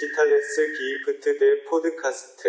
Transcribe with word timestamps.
Digitales 0.00 0.56
Gift 0.56 1.24
der 1.26 1.68
Podcast. 1.68 2.42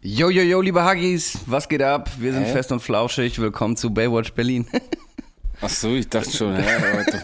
Yo, 0.00 0.30
yo, 0.30 0.42
yo, 0.42 0.62
liebe 0.62 0.82
Huggies, 0.82 1.38
was 1.44 1.68
geht 1.68 1.82
ab? 1.82 2.08
Wir 2.18 2.32
sind 2.32 2.44
Hä? 2.44 2.52
fest 2.52 2.72
und 2.72 2.80
flauschig. 2.80 3.38
Willkommen 3.38 3.76
zu 3.76 3.92
Baywatch 3.92 4.32
Berlin. 4.32 4.66
Ach 5.60 5.68
so, 5.68 5.94
ich 5.94 6.08
dachte 6.08 6.30
schon. 6.30 6.54
Ja, 6.54 6.94
Leute. 6.96 7.20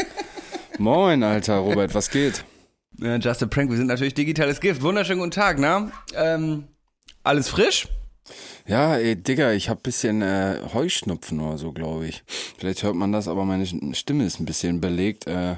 Moin, 0.77 1.23
alter 1.23 1.57
Robert, 1.57 1.95
was 1.95 2.11
geht? 2.11 2.45
Ja, 2.99 3.17
just 3.17 3.43
a 3.43 3.47
prank. 3.47 3.71
Wir 3.71 3.79
sind 3.79 3.87
natürlich 3.87 4.13
digitales 4.13 4.61
Gift. 4.61 4.83
Wunderschönen 4.83 5.21
guten 5.21 5.31
Tag, 5.31 5.59
na? 5.59 5.91
Ähm, 6.15 6.65
alles 7.23 7.49
frisch? 7.49 7.89
Ja, 8.67 8.99
ey, 8.99 9.17
Digga, 9.17 9.53
ich 9.53 9.71
hab 9.71 9.83
bisschen 9.83 10.21
äh, 10.21 10.59
Heuschnupfen 10.75 11.41
oder 11.41 11.57
so, 11.57 11.73
glaube 11.73 12.07
ich. 12.07 12.23
Vielleicht 12.59 12.83
hört 12.83 12.97
man 12.97 13.13
das, 13.13 13.29
aber 13.29 13.47
meine 13.47 13.65
Stimme 13.95 14.27
ist 14.27 14.41
ein 14.41 14.47
bisschen 14.47 14.83
belegt. 14.83 15.27
Äh, 15.27 15.57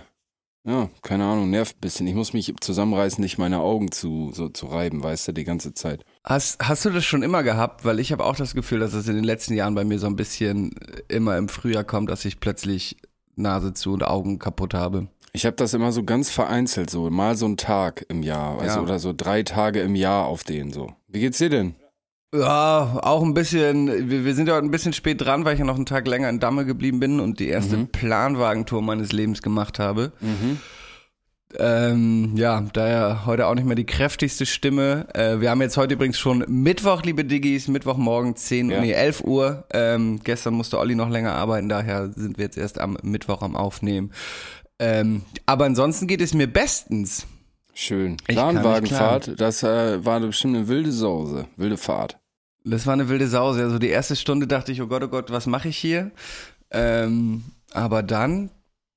ja, 0.69 0.89
keine 1.03 1.25
Ahnung, 1.25 1.51
nervt 1.51 1.77
ein 1.77 1.80
bisschen. 1.80 2.06
Ich 2.06 2.15
muss 2.15 2.33
mich 2.34 2.55
zusammenreißen, 2.61 3.23
nicht 3.23 3.38
meine 3.38 3.61
Augen 3.61 3.91
zu, 3.91 4.30
so 4.34 4.48
zu 4.48 4.66
reiben, 4.66 5.02
weißt 5.02 5.29
du, 5.29 5.33
die 5.33 5.45
ganze 5.45 5.73
Zeit. 5.73 6.05
Hast, 6.24 6.60
hast 6.60 6.84
du 6.84 6.91
das 6.91 7.05
schon 7.05 7.23
immer 7.23 7.43
gehabt? 7.43 7.84
Weil 7.84 7.98
ich 8.01 8.12
habe 8.12 8.24
auch 8.24 8.37
das 8.37 8.55
Gefühl, 8.55 8.80
dass 8.80 8.93
es 8.93 9.09
in 9.09 9.15
den 9.15 9.24
letzten 9.24 9.55
Jahren 9.55 9.74
bei 9.74 9.84
mir 9.84 9.98
so 9.98 10.07
ein 10.07 10.16
bisschen 10.16 10.73
immer 11.09 11.38
im 11.38 11.48
Frühjahr 11.48 11.84
kommt, 11.84 12.10
dass 12.10 12.24
ich 12.24 12.38
plötzlich 12.38 12.96
Nase 13.34 13.73
zu 13.73 13.93
und 13.93 14.02
Augen 14.05 14.38
kaputt 14.38 14.74
habe. 14.74 15.09
Ich 15.33 15.46
habe 15.46 15.57
das 15.57 15.74
immer 15.74 15.93
so 15.93 16.02
ganz 16.05 16.30
vereinzelt, 16.30 16.91
so 16.91 17.09
mal 17.10 17.37
so 17.37 17.46
einen 17.46 17.57
Tag 17.57 18.05
im 18.09 18.23
Jahr, 18.23 18.60
also 18.60 18.77
Ja. 18.77 18.82
oder 18.82 18.98
so 18.98 19.12
drei 19.16 19.43
Tage 19.43 19.80
im 19.80 19.95
Jahr 19.95 20.27
auf 20.27 20.45
den 20.45 20.73
so. 20.73 20.93
Wie 21.07 21.21
geht's 21.21 21.38
dir 21.38 21.51
denn? 21.51 21.77
Ja, 22.34 23.00
auch 23.02 23.23
ein 23.23 23.32
bisschen, 23.32 24.10
wir, 24.10 24.24
wir 24.24 24.34
sind 24.34 24.48
ja 24.48 24.55
heute 24.55 24.66
ein 24.66 24.70
bisschen 24.70 24.92
spät 24.92 25.20
dran, 25.23 25.45
weil 25.46 25.55
ich 25.55 25.60
ja 25.60 25.64
noch 25.64 25.77
einen 25.77 25.87
Tag 25.87 26.06
länger 26.06 26.28
in 26.28 26.41
Damme 26.41 26.66
geblieben 26.66 27.01
bin 27.01 27.20
und 27.20 27.41
die 27.41 27.48
erste 27.48 27.78
Planwagentour 27.87 28.82
meines 28.82 29.12
Lebens 29.12 29.41
gemacht 29.41 29.78
habe. 29.78 30.12
Ähm, 31.59 32.32
ja, 32.37 32.62
daher 32.74 33.24
heute 33.24 33.46
auch 33.46 33.54
nicht 33.54 33.65
mehr 33.66 33.74
die 33.76 33.87
kräftigste 33.87 34.45
Stimme. 34.45 35.07
Äh, 35.15 35.40
wir 35.40 35.48
haben 35.48 35.62
jetzt 35.62 35.79
heute 35.79 35.95
übrigens 35.95 36.18
schon 36.18 36.45
Mittwoch, 36.46 37.02
liebe 37.02 37.24
Diggis, 37.24 37.68
Mittwochmorgen 37.68 38.37
10, 38.37 38.70
Ja. 38.70 38.80
nee, 38.82 38.92
11 38.92 39.23
Uhr. 39.24 39.65
Ähm, 39.73 40.20
gestern 40.23 40.52
musste 40.52 40.79
Olli 40.79 40.95
noch 40.95 41.09
länger 41.09 41.32
arbeiten, 41.32 41.70
daher 41.70 42.10
sind 42.15 42.37
wir 42.37 42.45
jetzt 42.45 42.59
erst 42.59 42.79
am 42.79 42.98
Mittwoch 43.02 43.40
am 43.40 43.57
Aufnehmen. 43.57 44.13
Ähm, 44.79 45.23
aber 45.46 45.65
ansonsten 45.65 46.07
geht 46.07 46.20
es 46.20 46.35
mir 46.35 46.46
bestens. 46.46 47.26
Schön. 47.80 48.16
Planwagenfahrt, 48.16 49.40
das 49.40 49.62
äh, 49.62 50.04
war 50.04 50.18
bestimmt 50.18 50.57
eine 50.57 50.66
wilde 50.66 50.90
Sause, 50.90 51.46
wilde 51.57 51.76
Fahrt. 51.76 52.18
Das 52.65 52.88
war 52.88 52.95
eine 52.95 53.09
wilde 53.09 53.29
Sause. 53.29 53.62
Also 53.62 53.79
die 53.79 53.87
erste 53.87 54.16
Stunde 54.16 54.48
dachte 54.48 54.73
ich, 54.73 54.82
oh 54.82 54.88
Gott, 54.88 55.04
oh 55.04 55.09
Gott, 55.09 55.30
was 55.30 55.46
mache 55.46 55.68
ich 55.68 55.76
hier? 55.79 56.10
Ähm, 56.73 57.45
aber 57.70 58.02
dann 58.02 58.51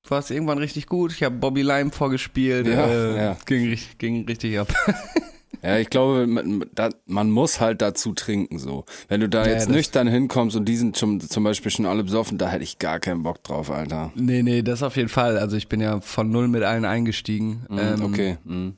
war 0.08 0.18
es 0.18 0.32
irgendwann 0.32 0.58
richtig 0.58 0.88
gut. 0.88 1.12
Ich 1.12 1.22
habe 1.22 1.36
Bobby 1.36 1.62
Lime 1.62 1.92
vorgespielt. 1.92 2.66
Ja, 2.66 2.88
äh, 2.88 3.16
ja. 3.16 3.36
Ging, 3.46 3.78
ging 3.98 4.24
richtig 4.26 4.58
ab. 4.58 4.74
Ja, 5.62 5.78
ich 5.78 5.90
glaube, 5.90 6.26
man, 6.26 6.64
da, 6.74 6.88
man 7.06 7.30
muss 7.30 7.60
halt 7.60 7.82
dazu 7.82 8.14
trinken 8.14 8.58
so. 8.58 8.84
Wenn 9.08 9.20
du 9.20 9.28
da 9.28 9.44
Ja, 9.44 9.52
jetzt 9.52 9.68
nüchtern 9.68 10.08
hinkommst 10.08 10.56
und 10.56 10.64
die 10.64 10.76
sind 10.76 10.96
zum, 10.96 11.20
zum 11.20 11.44
Beispiel 11.44 11.70
schon 11.70 11.86
alle 11.86 12.02
besoffen, 12.04 12.38
da 12.38 12.48
hätte 12.48 12.64
ich 12.64 12.78
gar 12.78 12.98
keinen 13.00 13.22
Bock 13.22 13.44
drauf, 13.44 13.70
Alter. 13.70 14.10
nee, 14.14 14.42
nee, 14.42 14.62
das 14.62 14.82
auf 14.82 14.96
jeden 14.96 15.08
Fall. 15.08 15.38
Also 15.38 15.56
ich 15.56 15.68
bin 15.68 15.80
ja 15.80 16.00
von 16.00 16.30
null 16.30 16.48
mit 16.48 16.62
allen 16.62 16.84
eingestiegen. 16.84 17.66
Mhm, 17.68 17.78
Ähm, 17.78 18.02
okay. 18.04 18.38
Mhm. 18.44 18.76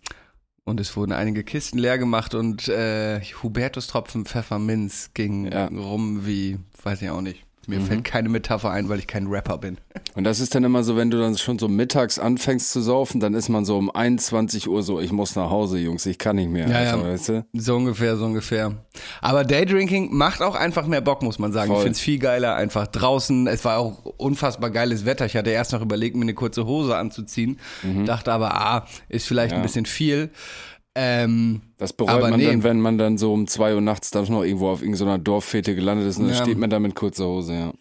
Und 0.67 0.81
es 0.81 0.97
wurden 0.97 1.13
einige 1.13 1.45
Kisten 1.45 1.79
leer 1.79 1.99
gemacht 1.99 2.35
und 2.35 2.69
äh, 2.69 3.21
Hubertus 3.43 3.87
Tropfen 3.87 4.25
Pfefferminz 4.25 5.11
ging 5.15 5.51
Ja. 5.53 5.67
Rum 5.67 6.27
wie, 6.27 6.59
weiß 6.83 7.03
ich 7.03 7.11
auch 7.11 7.21
nicht. 7.21 7.44
Mir 7.69 7.81
fällt 7.81 8.05
keine 8.05 8.29
Metapher 8.29 8.71
ein, 8.71 8.89
weil 8.89 8.99
ich 8.99 9.07
kein 9.07 9.27
Rapper 9.27 9.59
bin. 9.59 9.79
Und 10.15 10.25
das 10.25 10.41
ist 10.41 10.55
dann 10.55 10.65
immer 10.65 10.83
so, 10.85 10.97
wenn 10.97 11.11
du 11.11 11.19
dann 11.19 11.37
schon 11.39 11.59
so 11.59 11.69
mittags 11.69 12.19
anfängst 12.19 12.71
zu 12.71 12.81
saufen, 12.81 13.21
dann 13.21 13.35
ist 13.35 13.49
man 13.49 13.65
so 13.65 13.77
um 13.77 13.91
21 13.91 14.69
Uhr 14.69 14.83
so, 14.83 15.01
ich 15.01 15.13
muss 15.13 15.35
nach 15.37 15.51
Hause, 15.51 15.79
Jungs, 15.79 16.07
ich 16.07 16.19
kann 16.19 16.37
nicht 16.37 16.51
mehr. 16.51 16.69
Ja, 16.69 16.77
Alter, 16.77 16.99
ja. 16.99 17.05
Weißt 17.13 17.29
du? 17.31 17.47
So 17.53 17.77
ungefähr, 17.77 18.17
so 18.17 18.25
ungefähr. 18.27 18.73
Aber 19.21 19.45
Daydrinking 19.45 20.15
macht 20.15 20.43
auch 20.43 20.55
einfach 20.55 20.87
mehr 20.87 21.01
Bock, 21.01 21.23
muss 21.23 21.39
man 21.39 21.53
sagen. 21.53 21.69
Voll. 21.69 21.79
Ich 21.79 21.83
find's 21.85 22.01
viel 22.01 22.19
geiler, 22.19 22.55
einfach 22.55 22.87
draußen. 22.87 23.47
Es 23.47 23.65
war 23.65 23.79
auch 23.79 24.05
unfassbar 24.17 24.71
geiles 24.71 25.05
Wetter. 25.05 25.27
Ich 25.27 25.37
hatte 25.37 25.51
erst 25.51 25.73
noch 25.73 25.83
überlegt, 25.83 26.17
mir 26.17 26.23
eine 26.23 26.35
kurze 26.35 26.67
Hose 26.67 26.97
anzuziehen. 26.97 27.59
Dachte 28.07 28.33
aber, 28.33 28.55
ah, 28.55 28.87
ist 29.09 29.27
vielleicht 29.27 29.45
Mhm. 29.53 29.57
Ja. 29.57 29.61
ein 29.61 29.63
bisschen 29.63 29.87
viel. 29.87 30.31
Ähm, 30.95 31.61
Das 31.77 31.93
bereut 31.93 32.21
man 32.21 32.39
nee. 32.39 32.47
dann, 32.47 32.63
wenn 32.63 32.81
man 32.81 32.99
dann 32.99 33.19
so 33.19 33.33
um 33.33 33.47
2 33.49 33.75
Uhr 33.75 33.81
nachts 33.81 34.11
dann 34.13 34.25
noch 34.27 34.45
irgendwo 34.45 34.69
auf 34.69 34.81
irgendeiner 34.83 35.19
Dorffete 35.19 35.75
gelandet 35.75 36.07
ist 36.09 36.19
und 36.19 36.27
dann 36.29 36.35
Ja. 36.37 36.43
steht 36.43 36.59
man 36.59 36.71
da 36.71 36.79
mit 36.79 36.95
kurzer 36.95 37.27
Hose, 37.27 37.53
ja. 37.53 37.73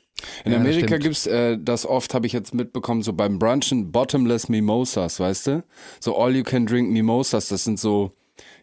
In 0.45 0.53
Ja, 0.53 0.57
Amerika 0.59 0.87
stimmt. 0.87 1.03
gibt's 1.03 1.27
äh, 1.27 1.57
das 1.61 1.85
oft, 1.85 2.13
habe 2.13 2.25
ich 2.25 2.33
jetzt 2.33 2.53
mitbekommen, 2.55 3.01
so 3.03 3.13
beim 3.13 3.37
Brunchen 3.39 3.91
Bottomless 3.91 4.49
Mimosas, 4.49 5.19
weißt 5.19 5.47
du? 5.47 5.63
So 5.99 6.17
All 6.17 6.35
You 6.35 6.43
Can 6.43 6.65
Drink 6.65 6.89
Mimosas, 6.91 7.49
das 7.49 7.65
sind 7.65 7.79
so, 7.79 8.13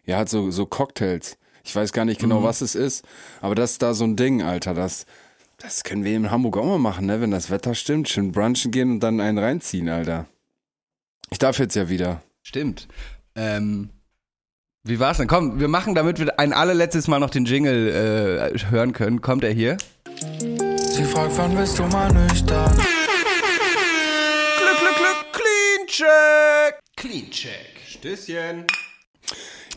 ja, 0.05 0.17
halt 0.17 0.27
so, 0.29 0.51
so 0.51 0.65
Cocktails. 0.65 1.37
Ich 1.63 1.75
weiß 1.75 1.93
gar 1.93 2.03
nicht 2.05 2.19
genau, 2.19 2.39
Mhm. 2.39 2.43
was 2.43 2.61
es 2.61 2.73
ist, 2.75 3.05
aber 3.39 3.53
das 3.55 3.73
ist 3.73 3.81
da 3.83 3.93
so 3.93 4.03
ein 4.03 4.15
Ding, 4.15 4.41
Alter, 4.41 4.73
das, 4.73 5.05
das 5.59 5.83
können 5.83 6.03
wir 6.03 6.15
in 6.15 6.31
Hamburg 6.31 6.57
auch 6.57 6.65
mal 6.65 6.79
machen, 6.79 7.05
ne? 7.05 7.21
Wenn 7.21 7.29
das 7.31 7.51
Wetter 7.51 7.75
stimmt, 7.75 8.09
schön 8.09 8.31
brunchen 8.31 8.71
gehen 8.71 8.91
und 8.93 8.99
dann 8.99 9.21
einen 9.21 9.37
reinziehen, 9.37 9.87
Alter. 9.87 10.25
Ich 11.29 11.37
darf 11.37 11.59
jetzt 11.59 11.75
ja 11.75 11.87
wieder. 11.89 12.21
stimmt. 12.41 12.87
Ähm, 13.35 13.91
wie 14.83 14.99
war's 14.99 15.17
denn? 15.17 15.27
Komm, 15.27 15.59
wir 15.59 15.67
machen, 15.67 15.93
damit 15.95 16.19
wir 16.19 16.39
ein 16.39 16.53
allerletztes 16.53 17.07
Mal 17.07 17.19
noch 17.19 17.29
den 17.29 17.45
Jingle 17.45 18.51
äh, 18.53 18.57
hören 18.71 18.93
können. 18.93 19.21
Kommt 19.21 19.43
er 19.43 19.51
hier? 19.51 19.77
Sie 20.79 21.03
fragt, 21.05 21.37
wann 21.37 21.55
bist 21.55 21.77
du 21.77 21.83
mal 21.83 22.11
nüchtern? 22.11 22.73
Glück, 24.57 24.77
Glück, 24.79 24.95
Glück, 24.95 25.25
Clean 25.33 25.87
Check. 25.87 26.79
Clean 26.95 27.29
Check. 27.29 27.75
Stößchen. 27.87 28.65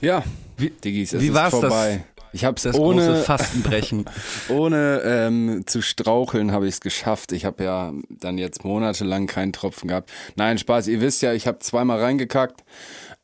Ja, 0.00 0.22
Wie- 0.56 0.70
Diggis, 0.70 1.12
es 1.12 1.20
wie 1.20 1.28
ist 1.28 1.34
war's 1.34 1.50
das- 1.52 1.60
vorbei. 1.60 2.04
ich 2.32 2.44
hab's 2.44 2.62
Das 2.62 2.76
ohne, 2.76 3.06
große 3.06 3.22
Fastenbrechen. 3.24 4.04
Ohne 4.48 5.02
ähm, 5.04 5.64
zu 5.66 5.82
straucheln 5.82 6.50
habe 6.52 6.66
ich 6.66 6.74
es 6.74 6.80
geschafft. 6.80 7.32
Ich 7.32 7.44
habe 7.44 7.62
ja 7.64 7.92
dann 8.08 8.38
jetzt 8.38 8.64
monatelang 8.64 9.26
keinen 9.26 9.52
Tropfen 9.52 9.88
gehabt. 9.88 10.10
Nein, 10.36 10.58
Spaß. 10.58 10.88
Ihr 10.88 11.00
wisst 11.00 11.22
ja, 11.22 11.32
ich 11.32 11.46
habe 11.46 11.58
zweimal 11.60 12.00
reingekackt. 12.00 12.64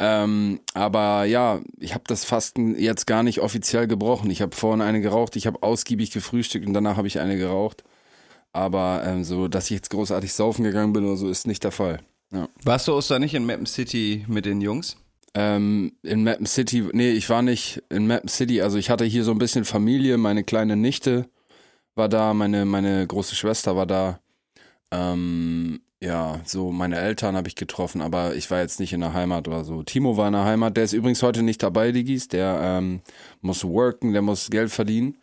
Ähm, 0.03 0.61
aber 0.73 1.25
ja, 1.25 1.61
ich 1.79 1.93
habe 1.93 2.05
das 2.07 2.25
Fasten 2.25 2.75
jetzt 2.75 3.07
gar 3.07 3.23
nicht 3.23 3.41
offiziell 3.41 3.87
gebrochen. 3.87 4.31
Ich 4.31 4.41
habe 4.41 4.57
vorhin 4.57 4.81
eine 4.81 5.03
geraucht, 5.03 5.37
ich 5.37 5.47
habe 5.47 5.63
ausgiebig 5.63 6.11
gefrühstückt 6.11 6.67
und 6.67 6.73
danach 6.73 6.97
habe 6.97 7.07
ich 7.07 7.21
eine 7.21 7.37
geraucht. 7.37 7.85
Aber 8.53 9.03
ähm, 9.05 9.25
so, 9.25 9.47
dass 9.47 9.67
ich 9.67 9.73
jetzt 9.73 9.91
großartig 9.91 10.33
saufen 10.33 10.65
gegangen 10.65 10.95
bin 10.95 11.05
oder 11.05 11.19
so, 11.19 11.29
ist 11.29 11.47
nicht 11.47 11.63
der 11.65 11.71
Fall. 11.71 12.01
Ja. 12.33 12.49
Warst 12.65 12.89
du 12.89 12.95
Ostern 12.95 13.21
nicht 13.21 13.35
in 13.35 13.45
Mappen 13.45 13.67
City 13.67 14.25
mit 14.27 14.47
den 14.47 14.63
Jungs? 14.63 14.97
Ähm, 15.35 15.93
in 16.03 16.25
Mappen 16.25 16.47
City, 16.47 16.89
nee, 16.93 17.11
ich 17.11 17.29
war 17.29 17.43
nicht 17.43 17.83
in 17.91 18.07
Mappen 18.07 18.29
City, 18.29 18.63
also 18.63 18.79
ich 18.79 18.89
hatte 18.89 19.05
hier 19.05 19.23
so 19.23 19.31
ein 19.33 19.39
bisschen 19.39 19.65
Familie, 19.65 20.17
meine 20.17 20.45
kleine 20.45 20.77
Nichte 20.77 21.29
war 21.95 22.09
da, 22.09 22.33
meine, 22.33 22.65
meine 22.65 23.07
große 23.07 23.35
Schwester 23.35 23.77
war 23.77 23.87
da. 23.87 24.19
Ähm, 24.91 25.81
ja, 26.03 26.41
so 26.45 26.73
meine 26.73 26.99
Eltern 26.99 27.37
habe 27.37 27.49
ich 27.49 27.57
getroffen, 27.57 28.01
aber 28.01 28.35
ich 28.35 28.51
war 28.51 28.61
jetzt 28.61 28.81
nicht 28.81 28.93
in 28.93 29.01
der 29.01 29.13
Heimat 29.13 29.47
oder 29.49 29.65
so. 29.65 29.83
Timo 29.83 30.17
war 30.17 30.29
in 30.29 30.33
der 30.33 30.45
Heimat, 30.45 30.77
der 30.77 30.85
ist 30.85 30.95
übrigens 30.95 31.23
heute 31.23 31.43
nicht 31.43 31.63
dabei, 31.63 31.93
Digis, 31.93 32.29
der 32.29 32.59
ähm, 32.63 33.03
muss 33.43 33.65
worken, 33.65 34.13
der 34.13 34.23
muss 34.23 34.51
Geld 34.51 34.71
verdienen. 34.71 35.19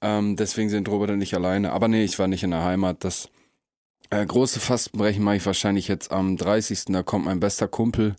Ähm, 0.00 0.36
deswegen 0.36 0.68
sind 0.68 0.88
Robert 0.88 1.10
und 1.10 1.22
ich 1.22 1.34
alleine. 1.34 1.72
Aber 1.72 1.88
nee, 1.88 2.04
ich 2.04 2.18
war 2.18 2.28
nicht 2.28 2.44
in 2.44 2.50
der 2.50 2.64
Heimat. 2.64 3.02
Das 3.02 3.28
äh, 4.10 4.24
große 4.24 4.60
Fastenbrechen 4.60 5.24
mache 5.24 5.36
ich 5.36 5.46
wahrscheinlich 5.46 5.88
jetzt 5.88 6.12
am 6.12 6.36
30. 6.36 6.84
Da 6.86 7.02
kommt 7.02 7.24
mein 7.24 7.40
bester 7.40 7.66
Kumpel 7.66 8.14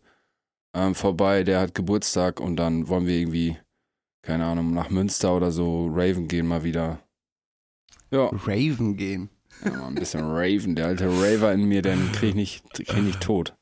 ähm, 0.73 0.95
vorbei, 0.95 1.43
der 1.43 1.59
hat 1.59 1.73
Geburtstag 1.73 2.39
und 2.39 2.57
dann 2.57 2.87
wollen 2.87 3.07
wir 3.07 3.15
irgendwie, 3.15 3.57
keine 4.21 4.45
Ahnung, 4.45 4.73
nach 4.73 4.89
Münster 4.89 5.35
oder 5.35 5.51
so 5.51 5.87
Raven 5.87 6.27
gehen 6.27 6.47
mal 6.47 6.63
wieder. 6.63 6.99
Ja, 8.11 8.29
Raven 8.45 8.95
gehen. 8.97 9.29
Ja 9.65 9.87
ein 9.87 9.95
bisschen 9.95 10.21
Raven, 10.23 10.75
der 10.75 10.87
alte 10.87 11.07
Raver 11.07 11.51
in 11.53 11.65
mir, 11.65 11.81
den 11.81 12.11
krieg 12.11 12.29
ich 12.29 12.35
nicht, 12.35 12.73
krieg 12.73 12.89
ich 12.89 13.03
nicht 13.03 13.21
tot. 13.21 13.53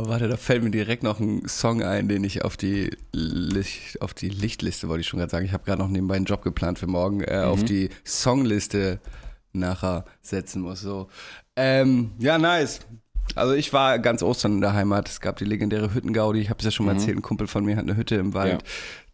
Oh, 0.00 0.06
warte, 0.06 0.28
da 0.28 0.36
fällt 0.36 0.62
mir 0.62 0.70
direkt 0.70 1.02
noch 1.02 1.18
ein 1.18 1.48
Song 1.48 1.82
ein, 1.82 2.08
den 2.08 2.22
ich 2.22 2.44
auf 2.44 2.56
die, 2.56 2.96
Licht, 3.12 4.00
auf 4.00 4.14
die 4.14 4.28
Lichtliste, 4.28 4.88
wollte 4.88 5.00
ich 5.00 5.08
schon 5.08 5.18
gerade 5.18 5.30
sagen. 5.30 5.44
Ich 5.44 5.52
habe 5.52 5.64
gerade 5.64 5.82
noch 5.82 5.88
nebenbei 5.88 6.14
einen 6.14 6.24
Job 6.24 6.42
geplant 6.42 6.78
für 6.78 6.86
morgen, 6.86 7.20
äh, 7.20 7.40
auf 7.40 7.64
die 7.64 7.88
Songliste 8.04 9.00
nachher 9.52 10.04
setzen 10.22 10.62
muss. 10.62 10.80
So. 10.80 11.08
Ähm, 11.56 12.12
ja, 12.20 12.38
nice. 12.38 12.80
Also 13.34 13.54
ich 13.54 13.72
war 13.72 13.98
ganz 13.98 14.22
Ostern 14.22 14.52
in 14.54 14.60
der 14.60 14.72
Heimat. 14.72 15.08
Es 15.08 15.20
gab 15.20 15.36
die 15.36 15.44
legendäre 15.44 15.92
Hüttengaudi. 15.92 16.40
Ich 16.40 16.50
habe 16.50 16.58
es 16.58 16.64
ja 16.64 16.70
schon 16.70 16.86
mal 16.86 16.92
erzählt. 16.92 17.16
Ein 17.16 17.22
Kumpel 17.22 17.48
von 17.48 17.64
mir 17.64 17.76
hat 17.76 17.82
eine 17.82 17.96
Hütte 17.96 18.14
im 18.14 18.34
Wald. 18.34 18.62
Ja. 18.62 18.68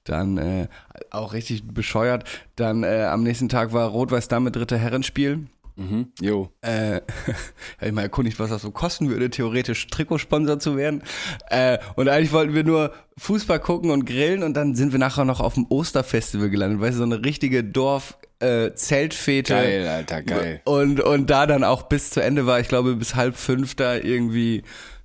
Dann 0.05 0.37
äh, 0.37 0.69
auch 1.11 1.33
richtig 1.33 1.67
bescheuert. 1.67 2.25
Dann 2.57 2.85
äh, 2.85 3.05
am 3.05 3.23
nächsten 3.23 3.49
Tag 3.49 3.73
war 3.73 3.89
Rot-Weiß 3.89 4.29
Dame 4.29 4.51
dritte 4.51 4.77
Herrenspiel. 4.77 5.47
Mhm. 5.77 6.13
Jo. 6.21 6.51
Äh, 6.61 7.01
hab 7.79 7.87
ich 7.87 7.93
mal 7.93 8.03
erkundigt, 8.03 8.39
was 8.39 8.51
das 8.51 8.63
so 8.63 8.71
kosten 8.71 9.11
würde, 9.11 9.31
theoretisch 9.31 9.87
Trikotsponsor 9.89 10.59
zu 10.59 10.77
werden. 10.77 11.03
Äh, 11.51 11.79
und 11.97 12.09
eigentlich 12.09 12.33
wollten 12.33 12.55
wir 12.55 12.65
nur 12.65 12.93
Fußball 13.19 13.61
gucken 13.61 13.91
und 13.91 14.05
grillen 14.05 14.43
und 14.43 14.55
dann 14.55 14.75
sind 14.75 14.93
wir 14.93 14.99
nachher 14.99 15.25
noch 15.25 15.41
auf 15.41 15.55
dem 15.55 15.67
Osterfestival 15.69 16.51
gelandet, 16.51 16.81
weißt 16.81 16.95
du, 16.95 16.99
so 16.99 17.05
eine 17.05 17.25
richtige 17.25 17.65
Dorf 17.65 18.19
äh, 18.41 18.73
Zeltfete. 18.75 19.55
Geil, 19.55 19.89
Alter, 19.89 20.23
geil. 20.23 20.61
Und, 20.65 21.01
und 21.01 21.31
da 21.31 21.47
dann 21.47 21.65
auch 21.65 21.85
bis 21.85 22.11
zu 22.11 22.23
Ende 22.23 22.47
war, 22.47 22.61
ich 22.61 22.69
glaube 22.69 22.95
bis 22.97 23.15
halb 23.15 23.37
fünf 23.37 23.75
da 23.75 23.97
irgendwie, 23.97 24.63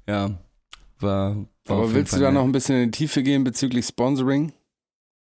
ja, 0.08 0.32
war, 1.00 1.36
War 1.66 1.78
Aber 1.78 1.94
willst 1.94 2.14
du 2.14 2.18
Fall 2.18 2.26
da 2.26 2.32
noch 2.32 2.44
ein 2.44 2.52
bisschen 2.52 2.76
in 2.76 2.92
die 2.92 2.98
Tiefe 2.98 3.24
gehen 3.24 3.44
bezüglich 3.44 3.86
Sponsoring? 3.86 4.52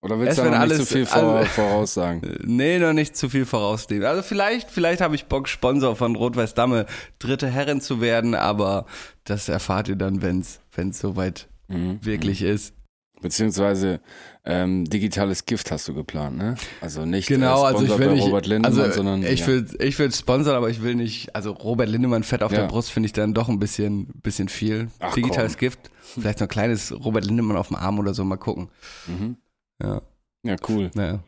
Oder 0.03 0.19
willst 0.19 0.31
Es 0.31 0.37
du 0.37 0.43
da 0.45 0.51
noch 0.51 0.65
nicht 0.65 0.73
alles- 0.73 0.79
so 0.79 0.85
viel 0.95 1.05
vor, 1.07 1.45
voraussagen? 1.45 2.23
Äh, 2.23 2.39
Nee, 2.47 2.79
noch 2.79 2.93
nicht 2.95 3.17
zu 3.17 3.29
viel 3.29 3.45
vorausnehmen. 3.45 4.07
Also 4.07 4.23
vielleicht, 4.23 4.71
vielleicht 4.71 5.01
habe 5.03 5.15
ich 5.15 5.27
Bock, 5.27 5.47
Sponsor 5.49 5.95
von 5.97 6.17
Rot-Weiß 6.17 6.55
Damme, 6.55 6.87
dritte 7.19 7.49
Herrin 7.49 7.81
zu 7.83 8.01
werden, 8.01 8.35
aber 8.35 8.87
das 9.25 9.49
erfahrt 9.49 9.89
ihr 9.89 9.97
dann, 9.97 10.23
wenn's, 10.23 10.61
wenn's 10.75 10.99
soweit 11.01 11.49
Mhm. 11.69 11.99
wirklich 12.05 12.43
ist. 12.43 12.75
Beziehungsweise 13.23 14.01
ähm, 14.47 14.87
digitales 14.87 15.45
Gift 15.45 15.71
hast 15.71 15.87
du 15.87 15.93
geplant, 15.95 16.39
ne? 16.39 16.55
Also 16.81 17.05
nicht 17.05 17.29
Genau, 17.29 17.63
äh, 17.65 17.67
also 17.67 17.83
ich 17.83 17.89
Sponsor 17.91 17.99
will 17.99 18.15
nicht, 18.15 18.25
Robert 18.25 18.47
Lindemann, 18.47 18.81
also 18.81 18.93
sondern 18.97 19.23
ich 19.23 19.41
ja. 19.41 19.47
will, 19.47 19.67
ich 19.79 19.99
will 19.99 20.11
sponsern, 20.11 20.57
aber 20.57 20.71
ich 20.71 20.83
will 20.83 20.95
nicht, 20.95 21.37
also 21.37 21.53
Robert 21.53 21.91
Lindemann 21.91 22.23
fett 22.23 22.43
auf 22.43 22.51
Ja. 22.51 22.61
der 22.63 22.69
Brust 22.69 22.91
finde 22.91 23.09
ich 23.09 23.13
dann 23.13 23.35
doch 23.35 23.51
ein 23.51 23.59
bisschen, 23.59 24.07
bisschen 24.23 24.49
viel. 24.49 24.89
Ach, 25.01 25.13
Digitales 25.15 25.53
komm. 25.53 25.61
Gift, 25.61 25.79
vielleicht 26.01 26.39
so 26.39 26.47
ein 26.47 26.49
kleines 26.49 26.93
Robert 27.05 27.27
Lindemann 27.27 27.59
auf 27.59 27.69
dem 27.69 27.77
Arm 27.77 27.99
oder 27.99 28.15
so, 28.15 28.25
mal 28.25 28.37
gucken. 28.39 28.71
Mhm. 29.07 29.37
Ja, 29.83 30.03
Ja, 30.43 30.57
cool. 30.69 30.91
naja. 30.95 31.21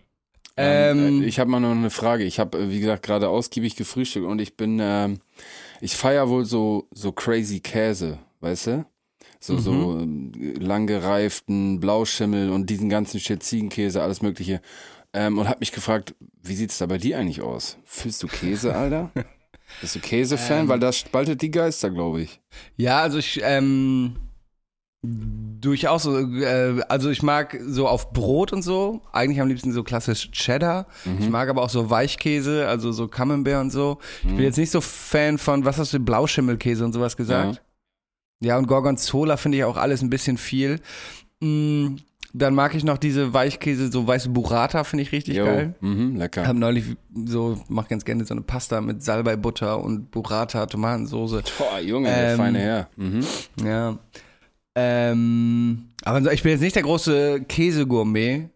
Ähm, 0.56 0.98
Ähm, 0.98 1.22
äh, 1.22 1.26
ich 1.26 1.38
habe 1.38 1.50
mal 1.50 1.60
noch 1.60 1.70
eine 1.70 1.90
Frage. 1.90 2.24
Ich 2.24 2.38
habe, 2.38 2.58
äh, 2.58 2.70
wie 2.70 2.80
gesagt, 2.80 3.02
gerade 3.02 3.28
ausgiebig 3.28 3.76
gefrühstückt 3.76 4.26
und 4.26 4.40
ich 4.40 4.56
bin, 4.56 4.78
ähm, 4.82 5.20
ich 5.80 5.96
feier 5.96 6.28
wohl 6.28 6.44
so, 6.44 6.88
so 6.92 7.10
crazy 7.12 7.60
Käse, 7.60 8.18
weißt 8.40 8.66
du? 8.66 8.86
So, 9.40 9.58
so 9.58 9.98
ähm, 9.98 10.30
lang 10.60 10.86
gereiften 10.86 11.80
Blauschimmel 11.80 12.50
und 12.50 12.70
diesen 12.70 12.88
ganzen 12.88 13.18
Shit, 13.18 13.42
Ziegenkäse, 13.42 14.00
alles 14.02 14.22
mögliche. 14.22 14.60
Ähm, 15.12 15.38
und 15.38 15.48
hab 15.48 15.58
mich 15.60 15.72
gefragt, 15.72 16.14
wie 16.42 16.54
sieht's 16.54 16.78
da 16.78 16.86
bei 16.86 16.98
dir 16.98 17.18
eigentlich 17.18 17.42
aus? 17.42 17.76
Fühlst 17.84 18.22
du 18.22 18.28
Käse, 18.28 18.74
Alter? 18.74 19.10
Bist 19.80 19.96
du 19.96 20.00
Käse-Fan? 20.00 20.62
Ähm. 20.62 20.68
Weil 20.68 20.78
das 20.78 20.98
spaltet 20.98 21.42
die 21.42 21.50
Geister, 21.50 21.90
glaube 21.90 22.22
ich. 22.22 22.40
Ja, 22.76 23.00
also 23.00 23.18
ich, 23.18 23.40
ähm, 23.42 24.16
durchaus, 25.02 26.04
so, 26.04 26.16
äh, 26.16 26.80
also 26.88 27.10
ich 27.10 27.22
mag 27.22 27.58
so 27.66 27.88
auf 27.88 28.12
Brot 28.12 28.52
und 28.52 28.62
so, 28.62 29.00
eigentlich 29.12 29.40
am 29.40 29.48
liebsten 29.48 29.72
so 29.72 29.82
klassisch 29.82 30.30
Cheddar. 30.30 30.86
Ich 31.18 31.28
mag 31.28 31.48
aber 31.48 31.62
auch 31.62 31.70
so 31.70 31.90
Weichkäse, 31.90 32.68
also 32.68 32.92
so 32.92 33.08
Camembert 33.08 33.60
und 33.60 33.70
so. 33.70 33.98
Ich 34.22 34.28
bin 34.28 34.42
jetzt 34.42 34.58
nicht 34.58 34.70
so 34.70 34.80
Fan 34.80 35.38
von, 35.38 35.64
was 35.64 35.78
hast 35.78 35.92
du, 35.92 35.98
Blauschimmelkäse 35.98 36.84
und 36.84 36.92
sowas 36.92 37.16
gesagt? 37.16 37.62
Ja, 38.40 38.58
und 38.58 38.66
Gorgonzola 38.66 39.36
finde 39.36 39.58
ich 39.58 39.64
auch 39.64 39.76
alles 39.76 40.02
ein 40.02 40.10
bisschen 40.10 40.36
viel. 40.36 40.80
Mm, 41.40 41.96
dann 42.32 42.54
mag 42.54 42.74
ich 42.74 42.82
noch 42.82 42.98
diese 42.98 43.34
Weichkäse, 43.34 43.90
so 43.92 44.06
weiße 44.06 44.30
Burrata 44.30 44.84
finde 44.84 45.02
ich 45.02 45.12
richtig 45.12 45.36
Jo, 45.36 45.44
geil. 45.44 45.74
Mhm, 45.80 46.16
lecker. 46.16 46.46
Hab 46.46 46.56
neulich 46.56 46.96
so, 47.26 47.60
mach 47.68 47.88
ganz 47.88 48.04
gerne 48.04 48.24
so 48.24 48.34
eine 48.34 48.40
Pasta 48.40 48.80
mit 48.80 49.02
Salbei-Butter 49.02 49.82
und 49.82 50.10
Burrata, 50.10 50.66
Tomatensoße. 50.66 51.42
Boah, 51.58 51.78
Junge, 51.80 52.08
der 52.08 52.30
Ähm, 52.32 52.36
feine 52.36 52.58
Herr. 52.58 52.88
Mhm. 52.96 53.24
Ja. 53.64 53.98
Ähm, 54.74 55.92
aber 56.04 56.32
ich 56.32 56.42
bin 56.42 56.52
jetzt 56.52 56.60
nicht 56.60 56.76
der 56.76 56.82
große 56.82 57.42
Käsegourmet, 57.48 58.50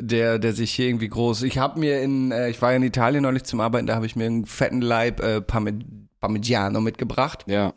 der, 0.00 0.38
der 0.38 0.52
sich 0.52 0.72
hier 0.72 0.88
irgendwie 0.88 1.08
groß. 1.08 1.42
Ich 1.42 1.58
habe 1.58 1.80
mir 1.80 2.02
in, 2.02 2.30
äh, 2.30 2.50
ich 2.50 2.60
war 2.62 2.70
ja 2.70 2.76
in 2.76 2.82
Italien 2.82 3.22
neulich 3.22 3.44
zum 3.44 3.60
Arbeiten, 3.60 3.86
da 3.86 3.94
habe 3.94 4.06
ich 4.06 4.16
mir 4.16 4.26
einen 4.26 4.46
fetten 4.46 4.80
Leib 4.80 5.20
äh, 5.20 5.40
Parmigiano 5.40 6.80
mitgebracht. 6.80 7.44
Ja. 7.46 7.74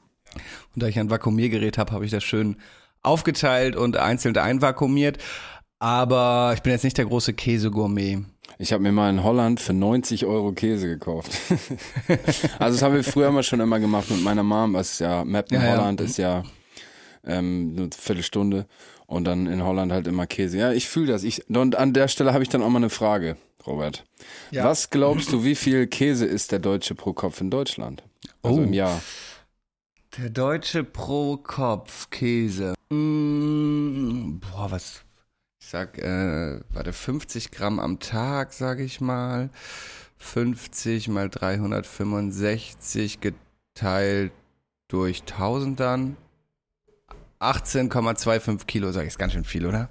Und 0.75 0.83
da 0.83 0.88
ich 0.88 1.00
ein 1.00 1.09
Vakuumiergerät 1.09 1.77
habe, 1.77 1.91
habe 1.91 2.06
ich 2.06 2.12
das 2.12 2.24
schön 2.24 2.57
aufgeteilt 3.01 3.75
und 3.75 3.97
einzeln 3.97 4.38
einvakuumiert. 4.38 5.18
Aber 5.80 6.51
ich 6.53 6.62
bin 6.62 6.74
jetzt 6.74 6.83
nicht 6.83 6.97
der 6.97 7.06
große 7.06 7.33
Käsegourmet. 7.33 8.25
Ich 8.57 8.74
habe 8.74 8.83
mir 8.83 8.91
mal 8.91 9.09
in 9.09 9.24
Holland 9.24 9.62
für 9.62 9.71
90 9.71 10.25
Euro 10.25 10.51
Käse 10.51 10.88
gekauft. 10.88 11.31
also 12.59 12.75
das 12.75 12.81
haben 12.81 12.94
wir 12.94 13.03
früher 13.06 13.31
mal 13.31 13.44
schon 13.44 13.62
immer 13.62 13.80
gemacht 13.80 14.09
mit 14.09 14.21
meiner 14.21 14.44
Mom, 14.44 14.74
was 14.74 15.00
ja 15.00 15.24
Map 15.24 15.50
in 15.51 15.62
Ja, 15.62 15.65
ja. 15.65 15.77
Holland 15.77 16.01
ist 16.01 16.18
ja 16.18 16.44
ähm, 17.25 17.75
eine 17.77 17.89
Viertelstunde 17.95 18.66
und 19.07 19.24
dann 19.25 19.48
in 19.48 19.63
Holland 19.63 19.92
halt 19.92 20.07
immer 20.07 20.27
Käse. 20.27 20.57
Ja, 20.57 20.71
ich 20.71 20.88
fühle 20.88 21.07
das. 21.13 21.24
Ich, 21.24 21.48
und 21.50 21.75
an 21.75 21.94
der 21.94 22.07
Stelle 22.07 22.33
habe 22.33 22.44
ich 22.44 22.50
dann 22.50 22.62
auch 22.63 22.69
mal 22.69 22.77
eine 22.77 22.89
Frage, 22.89 23.38
Robert. 23.66 24.06
Ja. 24.51 24.63
Was 24.66 24.89
glaubst 24.89 25.31
du, 25.31 25.44
wie 25.44 25.56
viel 25.56 25.88
Käse 25.88 26.25
isst 26.25 26.51
der 26.51 26.60
Deutsche 26.60 26.95
pro 26.95 27.13
Kopf 27.13 27.42
in 27.42 27.50
Deutschland? 27.50 28.04
Also 28.42 28.60
Oh. 28.60 28.63
im 28.63 28.74
Jahr. 28.74 29.01
Der 30.18 30.30
deutsche 30.30 30.83
pro 30.83 31.38
Kopf 31.38 32.10
Käse. 32.10 32.74
Mm, 32.89 34.39
boah, 34.39 34.72
was? 34.72 35.01
Ich 35.62 35.68
sag, 35.68 35.98
äh, 36.00 36.60
warte, 36.72 36.94
50 36.94 37.51
Gramm 37.51 37.80
am 37.80 38.00
Tag, 38.00 38.54
sage 38.54 38.83
ich 38.83 39.01
mal. 39.01 39.50
50 40.18 41.07
mal 41.10 41.30
365 41.30 43.19
geteilt 43.22 44.31
durch 44.88 45.24
1000 45.25 45.80
dann. 45.80 46.18
18,25 47.39 48.65
Kilo, 48.65 48.91
sage 48.91 49.06
ich, 49.07 49.13
ist 49.13 49.18
ganz 49.19 49.33
schön 49.33 49.44
viel, 49.45 49.65
oder? 49.65 49.89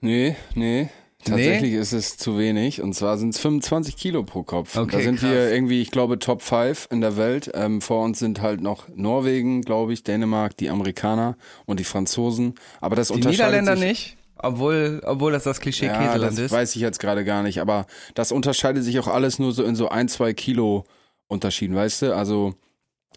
Nee, 0.00 0.36
nee. 0.54 0.88
Tatsächlich 1.24 1.72
ist 1.72 1.92
es 1.92 2.16
zu 2.18 2.38
wenig 2.38 2.80
und 2.82 2.92
zwar 2.94 3.18
sind 3.18 3.30
es 3.30 3.40
25 3.40 3.96
Kilo 3.96 4.22
pro 4.22 4.44
Kopf. 4.44 4.76
Okay, 4.76 4.96
da 4.96 5.02
sind 5.02 5.18
krass. 5.18 5.30
wir 5.30 5.50
irgendwie, 5.52 5.82
ich 5.82 5.90
glaube, 5.90 6.20
Top 6.20 6.40
5 6.40 6.86
in 6.92 7.00
der 7.00 7.16
Welt. 7.16 7.50
Ähm, 7.54 7.80
vor 7.80 8.04
uns 8.04 8.20
sind 8.20 8.40
halt 8.42 8.60
noch 8.60 8.86
Norwegen, 8.94 9.62
glaube 9.62 9.92
ich, 9.92 10.04
Dänemark, 10.04 10.56
die 10.56 10.70
Amerikaner 10.70 11.36
und 11.64 11.80
die 11.80 11.84
Franzosen. 11.84 12.54
Aber 12.80 12.94
das 12.94 13.08
Die 13.08 13.14
unterscheidet 13.14 13.38
Niederländer 13.64 13.76
sich, 13.76 13.84
nicht, 13.88 14.16
obwohl, 14.36 15.02
obwohl 15.04 15.32
das 15.32 15.42
das 15.42 15.58
Klischee 15.58 15.86
Ja, 15.86 15.98
Käseland 15.98 16.38
das 16.38 16.44
ist. 16.44 16.52
weiß 16.52 16.76
ich 16.76 16.82
jetzt 16.82 17.00
gerade 17.00 17.24
gar 17.24 17.42
nicht, 17.42 17.60
aber 17.60 17.86
das 18.14 18.30
unterscheidet 18.30 18.84
sich 18.84 19.00
auch 19.00 19.08
alles 19.08 19.40
nur 19.40 19.50
so 19.50 19.64
in 19.64 19.74
so 19.74 19.88
ein, 19.88 20.08
zwei 20.08 20.32
Kilo 20.32 20.84
Unterschieden, 21.26 21.74
weißt 21.74 22.02
du? 22.02 22.14
Also 22.14 22.54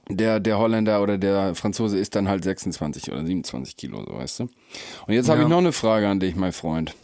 der, 0.09 0.39
der 0.39 0.57
Holländer 0.57 1.01
oder 1.01 1.17
der 1.17 1.55
Franzose 1.55 1.97
ist 1.97 2.15
dann 2.15 2.27
halt 2.27 2.43
26 2.43 3.11
oder 3.11 3.25
27 3.25 3.77
Kilo, 3.77 4.03
so 4.05 4.15
weißt 4.17 4.39
du? 4.39 4.43
Und 5.07 5.13
jetzt 5.13 5.29
habe 5.29 5.39
Ja. 5.39 5.45
ich 5.45 5.49
noch 5.49 5.59
eine 5.59 5.71
Frage 5.71 6.07
an 6.07 6.19
dich, 6.19 6.35
mein 6.35 6.51
Freund. 6.51 6.95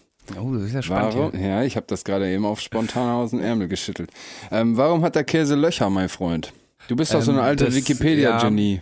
Oh, 0.41 0.53
das 0.55 0.63
ist 0.63 0.73
ja 0.73 0.81
spannend. 0.81 1.15
Warum? 1.15 1.39
Ja, 1.39 1.61
ich 1.63 1.75
habe 1.75 1.85
das 1.87 2.03
gerade 2.03 2.27
eben 2.31 2.45
auf 2.45 2.59
spontan 2.59 3.09
aus 3.15 3.29
dem 3.29 3.41
Ärmel 3.41 3.67
geschüttelt. 3.67 4.09
Ähm, 4.51 4.75
warum 4.75 5.03
hat 5.03 5.13
der 5.15 5.23
Käse 5.23 5.53
Löcher, 5.55 5.89
mein 5.91 6.09
Freund? 6.09 6.51
Du 6.87 6.95
bist 6.95 7.13
doch 7.13 7.21
so 7.21 7.31
Ähm, 7.31 7.37
eine 7.37 7.47
alte 7.47 7.65
das- 7.65 7.75
Wikipedia-Genie. 7.75 8.81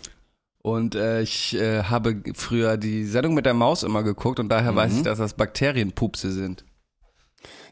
Und 0.62 0.96
äh, 0.96 1.22
ich 1.22 1.56
äh, 1.60 1.84
habe 1.84 2.22
früher 2.34 2.78
die 2.78 3.04
Sendung 3.04 3.34
mit 3.34 3.46
der 3.46 3.54
Maus 3.54 3.84
immer 3.84 4.04
geguckt 4.04 4.40
und 4.40 4.48
daher 4.48 4.74
weiß 4.74 4.92
Mhm. 4.94 4.98
ich, 5.00 5.04
dass 5.04 5.18
das 5.18 5.34
Bakterienpupse 5.34 6.32
sind. 6.32 6.64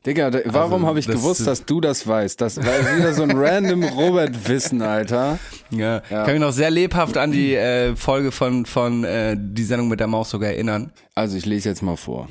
Digga, 0.06 0.32
da, 0.32 0.40
warum 0.46 0.74
Also, 0.74 0.88
habe 0.88 1.00
ich 1.00 1.06
das 1.06 1.16
gewusst, 1.16 1.46
dass 1.46 1.64
du 1.66 1.80
das 1.80 2.08
weißt? 2.08 2.42
Das 2.42 2.58
war 2.58 2.98
wieder 2.98 3.14
so 3.14 3.22
ein 3.24 3.32
random 3.36 3.84
Robert-Wissen, 3.84 4.82
Alter. 4.82 5.38
Ja, 5.70 5.78
Ja. 5.78 6.02
Ich 6.02 6.10
kann 6.10 6.32
mich 6.34 6.40
noch 6.42 6.52
sehr 6.54 6.72
lebhaft 6.72 7.18
an 7.18 7.32
die 7.32 7.54
äh, 7.56 7.96
Folge 7.96 8.32
von, 8.32 8.66
von 8.66 9.04
äh, 9.04 9.38
die 9.40 9.64
Sendung 9.64 9.90
mit 9.90 10.00
der 10.00 10.08
Maus 10.08 10.32
sogar 10.32 10.50
erinnern. 10.50 10.92
Also 11.14 11.38
ich 11.38 11.46
lese 11.46 11.70
jetzt 11.70 11.84
mal 11.84 11.98
vor. 11.98 12.28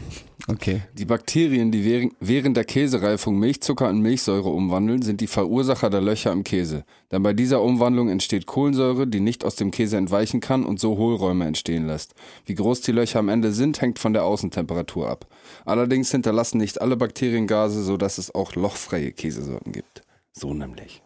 Okay. 0.49 0.81
Die 0.95 1.05
Bakterien, 1.05 1.71
die 1.71 1.85
während- 1.85 2.15
während 2.19 2.57
der 2.57 2.65
Käsereifung 2.65 3.39
Milchzucker 3.39 3.89
in 3.89 4.01
Milchsäure 4.01 4.49
umwandeln, 4.49 5.03
sind 5.03 5.21
die 5.21 5.27
Verursacher 5.29 5.91
der 5.91 6.01
Löcher 6.01 6.33
im 6.33 6.43
Käse. 6.43 6.83
Denn 7.13 7.23
bei 7.23 7.35
dieser 7.35 7.63
Umwandlung 7.63 8.09
entsteht 8.09 8.47
Kohlensäure, 8.47 9.07
die 9.07 9.21
nicht 9.21 9.45
aus 9.45 9.55
dem 9.55 9.71
Käse 9.71 9.97
entweichen 9.97 10.41
kann 10.41 10.65
und 10.65 10.81
so 10.81 10.97
Hohlräume 10.97 11.45
entstehen 11.47 11.87
lässt. 11.87 12.15
Wie 12.47 12.55
groß 12.55 12.81
die 12.81 12.93
Löcher 12.93 13.21
am 13.21 13.29
Ende 13.29 13.53
sind, 13.53 13.81
hängt 13.81 14.01
von 14.01 14.13
der 14.13 14.25
Außentemperatur 14.25 15.09
ab. 15.09 15.27
Allerdings 15.65 16.11
hinterlassen 16.11 16.59
nicht 16.59 16.81
alle 16.81 16.97
Bakterien 16.97 17.47
Gase, 17.47 17.83
sodass 17.83 18.19
es 18.19 18.35
auch 18.35 18.55
lochfreie 18.55 19.13
Käsesorten 19.13 19.73
gibt. 19.73 20.03
So 20.33 20.55
nämlich. 20.55 21.03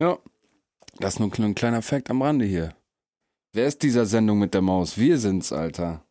Ja, 0.00 0.18
das 0.98 1.14
ist 1.14 1.20
nur 1.20 1.30
ein 1.34 1.54
kleiner 1.54 1.82
Fakt 1.82 2.10
am 2.10 2.22
Rande 2.22 2.44
hier. 2.44 2.74
Wer 3.52 3.66
ist 3.66 3.82
dieser 3.82 4.06
Sendung 4.06 4.38
mit 4.38 4.54
der 4.54 4.62
Maus? 4.62 4.98
Wir 4.98 5.18
sind's, 5.18 5.52
Alter. 5.52 6.04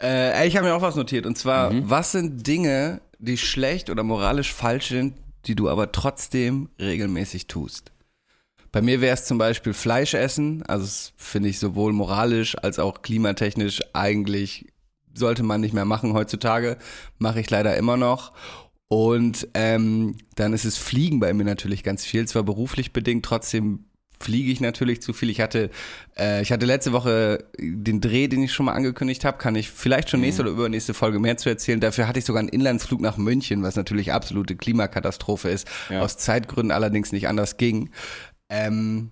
Äh, 0.00 0.46
ich 0.46 0.56
habe 0.56 0.66
mir 0.66 0.74
auch 0.74 0.82
was 0.82 0.96
notiert. 0.96 1.24
Und 1.26 1.38
zwar, 1.38 1.72
Mhm. 1.72 1.88
was 1.88 2.12
sind 2.12 2.46
Dinge, 2.46 3.00
die 3.18 3.38
schlecht 3.38 3.88
oder 3.88 4.02
moralisch 4.02 4.52
falsch 4.52 4.88
sind, 4.88 5.14
die 5.46 5.54
du 5.54 5.68
aber 5.68 5.92
trotzdem 5.92 6.68
regelmäßig 6.78 7.46
tust? 7.46 7.92
Bei 8.70 8.80
mir 8.82 9.00
wäre 9.00 9.14
es 9.14 9.24
zum 9.26 9.38
Beispiel 9.38 9.74
Fleisch 9.74 10.14
essen. 10.14 10.62
Also 10.64 10.84
das 10.84 11.12
finde 11.16 11.48
ich 11.50 11.58
sowohl 11.58 11.92
moralisch 11.92 12.56
als 12.58 12.78
auch 12.78 13.02
klimatechnisch 13.02 13.80
eigentlich 13.92 14.71
sollte 15.14 15.42
man 15.42 15.60
nicht 15.60 15.74
mehr 15.74 15.84
machen 15.84 16.12
heutzutage. 16.12 16.76
Mache 17.18 17.40
ich 17.40 17.50
leider 17.50 17.76
immer 17.76 17.96
noch. 17.96 18.32
Und 18.88 19.48
ähm, 19.54 20.16
dann 20.34 20.52
ist 20.52 20.64
es 20.64 20.76
Fliegen 20.76 21.18
bei 21.18 21.32
mir 21.32 21.44
natürlich 21.44 21.82
ganz 21.82 22.04
viel. 22.04 22.28
Zwar 22.28 22.42
beruflich 22.42 22.92
bedingt, 22.92 23.24
trotzdem 23.24 23.86
fliege 24.22 24.52
ich 24.52 24.60
natürlich 24.60 25.02
zu 25.02 25.12
viel. 25.12 25.30
Ich 25.30 25.40
hatte, 25.40 25.70
äh, 26.16 26.42
ich 26.42 26.52
hatte 26.52 26.66
letzte 26.66 26.92
Woche 26.92 27.46
den 27.58 28.00
Dreh, 28.00 28.28
den 28.28 28.42
ich 28.42 28.52
schon 28.52 28.66
mal 28.66 28.72
angekündigt 28.72 29.24
habe. 29.24 29.38
Kann 29.38 29.56
ich 29.56 29.70
vielleicht 29.70 30.10
schon 30.10 30.20
nächste 30.20 30.42
oder 30.42 30.52
übernächste 30.52 30.94
Folge 30.94 31.18
mehr 31.18 31.36
zu 31.36 31.48
erzählen. 31.48 31.80
Dafür 31.80 32.06
hatte 32.06 32.18
ich 32.18 32.24
sogar 32.24 32.40
einen 32.40 32.48
Inlandsflug 32.48 33.00
nach 33.00 33.16
München, 33.16 33.62
was 33.62 33.76
natürlich 33.76 34.12
absolute 34.12 34.56
Klimakatastrophe 34.56 35.48
ist. 35.48 35.66
Ja. 35.90 36.02
Aus 36.02 36.18
Zeitgründen 36.18 36.70
allerdings 36.70 37.12
nicht 37.12 37.28
anders 37.28 37.56
ging. 37.56 37.90
Ähm, 38.48 39.10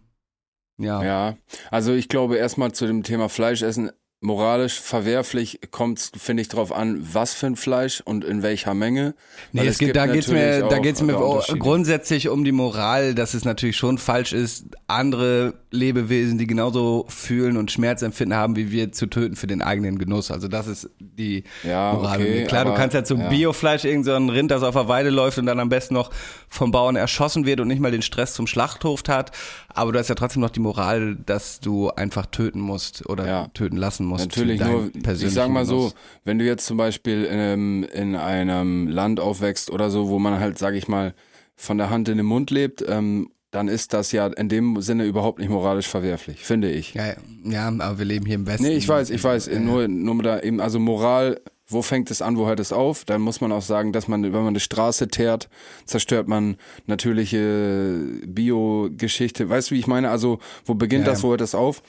ja. 0.79 1.03
Ja, 1.03 1.37
also 1.71 1.93
ich 1.93 2.09
glaube 2.09 2.37
erstmal 2.37 2.73
zu 2.73 2.87
dem 2.87 3.03
Thema 3.03 3.29
Fleisch 3.29 3.63
essen. 3.63 3.91
Moralisch 4.23 4.79
verwerflich 4.79 5.61
kommt 5.71 6.13
finde 6.19 6.43
ich, 6.43 6.49
drauf 6.49 6.73
an, 6.73 7.01
was 7.15 7.33
für 7.33 7.47
ein 7.47 7.57
Fleisch 7.57 8.03
und 8.05 8.23
in 8.23 8.43
welcher 8.43 8.75
Menge. 8.75 9.15
Nee, 9.53 9.61
Weil 9.63 9.69
es 9.69 9.79
geht, 9.79 9.97
da 9.97 10.07
geht's 10.07 10.29
mir, 10.29 10.69
da 10.69 10.79
geht's 10.79 11.01
mir 11.01 11.15
grundsätzlich 11.59 12.29
um 12.29 12.45
die 12.45 12.53
Moral, 12.53 13.15
dass 13.15 13.33
es 13.33 13.47
natürlich 13.47 13.79
schon 13.79 13.97
falsch 13.97 14.35
ist, 14.35 14.67
andere 14.89 15.55
Lebewesen, 15.71 16.37
die 16.37 16.47
genauso 16.47 17.07
fühlen 17.09 17.57
und 17.57 17.71
Schmerzempfinden 17.71 18.37
haben 18.37 18.57
wie 18.57 18.71
wir, 18.71 18.93
zu 18.93 19.07
töten 19.07 19.37
für 19.37 19.47
den 19.47 19.63
eigenen 19.63 19.99
Genuss. 19.99 20.31
Also 20.31 20.49
das 20.49 20.67
ist 20.67 20.91
die 21.01 21.45
Ja, 21.65 21.95
Moral. 21.95 22.21
okay, 22.21 22.45
Klar, 22.45 22.65
du 22.65 22.71
aber- 22.73 22.79
kannst 22.79 22.95
ja 22.95 23.05
zum 23.05 23.21
ja. 23.21 23.29
Biofleisch 23.31 23.85
irgend 23.87 24.05
so 24.05 24.15
Rind, 24.15 24.51
das 24.51 24.63
auf 24.63 24.75
der 24.75 24.89
Weide 24.89 25.09
läuft 25.09 25.39
und 25.39 25.47
dann 25.47 25.61
am 25.61 25.71
besten 25.71 25.95
noch 25.95 26.11
vom 26.51 26.73
Bauern 26.73 26.97
erschossen 26.97 27.47
wird 27.47 27.61
und 27.61 27.69
nicht 27.69 27.81
mal 27.81 27.91
den 27.91 28.03
Stress 28.03 28.35
zum 28.35 28.47
Schlachthof 28.47 29.03
hat. 29.09 29.31
Aber 29.73 29.93
du 29.93 29.99
hast 29.99 30.09
ja 30.09 30.15
trotzdem 30.15 30.43
noch 30.43 30.51
die 30.51 30.61
Moral, 30.61 31.17
dass 31.25 31.61
du 31.61 31.89
einfach 31.91 32.27
töten 32.27 32.61
musst 32.61 33.09
oder 33.09 33.27
Ja. 33.27 33.47
töten 33.55 33.77
lassen 33.79 34.10
musst. 34.11 34.27
Natürlich 34.27 34.61
nur, 34.61 34.91
ich 34.95 35.31
sag 35.33 35.49
mal 35.49 35.65
so, 35.65 35.93
wenn 36.25 36.39
du 36.39 36.45
jetzt 36.45 36.67
zum 36.67 36.77
Beispiel 36.77 37.25
in 37.25 37.39
einem, 37.39 37.85
in 37.85 38.15
einem 38.17 38.87
Land 38.89 39.19
aufwächst 39.21 39.71
oder 39.71 39.91
so, 39.91 40.09
wo 40.09 40.19
man 40.19 40.39
halt, 40.39 40.59
sag 40.59 40.75
ich 40.75 40.87
mal, 40.89 41.15
von 41.57 41.79
der 41.79 41.91
Hand 41.91 42.09
in 42.09 42.17
den 42.19 42.27
Mund 42.27 42.51
lebt, 42.51 42.85
ähm, 42.87 43.31
dann 43.51 43.67
ist 43.67 43.93
das 43.95 44.13
ja 44.13 44.29
in 44.29 44.49
dem 44.49 44.81
Sinne 44.81 45.05
überhaupt 45.07 45.41
nicht 45.41 45.49
moralisch 45.51 45.89
verwerflich, 45.89 46.45
finde 46.45 46.71
ich. 46.71 46.95
Ja, 46.95 47.15
ja, 47.45 47.67
aber 47.69 47.99
wir 47.99 48.05
leben 48.05 48.25
hier 48.25 48.37
im 48.37 48.47
Westen. 48.47 48.63
Nee, 48.65 48.75
ich 48.75 48.87
weiß, 48.89 49.11
ich 49.11 49.23
weiß, 49.25 49.51
nur, 49.59 49.89
nur 49.89 50.23
da 50.23 50.41
eben, 50.41 50.61
also 50.61 50.79
Moral, 50.79 51.41
wo 51.67 51.83
fängt 51.83 52.11
es 52.11 52.23
an, 52.23 52.37
wo 52.37 52.47
hört 52.47 52.61
es 52.61 52.73
auf? 52.73 53.05
Dann 53.05 53.21
muss 53.21 53.41
man 53.41 53.51
auch 53.53 53.63
sagen, 53.63 53.93
dass 53.93 54.09
man, 54.09 54.23
wenn 54.23 54.33
man 54.33 54.49
eine 54.49 54.61
Straße 54.61 55.09
teert, 55.09 55.49
zerstört 55.85 56.29
man 56.29 56.57
natürliche 56.87 57.97
Bio-Geschichte. 58.27 59.49
Weißt 59.49 59.71
du, 59.71 59.75
wie 59.75 59.79
ich 59.81 59.87
meine? 59.87 60.11
Also, 60.11 60.39
wo 60.65 60.75
beginnt 60.75 61.07
Ja. 61.07 61.13
das, 61.13 61.23
wo 61.23 61.31
hört 61.31 61.41
es 61.41 61.55
auf? 61.55 61.83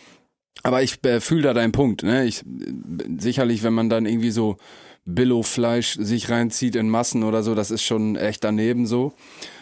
Aber 0.64 0.84
ich 0.84 1.04
äh, 1.06 1.20
fühle 1.20 1.44
da 1.44 1.54
deinen 1.54 1.72
Punkt, 1.72 2.04
ne? 2.04 2.26
Ich, 2.26 2.44
sicherlich, 3.18 3.64
wenn 3.64 3.74
man 3.74 3.90
dann 3.90 4.06
irgendwie 4.06 4.32
so 4.32 4.58
Billo-Fleisch 5.06 5.96
sich 6.00 6.30
reinzieht 6.30 6.76
in 6.76 6.90
Massen 6.90 7.24
oder 7.24 7.44
so, 7.44 7.56
das 7.56 7.72
ist 7.72 7.84
schon 7.84 8.16
echt 8.16 8.44
daneben 8.44 8.86
so. 8.86 9.14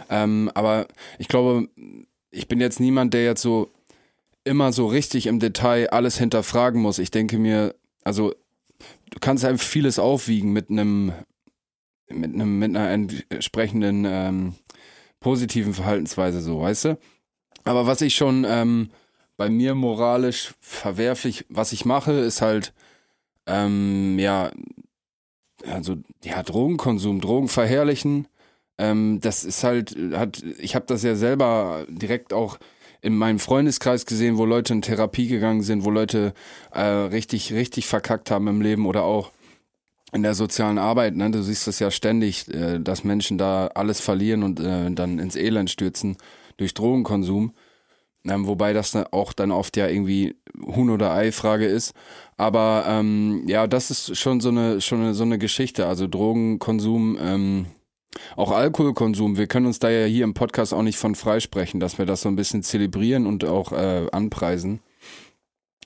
Ähm, 0.10 0.52
aber 0.54 0.88
ich 1.18 1.28
glaube, 1.28 1.70
ich 2.32 2.48
bin 2.48 2.60
jetzt 2.60 2.80
niemand, 2.80 3.14
der 3.14 3.24
jetzt 3.24 3.42
so 3.42 3.72
immer 4.44 4.74
so 4.74 4.88
richtig 4.88 5.28
im 5.28 5.40
Detail 5.40 5.90
alles 5.92 6.18
hinterfragen 6.18 6.82
muss. 6.82 7.00
Ich 7.00 7.12
denke 7.12 7.38
mir, 7.38 7.76
also 8.04 8.34
du 9.12 9.20
kannst 9.20 9.46
einfach 9.46 9.66
vieles 9.66 10.00
aufwiegen 10.00 10.52
mit 10.52 10.70
einem 10.70 11.14
mit 12.12 12.34
einem 12.34 12.58
mit 12.58 12.76
einer 12.76 12.90
entsprechenden 12.90 14.06
ähm, 14.08 14.56
positiven 15.20 15.74
Verhaltensweise 15.74 16.42
so, 16.42 16.62
weißt 16.62 16.86
du? 16.86 16.98
Aber 17.64 17.86
was 17.86 18.02
ich 18.02 18.16
schon 18.16 18.46
ähm, 18.48 18.90
bei 19.40 19.50
mir 19.50 19.74
moralisch 19.74 20.54
verwerflich, 20.60 21.46
was 21.48 21.72
ich 21.72 21.86
mache, 21.86 22.12
ist 22.12 22.42
halt 22.42 22.74
ähm, 23.48 24.20
ja 24.20 24.52
also 25.66 25.96
ja 26.26 26.44
Drogenkonsum, 26.44 27.22
Drogen 27.22 27.48
verherrlichen. 27.48 28.28
Ähm, 28.78 29.20
das 29.22 29.46
ist 29.46 29.64
halt 29.64 29.96
hat 30.14 30.44
ich 30.60 30.76
habe 30.76 30.86
das 30.88 31.04
ja 31.04 31.16
selber 31.16 31.86
direkt 31.88 32.34
auch 32.34 32.60
in 33.02 33.18
meinem 33.18 33.40
Freundeskreis 33.40 34.06
gesehen, 34.06 34.38
wo 34.38 34.44
Leute 34.44 34.74
in 34.74 34.82
Therapie 34.82 35.30
gegangen 35.30 35.62
sind, 35.62 35.86
wo 35.86 35.90
Leute 35.90 36.34
äh, 36.74 36.82
richtig, 36.82 37.54
richtig 37.54 37.88
verkackt 37.88 38.32
haben 38.32 38.50
im 38.50 38.60
Leben 38.60 38.86
oder 38.86 39.04
auch 39.04 39.32
in 40.12 40.22
der 40.22 40.34
sozialen 40.34 40.78
Arbeit. 40.78 41.16
Ne? 41.16 41.32
Du 41.32 41.42
siehst 41.42 41.66
das 41.66 41.80
ja 41.80 41.92
ständig, 41.92 42.54
äh, 42.54 42.78
dass 42.80 43.06
Menschen 43.06 43.38
da 43.38 43.68
alles 43.68 44.02
verlieren 44.02 44.44
und 44.44 44.60
äh, 44.60 44.92
dann 44.92 45.18
ins 45.18 45.38
Elend 45.38 45.70
stürzen 45.70 46.18
durch 46.58 46.74
Drogenkonsum. 46.74 47.54
Ähm, 48.30 48.48
wobei 48.48 48.74
das 48.74 48.96
auch 49.12 49.34
dann 49.34 49.52
oft 49.52 49.76
ja 49.78 49.88
irgendwie 49.88 50.36
Huhn- 50.62 50.90
oder 50.90 51.12
Ei-Frage 51.12 51.66
ist. 51.66 51.94
Aber 52.38 52.86
ähm, 52.88 53.44
ja, 53.48 53.68
das 53.68 53.92
ist 53.92 54.18
schon 54.18 54.40
so 54.40 54.50
eine, 54.50 54.80
schon 54.82 55.02
eine, 55.02 55.14
so 55.14 55.24
eine 55.24 55.38
Geschichte. 55.38 55.88
Also 55.88 56.08
Drogenkonsum, 56.08 57.18
ähm, 57.22 57.66
auch 58.36 58.52
Alkoholkonsum, 58.52 59.38
wir 59.38 59.48
können 59.48 59.66
uns 59.66 59.80
da 59.80 59.90
ja 59.90 60.06
hier 60.06 60.24
im 60.24 60.34
Podcast 60.34 60.74
auch 60.74 60.82
nicht 60.82 60.98
von 60.98 61.16
freisprechen, 61.16 61.80
dass 61.80 61.98
wir 61.98 62.06
das 62.06 62.22
so 62.22 62.30
ein 62.30 62.36
bisschen 62.36 62.64
zelebrieren 62.64 63.28
und 63.28 63.46
auch 63.46 63.72
äh, 63.72 64.08
anpreisen. 64.12 64.80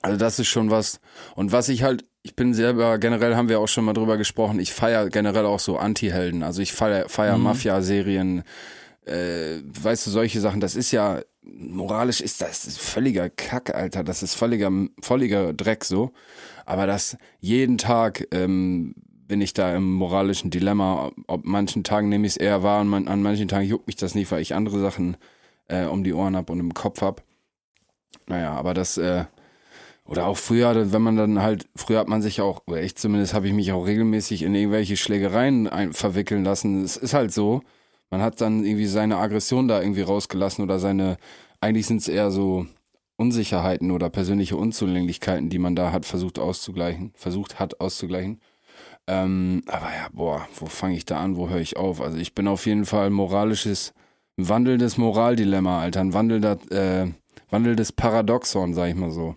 Also 0.02 0.18
das 0.18 0.38
ist 0.38 0.48
schon 0.48 0.70
was. 0.70 1.00
Und 1.34 1.52
was 1.52 1.68
ich 1.68 1.82
halt, 1.82 2.04
ich 2.22 2.36
bin 2.36 2.52
selber, 2.54 2.98
generell 2.98 3.36
haben 3.36 3.48
wir 3.48 3.58
auch 3.60 3.68
schon 3.68 3.84
mal 3.84 3.94
drüber 3.94 4.16
gesprochen, 4.16 4.58
ich 4.60 4.72
feiere 4.72 5.08
generell 5.08 5.46
auch 5.46 5.60
so 5.60 5.78
Anti-Helden. 5.78 6.42
Also 6.42 6.60
ich 6.62 6.72
feiere 6.72 7.08
feier 7.08 7.38
Mhm. 7.38 7.44
Mafia-Serien, 7.44 8.42
äh, 9.06 9.60
weißt 9.64 10.06
du, 10.06 10.10
solche 10.10 10.40
Sachen. 10.40 10.60
Das 10.60 10.76
ist 10.76 10.90
ja, 10.92 11.20
moralisch 11.42 12.20
ist 12.20 12.40
das 12.40 12.76
völliger 12.76 13.30
Kack, 13.30 13.74
Alter. 13.74 14.04
Das 14.04 14.22
ist 14.22 14.34
völliger, 14.34 14.70
völliger 15.00 15.52
Dreck 15.52 15.84
so. 15.84 16.12
Aber 16.64 16.86
das 16.86 17.16
jeden 17.40 17.78
Tag 17.78 18.26
ähm, 18.32 18.94
bin 19.26 19.40
ich 19.40 19.52
da 19.52 19.74
im 19.74 19.92
moralischen 19.92 20.50
Dilemma. 20.50 21.10
Ob 21.26 21.44
manchen 21.44 21.84
Tagen 21.84 22.08
nehme 22.08 22.26
ich 22.26 22.34
es 22.34 22.36
eher 22.36 22.62
wahr, 22.62 22.80
und 22.80 22.88
man, 22.88 23.08
an 23.08 23.22
manchen 23.22 23.48
Tagen 23.48 23.66
juckt 23.66 23.86
mich 23.86 23.96
das 23.96 24.14
nicht, 24.14 24.30
weil 24.30 24.42
ich 24.42 24.54
andere 24.54 24.80
Sachen 24.80 25.16
äh, 25.68 25.84
um 25.84 26.04
die 26.04 26.14
Ohren 26.14 26.36
hab 26.36 26.50
und 26.50 26.60
im 26.60 26.74
Kopf 26.74 27.02
hab. 27.02 27.22
Naja, 28.26 28.52
aber 28.52 28.74
das, 28.74 28.96
äh, 28.96 29.24
oder 30.06 30.26
auch 30.26 30.36
früher, 30.36 30.92
wenn 30.92 31.02
man 31.02 31.16
dann 31.16 31.42
halt, 31.42 31.66
früher 31.76 31.98
hat 31.98 32.08
man 32.08 32.22
sich 32.22 32.40
auch, 32.40 32.62
oder 32.66 32.82
ich 32.82 32.96
zumindest 32.96 33.34
habe 33.34 33.46
ich 33.46 33.54
mich 33.54 33.72
auch 33.72 33.86
regelmäßig 33.86 34.42
in 34.42 34.54
irgendwelche 34.54 34.96
Schlägereien 34.96 35.66
ein, 35.66 35.92
verwickeln 35.92 36.44
lassen. 36.44 36.84
Es 36.84 36.96
ist 36.96 37.14
halt 37.14 37.32
so, 37.32 37.62
man 38.14 38.22
hat 38.22 38.40
dann 38.40 38.64
irgendwie 38.64 38.86
seine 38.86 39.16
Aggression 39.16 39.66
da 39.66 39.80
irgendwie 39.80 40.02
rausgelassen 40.02 40.62
oder 40.62 40.78
seine, 40.78 41.16
eigentlich 41.60 41.88
sind 41.88 41.96
es 41.96 42.06
eher 42.06 42.30
so 42.30 42.64
Unsicherheiten 43.16 43.90
oder 43.90 44.08
persönliche 44.08 44.56
Unzulänglichkeiten, 44.56 45.50
die 45.50 45.58
man 45.58 45.74
da 45.74 45.90
hat 45.90 46.06
versucht 46.06 46.38
auszugleichen, 46.38 47.10
versucht 47.16 47.58
hat 47.58 47.80
auszugleichen. 47.80 48.40
Ähm, 49.08 49.64
aber 49.66 49.86
ja, 49.86 50.06
boah, 50.12 50.46
wo 50.60 50.66
fange 50.66 50.94
ich 50.94 51.04
da 51.06 51.18
an, 51.18 51.36
wo 51.36 51.48
höre 51.48 51.58
ich 51.58 51.76
auf? 51.76 52.00
Also 52.00 52.16
ich 52.16 52.36
bin 52.36 52.46
auf 52.46 52.66
jeden 52.66 52.84
Fall 52.84 53.10
moralisches, 53.10 53.92
ein 54.38 54.48
wandelndes 54.48 54.96
Moraldilemma, 54.96 55.80
Alter, 55.80 55.98
ein 55.98 56.14
wandelnder, 56.14 56.56
äh, 56.70 57.08
wandelndes 57.50 57.90
Paradoxon, 57.90 58.74
sag 58.74 58.90
ich 58.90 58.94
mal 58.94 59.10
so. 59.10 59.34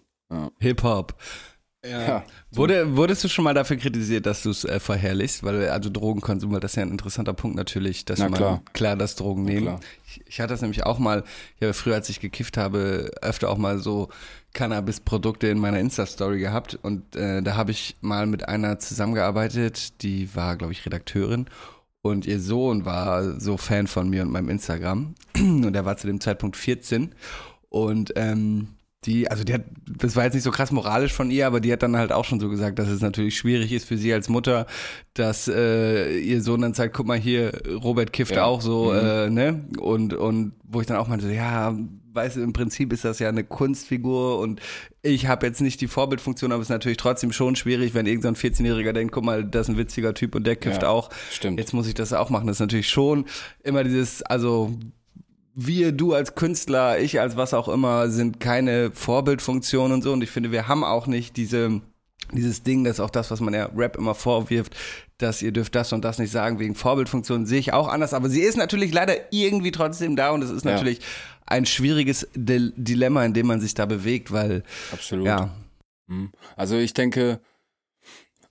Hip-Hop. 0.60 1.16
Ja. 1.86 2.24
Wurde, 2.52 2.98
wurdest 2.98 3.24
du 3.24 3.28
schon 3.28 3.44
mal 3.46 3.54
dafür 3.54 3.78
kritisiert, 3.78 4.26
dass 4.26 4.44
du 4.44 4.50
es 4.50 4.66
äh, 4.66 4.80
verherrlichst? 4.80 5.44
Weil, 5.44 5.70
also 5.70 5.90
Drogenkonsum, 5.90 6.52
weil 6.52 6.60
das 6.60 6.72
ist 6.72 6.76
ja 6.78 6.82
ein 6.84 6.92
interessanter 6.92 7.34
Punkt 7.34 7.56
natürlich, 7.56 8.04
dass 8.04 8.20
Na 8.20 8.30
man 8.30 8.38
klar. 8.38 8.62
klar 8.74 8.96
das 8.96 9.16
Drogen 9.16 9.44
Na 9.44 9.52
nehmen. 9.52 9.66
klar. 9.68 9.80
Ich, 10.08 10.22
ich 10.26 10.40
hatte 10.40 10.54
das 10.54 10.62
nämlich 10.62 10.86
auch 10.86 10.98
mal, 11.00 11.24
ich 11.58 11.62
habe 11.62 11.74
früher, 11.74 11.96
als 11.96 12.10
ich 12.10 12.20
gekifft 12.20 12.58
habe, 12.58 13.12
öfter 13.22 13.50
auch 13.50 13.58
mal 13.58 13.80
so 13.80 14.10
Cannabis-Produkte 14.54 15.48
in 15.48 15.60
meiner 15.60 15.80
Insta-Story 15.80 16.40
gehabt 16.40 16.80
und 16.82 17.16
äh, 17.16 17.44
da 17.44 17.56
habe 17.56 17.72
ich 17.72 17.96
mal 18.02 18.26
mit 18.26 18.48
einer 18.50 18.80
zusammengearbeitet, 18.80 20.02
die 20.02 20.36
war, 20.36 20.58
glaube 20.58 20.74
ich, 20.74 20.86
Redakteurin 20.86 21.46
und 22.02 22.26
ihr 22.26 22.40
Sohn 22.40 22.86
war 22.86 23.40
so 23.40 23.58
Fan 23.58 23.86
von 23.88 24.10
mir 24.10 24.24
und 24.24 24.32
meinem 24.32 24.50
Instagram 24.50 25.14
und 25.38 25.76
er 25.76 25.86
war 25.86 25.98
zu 25.98 26.08
dem 26.08 26.20
Zeitpunkt 26.22 26.58
14 26.58 27.14
und 27.70 28.14
ähm, 28.16 28.70
die, 29.06 29.30
also 29.30 29.44
die 29.44 29.54
hat, 29.54 29.62
das 30.00 30.16
war 30.16 30.24
jetzt 30.26 30.34
nicht 30.34 30.44
so 30.44 30.52
krass 30.52 30.72
moralisch 30.72 31.14
von 31.14 31.30
ihr, 31.32 31.46
aber 31.48 31.60
die 31.60 31.72
hat 31.72 31.84
dann 31.84 31.96
halt 31.96 32.12
auch 32.12 32.26
schon 32.26 32.40
so 32.40 32.50
gesagt, 32.50 32.80
dass 32.80 32.90
es 32.90 33.02
natürlich 33.02 33.38
schwierig 33.38 33.72
ist 33.72 33.88
für 33.88 33.98
sie 33.98 34.12
als 34.12 34.28
Mutter, 34.28 34.66
dass 35.14 35.48
äh, 35.48 36.18
ihr 36.20 36.42
Sohn 36.42 36.62
dann 36.62 36.74
sagt, 36.74 36.94
guck 36.96 37.06
mal 37.06 37.18
hier, 37.18 37.52
Robert 37.84 38.12
kifft 38.12 38.36
Ja. 38.36 38.46
auch 38.46 38.60
so, 38.60 38.92
Mhm. 38.92 38.98
äh, 39.00 39.30
ne? 39.30 39.66
Und, 39.80 40.14
und 40.14 40.54
wo 40.64 40.82
ich 40.82 40.88
dann 40.88 40.98
auch 40.98 41.08
meinte, 41.08 41.26
so, 41.28 41.32
ja, 41.32 41.78
weißt 42.14 42.38
du, 42.38 42.42
im 42.42 42.52
Prinzip 42.54 42.92
ist 42.92 43.06
das 43.06 43.20
ja 43.20 43.30
eine 43.30 43.44
Kunstfigur 43.44 44.40
und 44.40 44.60
ich 45.04 45.28
habe 45.28 45.46
jetzt 45.46 45.62
nicht 45.62 45.80
die 45.80 45.88
Vorbildfunktion, 45.88 46.52
aber 46.52 46.62
es 46.62 46.66
ist 46.68 46.72
natürlich 46.72 46.98
trotzdem 46.98 47.32
schon 47.32 47.56
schwierig, 47.56 47.94
wenn 47.94 48.08
irgendein 48.08 48.34
so 48.34 48.48
ein 48.48 48.52
14-Jähriger 48.54 48.94
denkt, 48.94 49.14
guck 49.14 49.24
mal, 49.24 49.46
das 49.46 49.68
ist 49.68 49.76
ein 49.76 49.78
witziger 49.78 50.16
Typ 50.16 50.34
und 50.34 50.46
der 50.48 50.56
kifft 50.56 50.82
Ja, 50.82 50.90
auch. 50.90 51.12
stimmt. 51.32 51.60
Jetzt 51.60 51.74
muss 51.74 51.88
ich 51.88 51.94
das 51.94 52.14
auch 52.14 52.32
machen. 52.32 52.48
Das 52.48 52.56
ist 52.58 52.62
natürlich 52.62 52.90
schon 52.90 53.26
immer 53.64 53.84
dieses, 53.84 54.24
also 54.24 54.74
wir, 55.60 55.92
du 55.92 56.14
als 56.14 56.36
Künstler, 56.36 57.00
ich 57.00 57.20
als 57.20 57.36
was 57.36 57.54
auch 57.56 57.68
immer, 57.68 58.10
sind 58.12 58.40
keine 58.40 58.92
Vorbildfunktion 58.92 59.92
und 59.92 60.04
so. 60.04 60.14
Und 60.14 60.22
ich 60.24 60.30
finde, 60.30 60.52
wir 60.52 60.68
haben 60.68 60.84
auch 60.84 61.08
nicht 61.08 61.36
diese, 61.36 61.82
dieses 62.32 62.62
Ding, 62.62 62.84
das 62.84 62.98
ist 62.98 63.00
auch 63.00 63.10
das, 63.10 63.32
was 63.32 63.40
man 63.42 63.56
ja 63.56 63.66
Rap 63.76 63.96
immer 63.98 64.14
vorwirft, 64.14 64.76
dass 65.18 65.42
ihr 65.42 65.52
dürft 65.52 65.74
das 65.74 65.92
und 65.94 66.06
das 66.06 66.20
nicht 66.20 66.30
sagen 66.32 66.60
wegen 66.60 66.76
Vorbildfunktion, 66.76 67.48
sehe 67.48 67.60
ich 67.60 67.74
auch 67.74 67.88
anders. 67.88 68.14
Aber 68.14 68.30
sie 68.30 68.42
ist 68.42 68.56
natürlich 68.56 68.94
leider 68.94 69.16
irgendwie 69.32 69.72
trotzdem 69.72 70.16
da 70.16 70.30
und 70.30 70.44
es 70.44 70.52
ist 70.52 70.64
Ja. 70.64 70.74
natürlich 70.74 71.00
ein 71.48 71.66
schwieriges 71.66 72.28
Dil- 72.36 72.74
Dilemma, 72.76 73.26
in 73.26 73.34
dem 73.34 73.48
man 73.48 73.60
sich 73.60 73.74
da 73.74 73.88
bewegt, 73.88 74.32
weil, 74.32 74.62
Absolut. 74.94 75.26
ja, 75.26 75.50
Mhm. 76.10 76.32
Also 76.56 76.78
ich 76.78 76.94
denke, 76.94 77.42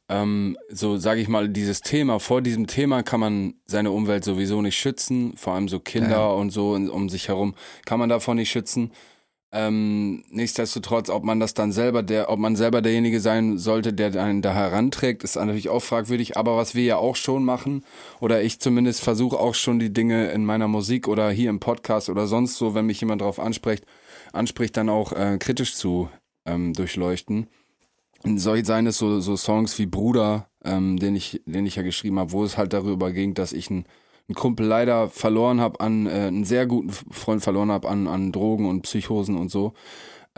ähm, 0.08 0.56
so 0.68 0.96
sage 0.98 1.20
ich 1.20 1.28
mal, 1.28 1.48
dieses 1.48 1.80
Thema, 1.80 2.20
vor 2.20 2.40
diesem 2.42 2.66
Thema 2.66 3.02
kann 3.02 3.20
man 3.20 3.54
seine 3.66 3.90
Umwelt 3.90 4.24
sowieso 4.24 4.62
nicht 4.62 4.76
schützen, 4.76 5.34
vor 5.36 5.54
allem 5.54 5.68
so 5.68 5.80
Kinder 5.80 6.10
Ja. 6.10 6.28
und 6.28 6.50
so 6.50 6.72
um 6.72 7.08
sich 7.08 7.28
herum 7.28 7.54
kann 7.84 7.98
man 7.98 8.08
davon 8.08 8.36
nicht 8.36 8.50
schützen. 8.50 8.92
Ähm, 9.52 10.24
nichtsdestotrotz, 10.28 11.08
ob 11.08 11.24
man 11.24 11.40
das 11.40 11.54
dann 11.54 11.72
selber, 11.72 12.02
der, 12.02 12.28
ob 12.30 12.38
man 12.38 12.56
selber 12.56 12.82
derjenige 12.82 13.20
sein 13.20 13.58
sollte, 13.58 13.92
der 13.92 14.14
einen 14.22 14.42
da 14.42 14.52
heranträgt, 14.52 15.24
ist 15.24 15.36
natürlich 15.36 15.68
auch 15.68 15.82
fragwürdig. 15.82 16.36
Aber 16.36 16.56
was 16.56 16.74
wir 16.74 16.84
ja 16.84 16.96
auch 16.96 17.16
schon 17.16 17.44
machen, 17.44 17.84
oder 18.20 18.42
ich 18.42 18.60
zumindest 18.60 19.02
versuche 19.02 19.38
auch 19.38 19.54
schon 19.54 19.78
die 19.78 19.92
Dinge 19.92 20.30
in 20.30 20.44
meiner 20.44 20.68
Musik 20.68 21.08
oder 21.08 21.30
hier 21.30 21.48
im 21.48 21.60
Podcast 21.60 22.10
oder 22.10 22.26
sonst 22.26 22.56
so, 22.56 22.74
wenn 22.74 22.86
mich 22.86 23.00
jemand 23.00 23.22
darauf 23.22 23.38
anspricht, 23.40 23.84
anspricht, 24.32 24.76
dann 24.76 24.88
auch 24.88 25.12
äh, 25.12 25.38
kritisch 25.38 25.74
zu 25.76 26.10
ähm, 26.44 26.74
durchleuchten. 26.74 27.46
Soll 28.38 28.64
seien 28.64 28.86
es 28.86 28.98
so, 28.98 29.20
so 29.20 29.36
Songs 29.36 29.78
wie 29.78 29.86
Bruder, 29.86 30.48
ähm, 30.64 30.98
den 30.98 31.14
ich, 31.16 31.42
den 31.46 31.66
ich 31.66 31.76
ja 31.76 31.82
geschrieben 31.82 32.18
habe, 32.18 32.32
wo 32.32 32.44
es 32.44 32.56
halt 32.56 32.72
darüber 32.72 33.12
ging, 33.12 33.34
dass 33.34 33.52
ich 33.52 33.70
einen, 33.70 33.84
einen 34.28 34.34
Kumpel 34.34 34.66
leider 34.66 35.08
verloren 35.08 35.60
habe 35.60 35.80
an, 35.80 36.06
äh, 36.06 36.10
einen 36.10 36.44
sehr 36.44 36.66
guten 36.66 36.90
Freund 36.90 37.42
verloren 37.42 37.70
habe 37.70 37.88
an, 37.88 38.06
an 38.06 38.32
Drogen 38.32 38.68
und 38.68 38.82
Psychosen 38.82 39.36
und 39.36 39.50
so. 39.50 39.72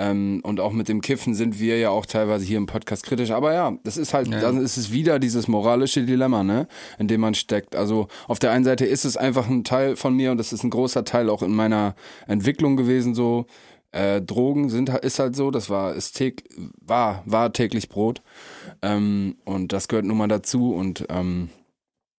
Ähm, 0.01 0.41
und 0.45 0.61
auch 0.61 0.73
mit 0.73 0.89
dem 0.89 1.01
Kiffen 1.01 1.35
sind 1.35 1.59
wir 1.59 1.77
ja 1.79 1.91
auch 1.91 2.07
teilweise 2.07 2.45
hier 2.45 2.57
im 2.57 2.67
Podcast 2.67 3.05
kritisch. 3.05 3.33
Aber 3.33 3.53
ja, 3.53 3.77
das 3.83 3.97
ist 3.97 4.15
halt, 4.15 4.29
Ja. 4.29 4.41
dann 4.41 4.63
ist 4.63 4.77
es 4.77 4.93
wieder 4.93 5.19
dieses 5.19 5.49
moralische 5.49 6.05
Dilemma, 6.05 6.45
ne, 6.45 6.69
in 6.99 7.09
dem 7.09 7.21
man 7.21 7.35
steckt. 7.35 7.75
Also 7.75 8.07
auf 8.29 8.39
der 8.39 8.53
einen 8.53 8.65
Seite 8.65 8.87
ist 8.87 9.05
es 9.05 9.17
einfach 9.17 9.49
ein 9.49 9.65
Teil 9.65 9.97
von 9.97 10.15
mir 10.15 10.31
und 10.31 10.39
das 10.39 10.53
ist 10.53 10.63
ein 10.63 10.71
großer 10.71 11.05
Teil 11.05 11.29
auch 11.29 11.43
in 11.43 11.53
meiner 11.53 11.97
Entwicklung 12.29 12.77
gewesen, 12.77 13.15
so. 13.15 13.47
Äh, 13.93 14.21
Drogen 14.21 14.69
sind 14.69 14.91
ist 14.91 15.19
halt 15.19 15.35
so, 15.35 15.51
das 15.51 15.71
war 15.71 15.95
ist 15.95 16.13
täg, 16.13 16.45
war 16.81 17.23
war 17.25 17.53
täglich 17.53 17.89
Brot 17.89 18.23
ähm, 18.83 19.37
und 19.45 19.73
das 19.73 19.89
gehört 19.89 20.05
nun 20.05 20.19
mal 20.19 20.29
dazu 20.29 20.75
und 20.75 21.07
ähm, 21.09 21.49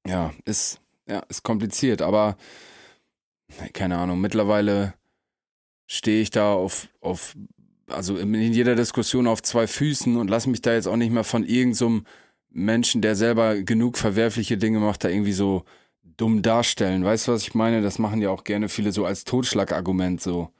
ja 0.07 0.33
ist 0.45 0.81
ja 1.07 1.19
ist 1.29 1.43
kompliziert, 1.43 2.01
aber 2.01 2.37
keine 3.73 3.97
Ahnung. 3.97 4.19
Mittlerweile 4.19 4.95
stehe 5.87 6.21
ich 6.21 6.31
da 6.31 6.53
auf 6.53 6.87
auf 7.01 7.35
also 7.87 8.17
in 8.17 8.33
jeder 8.33 8.75
Diskussion 8.75 9.27
auf 9.27 9.43
zwei 9.43 9.67
Füßen 9.67 10.17
und 10.17 10.29
lass 10.29 10.47
mich 10.47 10.61
da 10.61 10.73
jetzt 10.73 10.87
auch 10.87 10.95
nicht 10.95 11.11
mehr 11.11 11.23
von 11.23 11.43
irgendeinem 11.43 11.73
so 11.73 12.01
Menschen, 12.51 13.01
der 13.01 13.15
selber 13.15 13.61
genug 13.61 13.97
verwerfliche 13.97 14.57
Dinge 14.57 14.79
macht, 14.79 15.03
da 15.03 15.09
irgendwie 15.09 15.33
so 15.33 15.65
dumm 16.17 16.41
darstellen. 16.41 17.03
Weißt 17.03 17.27
du, 17.27 17.31
was 17.31 17.43
ich 17.43 17.53
meine? 17.53 17.81
Das 17.81 17.99
machen 17.99 18.21
ja 18.21 18.29
auch 18.31 18.43
gerne 18.43 18.69
viele 18.69 18.91
so 18.91 19.05
als 19.05 19.23
Totschlagargument 19.23 20.21
so 20.21 20.51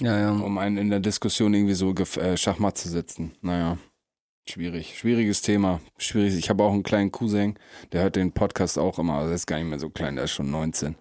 Ja, 0.00 0.18
ja. 0.18 0.30
um 0.30 0.58
einen 0.58 0.76
in 0.76 0.90
der 0.90 1.00
Diskussion 1.00 1.54
irgendwie 1.54 1.74
so 1.74 1.92
äh, 1.92 2.36
Schachmatt 2.36 2.78
zu 2.78 2.88
setzen. 2.88 3.32
Naja, 3.40 3.78
schwierig. 4.48 4.96
Schwieriges 4.96 5.42
Thema. 5.42 5.80
Schwierig. 5.98 6.36
Ich 6.38 6.50
habe 6.50 6.62
auch 6.62 6.72
einen 6.72 6.84
kleinen 6.84 7.10
Cousin, 7.10 7.58
der 7.92 8.02
hört 8.02 8.16
den 8.16 8.32
Podcast 8.32 8.78
auch 8.78 8.98
immer. 8.98 9.14
Also 9.14 9.30
er 9.30 9.34
ist 9.34 9.46
gar 9.46 9.58
nicht 9.58 9.68
mehr 9.68 9.80
so 9.80 9.90
klein, 9.90 10.14
der 10.14 10.24
ist 10.24 10.32
schon 10.32 10.50
19. 10.50 10.94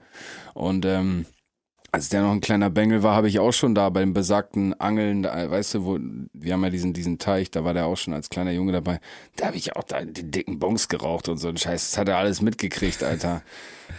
Und 0.55 0.85
ähm, 0.85 1.25
als 1.91 2.09
der 2.09 2.21
noch 2.21 2.31
ein 2.31 2.41
kleiner 2.41 2.69
Bengel 2.69 3.01
war, 3.01 3.15
habe 3.15 3.27
ich 3.27 3.39
auch 3.39 3.53
schon 3.53 3.73
da 3.73 3.89
beim 3.89 4.13
besagten 4.13 4.73
Angeln, 4.79 5.23
da, 5.23 5.49
weißt 5.49 5.75
du, 5.75 5.85
wo, 5.85 5.99
wir 6.33 6.53
haben 6.53 6.63
ja 6.63 6.69
diesen, 6.69 6.93
diesen 6.93 7.17
Teich, 7.17 7.49
da 7.49 7.63
war 7.63 7.73
der 7.73 7.85
auch 7.85 7.95
schon 7.95 8.13
als 8.13 8.29
kleiner 8.29 8.51
Junge 8.51 8.73
dabei. 8.73 8.99
Da 9.35 9.47
habe 9.47 9.57
ich 9.57 9.75
auch 9.75 9.83
da 9.83 10.03
die 10.03 10.29
dicken 10.29 10.59
Bongs 10.59 10.89
geraucht 10.89 11.29
und 11.29 11.37
so 11.37 11.47
ein 11.47 11.57
Scheiß. 11.57 11.91
Das 11.91 11.97
hat 11.97 12.09
er 12.09 12.17
alles 12.17 12.41
mitgekriegt, 12.41 13.03
Alter. 13.03 13.41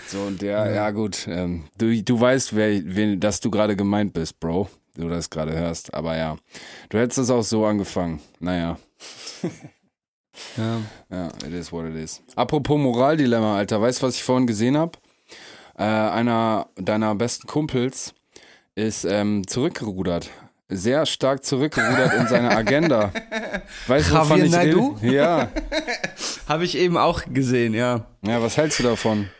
So, 0.06 0.20
und 0.22 0.42
der, 0.42 0.70
ja, 0.72 0.90
gut, 0.90 1.26
ähm, 1.28 1.64
du, 1.78 2.02
du 2.02 2.20
weißt, 2.20 2.54
wer, 2.54 2.82
wen, 2.84 3.20
dass 3.20 3.40
du 3.40 3.50
gerade 3.50 3.74
gemeint 3.74 4.12
bist, 4.12 4.38
Bro, 4.38 4.68
du 4.98 5.08
das 5.08 5.30
gerade 5.30 5.52
hörst. 5.52 5.94
Aber 5.94 6.16
ja, 6.16 6.36
du 6.88 6.98
hättest 6.98 7.18
es 7.18 7.30
auch 7.30 7.42
so 7.42 7.64
angefangen. 7.64 8.20
Naja, 8.40 8.78
ja. 10.56 10.80
ja, 11.10 11.26
it 11.46 11.52
is 11.52 11.72
what 11.72 11.86
it 11.86 11.96
is. 11.96 12.22
Apropos 12.36 12.78
Moraldilemma, 12.78 13.56
Alter, 13.56 13.80
weißt 13.80 14.02
du, 14.02 14.06
was 14.06 14.16
ich 14.16 14.24
vorhin 14.24 14.46
gesehen 14.46 14.76
habe? 14.76 14.92
Äh, 15.76 15.84
einer 15.84 16.68
deiner 16.76 17.14
besten 17.14 17.46
Kumpels 17.46 18.14
ist 18.74 19.04
ähm, 19.04 19.46
zurückgerudert. 19.46 20.30
Sehr 20.68 21.06
stark 21.06 21.44
zurückgerudert 21.44 22.12
in 22.14 22.26
seiner 22.26 22.54
Agenda. 22.54 23.10
Weißt 23.86 24.10
du, 24.10 24.16
wovon 24.16 24.44
ich 24.44 24.54
rede? 24.54 24.94
Ja. 25.00 25.48
Habe 26.48 26.64
ich 26.64 26.76
eben 26.76 26.98
auch 26.98 27.22
gesehen, 27.26 27.72
ja. 27.72 28.04
Ja, 28.20 28.42
was 28.42 28.58
hältst 28.58 28.78
du 28.78 28.82
davon? 28.82 29.30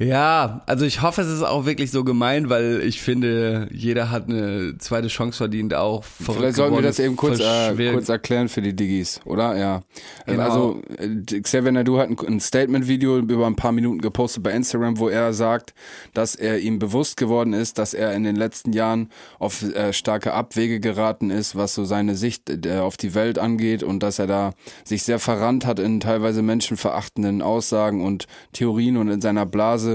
Ja, 0.00 0.62
also 0.64 0.86
ich 0.86 1.02
hoffe, 1.02 1.20
es 1.20 1.28
ist 1.28 1.42
auch 1.42 1.66
wirklich 1.66 1.90
so 1.90 2.04
gemeint, 2.04 2.48
weil 2.48 2.80
ich 2.80 3.02
finde, 3.02 3.68
jeder 3.70 4.10
hat 4.10 4.30
eine 4.30 4.78
zweite 4.78 5.08
Chance 5.08 5.36
verdient, 5.36 5.74
auch 5.74 6.04
verrückt 6.04 6.40
Vielleicht 6.40 6.56
sollten 6.56 6.74
wir 6.76 6.82
das 6.82 6.98
eben 6.98 7.16
kurz, 7.16 7.38
äh, 7.38 7.92
kurz 7.92 8.08
erklären 8.08 8.48
für 8.48 8.62
die 8.62 8.74
Diggis, 8.74 9.20
oder? 9.26 9.56
Ja. 9.58 9.82
Ähm, 10.26 10.40
Genau. 10.40 10.42
Also, 10.42 10.82
äh, 10.96 11.40
Xavier 11.42 11.72
Nadu 11.72 11.98
hat 11.98 12.08
ein, 12.08 12.16
ein 12.26 12.40
Statement-Video 12.40 13.18
über 13.18 13.46
ein 13.46 13.56
paar 13.56 13.72
Minuten 13.72 14.00
gepostet 14.00 14.42
bei 14.42 14.52
Instagram, 14.52 14.98
wo 14.98 15.10
er 15.10 15.34
sagt, 15.34 15.74
dass 16.14 16.34
er 16.34 16.60
ihm 16.60 16.78
bewusst 16.78 17.18
geworden 17.18 17.52
ist, 17.52 17.76
dass 17.76 17.92
er 17.92 18.14
in 18.14 18.24
den 18.24 18.36
letzten 18.36 18.72
Jahren 18.72 19.10
auf 19.38 19.62
äh, 19.62 19.92
starke 19.92 20.32
Abwege 20.32 20.80
geraten 20.80 21.28
ist, 21.30 21.56
was 21.56 21.74
so 21.74 21.84
seine 21.84 22.14
Sicht 22.14 22.64
äh, 22.64 22.78
auf 22.78 22.96
die 22.96 23.14
Welt 23.14 23.38
angeht 23.38 23.82
und 23.82 24.02
dass 24.02 24.18
er 24.18 24.26
da 24.26 24.54
sich 24.82 25.02
sehr 25.02 25.18
verrannt 25.18 25.66
hat 25.66 25.78
in 25.78 26.00
teilweise 26.00 26.40
menschenverachtenden 26.40 27.42
Aussagen 27.42 28.02
und 28.02 28.26
Theorien 28.52 28.96
und 28.96 29.08
in 29.08 29.20
seiner 29.20 29.44
Blase 29.44 29.89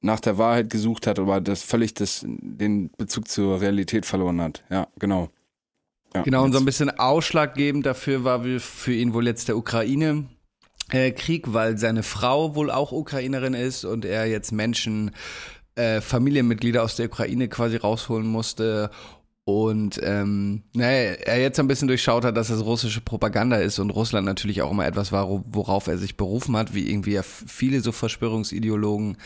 nach 0.00 0.20
der 0.20 0.38
Wahrheit 0.38 0.70
gesucht 0.70 1.06
hat, 1.06 1.18
aber 1.18 1.40
das 1.40 1.62
völlig 1.62 1.94
das, 1.94 2.24
den 2.26 2.90
Bezug 2.96 3.28
zur 3.28 3.60
Realität 3.60 4.06
verloren 4.06 4.40
hat. 4.40 4.64
Ja, 4.70 4.86
genau. 4.98 5.28
Ja, 6.14 6.22
Genau, 6.22 6.44
und 6.44 6.52
so 6.52 6.58
ein 6.58 6.64
bisschen 6.64 6.90
ausschlaggebend 6.90 7.84
dafür 7.84 8.24
war 8.24 8.42
für 8.60 8.92
ihn 8.92 9.12
wohl 9.12 9.26
jetzt 9.26 9.48
der 9.48 9.56
Ukraine. 9.56 10.26
Krieg, 10.90 11.52
weil 11.52 11.76
seine 11.76 12.02
Frau 12.02 12.54
wohl 12.54 12.70
auch 12.70 12.92
Ukrainerin 12.92 13.52
ist 13.52 13.84
und 13.84 14.06
er 14.06 14.26
jetzt 14.26 14.52
Menschen, 14.52 15.10
äh, 15.74 16.00
Familienmitglieder 16.00 16.82
aus 16.82 16.96
der 16.96 17.06
Ukraine 17.06 17.48
quasi 17.48 17.76
rausholen 17.76 18.26
musste 18.26 18.90
und 19.48 19.98
ähm, 20.02 20.62
naja, 20.74 21.12
er 21.24 21.40
jetzt 21.40 21.58
ein 21.58 21.68
bisschen 21.68 21.88
durchschaut 21.88 22.22
hat, 22.22 22.36
dass 22.36 22.48
das 22.48 22.62
russische 22.62 23.00
Propaganda 23.00 23.56
ist 23.56 23.78
und 23.78 23.88
Russland 23.88 24.26
natürlich 24.26 24.60
auch 24.60 24.70
immer 24.70 24.84
etwas 24.84 25.10
war, 25.10 25.42
worauf 25.46 25.86
er 25.86 25.96
sich 25.96 26.18
berufen 26.18 26.54
hat, 26.54 26.74
wie 26.74 26.90
irgendwie 26.90 27.12
ja 27.12 27.22
viele 27.22 27.80
so 27.80 27.90
Verschwörungsideologen 27.90 29.16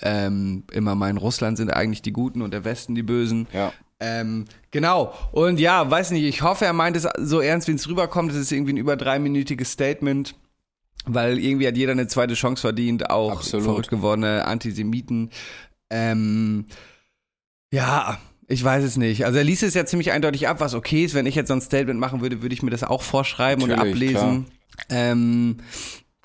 ähm, 0.00 0.62
immer 0.70 0.94
meinen, 0.94 1.18
Russland 1.18 1.56
sind 1.56 1.70
eigentlich 1.70 2.02
die 2.02 2.12
Guten 2.12 2.40
und 2.40 2.52
der 2.52 2.64
Westen 2.64 2.94
die 2.94 3.02
Bösen. 3.02 3.48
Ja. 3.52 3.72
Ähm, 3.98 4.44
genau. 4.70 5.12
Und 5.32 5.58
ja, 5.58 5.90
weiß 5.90 6.12
nicht, 6.12 6.22
ich 6.22 6.42
hoffe, 6.42 6.66
er 6.66 6.72
meint 6.72 6.96
es 6.96 7.08
so 7.18 7.40
ernst, 7.40 7.66
wie 7.66 7.72
es 7.72 7.88
rüberkommt. 7.88 8.30
Es 8.30 8.36
ist 8.36 8.52
irgendwie 8.52 8.74
ein 8.74 8.76
über 8.76 8.96
dreiminütiges 8.96 9.72
Statement, 9.72 10.36
weil 11.04 11.40
irgendwie 11.40 11.66
hat 11.66 11.76
jeder 11.76 11.90
eine 11.90 12.06
zweite 12.06 12.34
Chance 12.34 12.60
verdient, 12.60 13.10
auch 13.10 13.32
Absolut. 13.32 13.64
verrückt 13.64 13.90
gewordene 13.90 14.44
Antisemiten. 14.44 15.30
Ähm, 15.90 16.66
ja, 17.72 18.20
ich 18.48 18.62
weiß 18.62 18.84
es 18.84 18.96
nicht. 18.96 19.24
Also 19.24 19.38
er 19.38 19.44
liest 19.44 19.62
es 19.62 19.74
ja 19.74 19.86
ziemlich 19.86 20.12
eindeutig 20.12 20.48
ab, 20.48 20.60
was 20.60 20.74
okay 20.74 21.04
ist. 21.04 21.14
Wenn 21.14 21.26
ich 21.26 21.34
jetzt 21.34 21.48
so 21.48 21.54
ein 21.54 21.60
Statement 21.60 21.98
machen 21.98 22.20
würde, 22.20 22.42
würde 22.42 22.54
ich 22.54 22.62
mir 22.62 22.70
das 22.70 22.84
auch 22.84 23.02
vorschreiben 23.02 23.64
und 23.64 23.72
ablesen. 23.72 24.46
Ähm, 24.90 25.56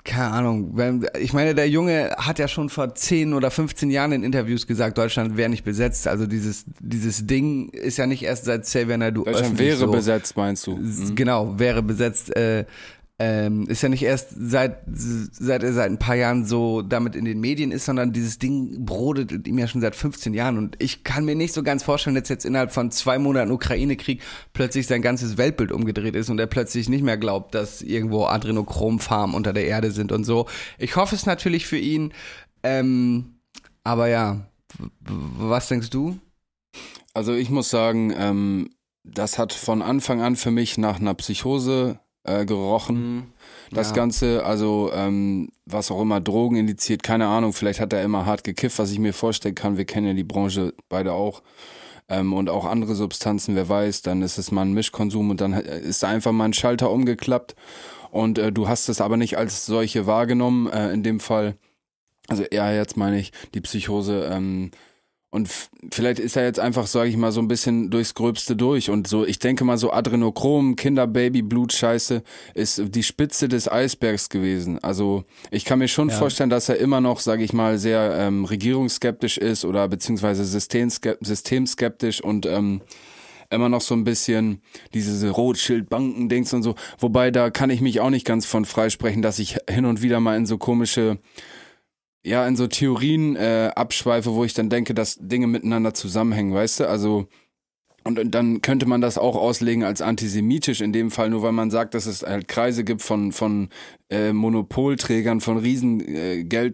keine 0.04 0.30
Ahnung. 0.30 0.76
Ich 1.18 1.32
meine, 1.32 1.54
der 1.54 1.68
Junge 1.68 2.14
hat 2.16 2.38
ja 2.38 2.48
schon 2.48 2.68
vor 2.68 2.94
10 2.94 3.34
oder 3.34 3.50
15 3.50 3.90
Jahren 3.90 4.12
in 4.12 4.22
Interviews 4.22 4.66
gesagt, 4.66 4.98
Deutschland 4.98 5.36
wäre 5.36 5.48
nicht 5.48 5.64
besetzt. 5.64 6.08
Also 6.08 6.26
dieses, 6.26 6.64
dieses 6.80 7.26
Ding 7.26 7.68
ist 7.70 7.98
ja 7.98 8.06
nicht 8.06 8.22
erst 8.22 8.46
seit 8.46 8.62
Xavier 8.62 8.96
Naidoo 8.96 9.24
Deutschland 9.24 9.58
wäre 9.58 9.76
so. 9.76 9.90
besetzt, 9.90 10.36
meinst 10.36 10.66
du? 10.66 10.76
Mhm. 10.76 11.14
Genau, 11.14 11.58
wäre 11.58 11.82
besetzt. 11.82 12.34
Äh, 12.34 12.64
ähm, 13.20 13.66
ist 13.66 13.82
ja 13.82 13.90
nicht 13.90 14.02
erst 14.02 14.30
seit, 14.34 14.78
seit 14.86 15.62
er 15.62 15.74
seit 15.74 15.90
ein 15.90 15.98
paar 15.98 16.14
Jahren 16.14 16.46
so 16.46 16.80
damit 16.80 17.14
in 17.14 17.26
den 17.26 17.38
Medien 17.38 17.70
ist, 17.70 17.84
sondern 17.84 18.14
dieses 18.14 18.38
Ding 18.38 18.86
brodelt 18.86 19.46
ihm 19.46 19.58
ja 19.58 19.68
schon 19.68 19.82
seit 19.82 19.94
15 19.94 20.32
Jahren. 20.32 20.56
Und 20.56 20.82
ich 20.82 21.04
kann 21.04 21.26
mir 21.26 21.34
nicht 21.34 21.52
so 21.52 21.62
ganz 21.62 21.82
vorstellen, 21.82 22.16
dass 22.16 22.30
jetzt 22.30 22.46
innerhalb 22.46 22.72
von 22.72 22.90
zwei 22.90 23.18
Monaten 23.18 23.50
Ukraine-Krieg 23.50 24.22
plötzlich 24.54 24.86
sein 24.86 25.02
ganzes 25.02 25.36
Weltbild 25.36 25.70
umgedreht 25.70 26.16
ist 26.16 26.30
und 26.30 26.40
er 26.40 26.46
plötzlich 26.46 26.88
nicht 26.88 27.04
mehr 27.04 27.18
glaubt, 27.18 27.54
dass 27.54 27.82
irgendwo 27.82 28.24
Adrenochrom-Farmen 28.24 29.36
unter 29.36 29.52
der 29.52 29.66
Erde 29.66 29.90
sind 29.90 30.12
und 30.12 30.24
so. 30.24 30.46
Ich 30.78 30.96
hoffe 30.96 31.14
es 31.14 31.26
natürlich 31.26 31.66
für 31.66 31.78
ihn. 31.78 32.14
Ähm, 32.62 33.34
aber 33.84 34.08
ja, 34.08 34.46
was 35.02 35.68
denkst 35.68 35.90
du? 35.90 36.18
Also 37.12 37.34
ich 37.34 37.50
muss 37.50 37.68
sagen, 37.68 38.14
ähm, 38.16 38.70
das 39.04 39.38
hat 39.38 39.52
von 39.52 39.82
Anfang 39.82 40.22
an 40.22 40.36
für 40.36 40.50
mich 40.50 40.78
nach 40.78 41.00
einer 41.00 41.12
Psychose 41.12 42.00
äh, 42.24 42.44
gerochen. 42.44 43.32
Das 43.70 43.90
Ja. 43.90 43.96
Ganze, 43.96 44.44
also 44.44 44.90
ähm, 44.94 45.50
was 45.64 45.90
auch 45.90 46.00
immer, 46.02 46.20
Drogen 46.20 46.56
indiziert, 46.56 47.02
keine 47.02 47.26
Ahnung, 47.26 47.52
vielleicht 47.52 47.80
hat 47.80 47.92
er 47.92 48.02
immer 48.02 48.26
hart 48.26 48.44
gekifft, 48.44 48.78
was 48.78 48.90
ich 48.90 48.98
mir 48.98 49.12
vorstellen 49.14 49.54
kann. 49.54 49.76
Wir 49.76 49.84
kennen 49.84 50.06
ja 50.06 50.14
die 50.14 50.24
Branche 50.24 50.74
beide 50.88 51.12
auch. 51.12 51.42
Ähm, 52.08 52.32
und 52.32 52.50
auch 52.50 52.64
andere 52.64 52.94
Substanzen, 52.94 53.54
wer 53.54 53.68
weiß, 53.68 54.02
dann 54.02 54.22
ist 54.22 54.38
es 54.38 54.50
mal 54.50 54.62
ein 54.62 54.72
Mischkonsum 54.72 55.30
und 55.30 55.40
dann 55.40 55.52
ist 55.52 56.02
da 56.02 56.08
einfach 56.08 56.32
mal 56.32 56.46
ein 56.46 56.52
Schalter 56.52 56.90
umgeklappt. 56.90 57.54
Und 58.10 58.38
äh, 58.38 58.50
du 58.50 58.68
hast 58.68 58.88
es 58.88 59.00
aber 59.00 59.16
nicht 59.16 59.38
als 59.38 59.64
solche 59.66 60.06
wahrgenommen, 60.06 60.68
äh, 60.68 60.92
in 60.92 61.04
dem 61.04 61.20
Fall. 61.20 61.56
Also 62.28 62.42
eher 62.42 62.74
jetzt 62.74 62.96
meine 62.96 63.20
ich, 63.20 63.32
die 63.54 63.60
Psychose. 63.60 64.28
Ähm, 64.32 64.72
und 65.32 65.48
vielleicht 65.92 66.18
ist 66.18 66.36
er 66.36 66.44
jetzt 66.44 66.58
einfach, 66.58 66.88
sage 66.88 67.08
ich 67.08 67.16
mal, 67.16 67.30
so 67.30 67.40
ein 67.40 67.46
bisschen 67.46 67.88
durchs 67.90 68.14
Gröbste 68.14 68.56
durch. 68.56 68.90
Und 68.90 69.06
so, 69.06 69.24
ich 69.24 69.38
denke 69.38 69.64
mal, 69.64 69.78
so 69.78 69.92
Adrenochrom, 69.92 70.74
Kinderbaby, 70.74 71.42
Blutscheiße 71.42 72.22
ist 72.54 72.82
die 72.88 73.02
Spitze 73.04 73.48
des 73.48 73.70
Eisbergs 73.70 74.28
gewesen. 74.28 74.80
Also 74.82 75.22
ich 75.52 75.64
kann 75.64 75.78
mir 75.78 75.86
schon 75.86 76.08
Ja. 76.08 76.16
vorstellen, 76.16 76.50
dass 76.50 76.68
er 76.68 76.78
immer 76.78 77.00
noch, 77.00 77.20
sage 77.20 77.44
ich 77.44 77.52
mal, 77.52 77.78
sehr 77.78 78.12
ähm, 78.18 78.44
regierungsskeptisch 78.44 79.38
ist 79.38 79.64
oder 79.64 79.86
beziehungsweise 79.86 80.44
systemske 80.44 81.16
systemskeptisch 81.20 82.20
und 82.22 82.44
ähm, 82.46 82.80
immer 83.50 83.68
noch 83.68 83.80
so 83.82 83.94
ein 83.94 84.04
bisschen 84.04 84.60
diese 84.94 85.30
Rothschild-Banken-Dings 85.30 86.52
und 86.54 86.62
so. 86.64 86.74
Wobei, 86.98 87.30
da 87.30 87.50
kann 87.50 87.70
ich 87.70 87.80
mich 87.80 88.00
auch 88.00 88.10
nicht 88.10 88.26
ganz 88.26 88.46
von 88.46 88.64
freisprechen, 88.64 89.22
dass 89.22 89.38
ich 89.38 89.58
hin 89.68 89.84
und 89.86 90.02
wieder 90.02 90.20
mal 90.20 90.36
in 90.36 90.46
so 90.46 90.58
komische 90.58 91.18
ja, 92.24 92.46
in 92.46 92.56
so 92.56 92.66
Theorien 92.66 93.36
äh, 93.36 93.70
abschweife, 93.74 94.34
wo 94.34 94.44
ich 94.44 94.54
dann 94.54 94.68
denke, 94.68 94.94
dass 94.94 95.16
Dinge 95.20 95.46
miteinander 95.46 95.94
zusammenhängen, 95.94 96.52
weißt 96.52 96.80
du? 96.80 96.88
Also 96.88 97.28
Und 98.04 98.18
und 98.18 98.30
dann 98.34 98.62
könnte 98.62 98.86
man 98.86 99.00
das 99.00 99.18
auch 99.18 99.36
auslegen 99.36 99.84
als 99.84 100.02
antisemitisch 100.02 100.80
in 100.80 100.92
dem 100.92 101.10
Fall, 101.10 101.30
nur 101.30 101.42
weil 101.42 101.52
man 101.52 101.70
sagt, 101.70 101.94
dass 101.94 102.06
es 102.06 102.22
halt 102.22 102.48
Kreise 102.48 102.84
gibt 102.84 103.02
von, 103.02 103.32
von 103.32 103.68
äh, 104.10 104.32
Monopolträgern, 104.32 105.40
von 105.40 105.58
riesen 105.58 106.00
äh, 106.00 106.72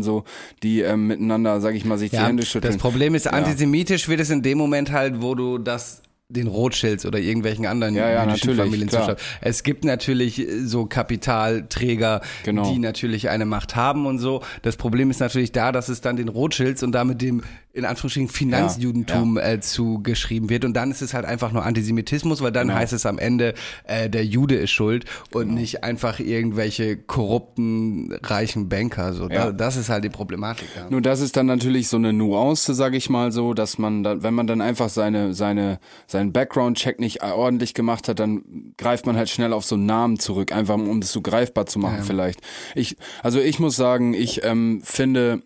so, 0.00 0.24
die 0.62 0.80
ähm, 0.80 1.06
miteinander, 1.06 1.60
sag 1.60 1.74
ich 1.74 1.84
mal, 1.84 1.98
sich 1.98 2.10
die 2.10 2.18
Hände 2.18 2.44
schütteln. 2.44 2.72
das 2.72 2.82
Problem 2.82 3.14
ist, 3.14 3.26
antisemitisch 3.28 4.08
wird 4.08 4.20
es 4.20 4.30
in 4.30 4.42
dem 4.42 4.58
Moment 4.58 4.92
halt, 4.92 5.22
wo 5.22 5.34
du 5.34 5.58
das 5.58 6.02
den 6.30 6.46
Rothschilds 6.46 7.06
oder 7.06 7.18
irgendwelchen 7.18 7.64
anderen 7.64 7.94
Ja, 7.94 8.10
ja, 8.10 8.26
jüdischen 8.26 8.54
Familien 8.54 8.88
klar. 8.88 9.02
zuschaut. 9.16 9.18
Es 9.40 9.62
gibt 9.62 9.84
natürlich 9.84 10.38
äh, 10.38 10.60
so 10.66 10.84
Kapitalträger, 10.84 12.20
Genau. 12.44 12.70
die 12.70 12.78
natürlich 12.78 13.30
eine 13.30 13.46
Macht 13.46 13.76
haben 13.76 14.04
und 14.04 14.18
so. 14.18 14.42
Das 14.60 14.76
Problem 14.76 15.10
ist 15.10 15.20
natürlich 15.20 15.52
da, 15.52 15.72
dass 15.72 15.88
es 15.88 16.02
dann 16.02 16.16
den 16.16 16.28
Rothschilds 16.28 16.82
und 16.82 16.92
damit 16.92 17.22
dem 17.22 17.42
in 17.72 17.84
Anführungsstrichen 17.84 18.28
Finanzjudentum 18.28 19.36
Äh, 19.38 19.60
zugeschrieben 19.60 20.48
wird 20.48 20.64
und 20.64 20.74
dann 20.74 20.90
ist 20.90 21.02
es 21.02 21.14
halt 21.14 21.24
einfach 21.24 21.52
nur 21.52 21.64
Antisemitismus, 21.64 22.40
weil 22.42 22.50
dann 22.52 22.68
Genau. 22.68 22.78
heißt 22.80 22.92
es 22.92 23.06
am 23.06 23.18
Ende, 23.18 23.54
äh, 23.84 24.08
der 24.10 24.24
Jude 24.24 24.56
ist 24.56 24.70
schuld 24.70 25.04
und 25.32 25.52
nicht 25.54 25.84
einfach 25.84 26.18
irgendwelche 26.18 26.96
korrupten 26.96 28.12
reichen 28.22 28.68
Banker. 28.68 29.12
So, 29.12 29.28
Ja. 29.28 29.46
da, 29.46 29.52
das 29.52 29.76
ist 29.76 29.88
halt 29.90 30.04
die 30.04 30.08
Problematik. 30.08 30.68
Ja. 30.76 30.86
Nur 30.90 31.00
das 31.02 31.20
ist 31.20 31.36
dann 31.36 31.46
natürlich 31.46 31.88
so 31.88 31.96
eine 31.98 32.12
Nuance, 32.12 32.74
sag 32.74 32.94
ich 32.94 33.10
mal 33.10 33.30
so, 33.32 33.54
dass 33.54 33.78
man 33.78 34.02
dann, 34.02 34.22
wenn 34.22 34.34
man 34.34 34.46
dann 34.46 34.60
einfach 34.60 34.88
seine, 34.88 35.34
seine, 35.34 35.78
seinen 36.06 36.32
Background-Check 36.32 36.98
nicht 36.98 37.22
ordentlich 37.22 37.74
gemacht 37.74 38.08
hat, 38.08 38.18
dann 38.18 38.42
greift 38.76 39.06
man 39.06 39.16
halt 39.16 39.28
schnell 39.28 39.52
auf 39.52 39.64
so 39.64 39.74
einen 39.76 39.86
Namen 39.86 40.18
zurück, 40.18 40.52
einfach 40.52 40.74
um 40.74 40.98
es 41.00 41.12
so 41.12 41.20
greifbar 41.20 41.66
zu 41.66 41.78
machen 41.78 42.02
vielleicht. 42.02 42.40
Ich, 42.74 42.96
also 43.22 43.40
ich 43.40 43.58
muss 43.58 43.76
sagen, 43.76 44.14
ich 44.14 44.42
ähm, 44.44 44.80
finde, 44.84 45.42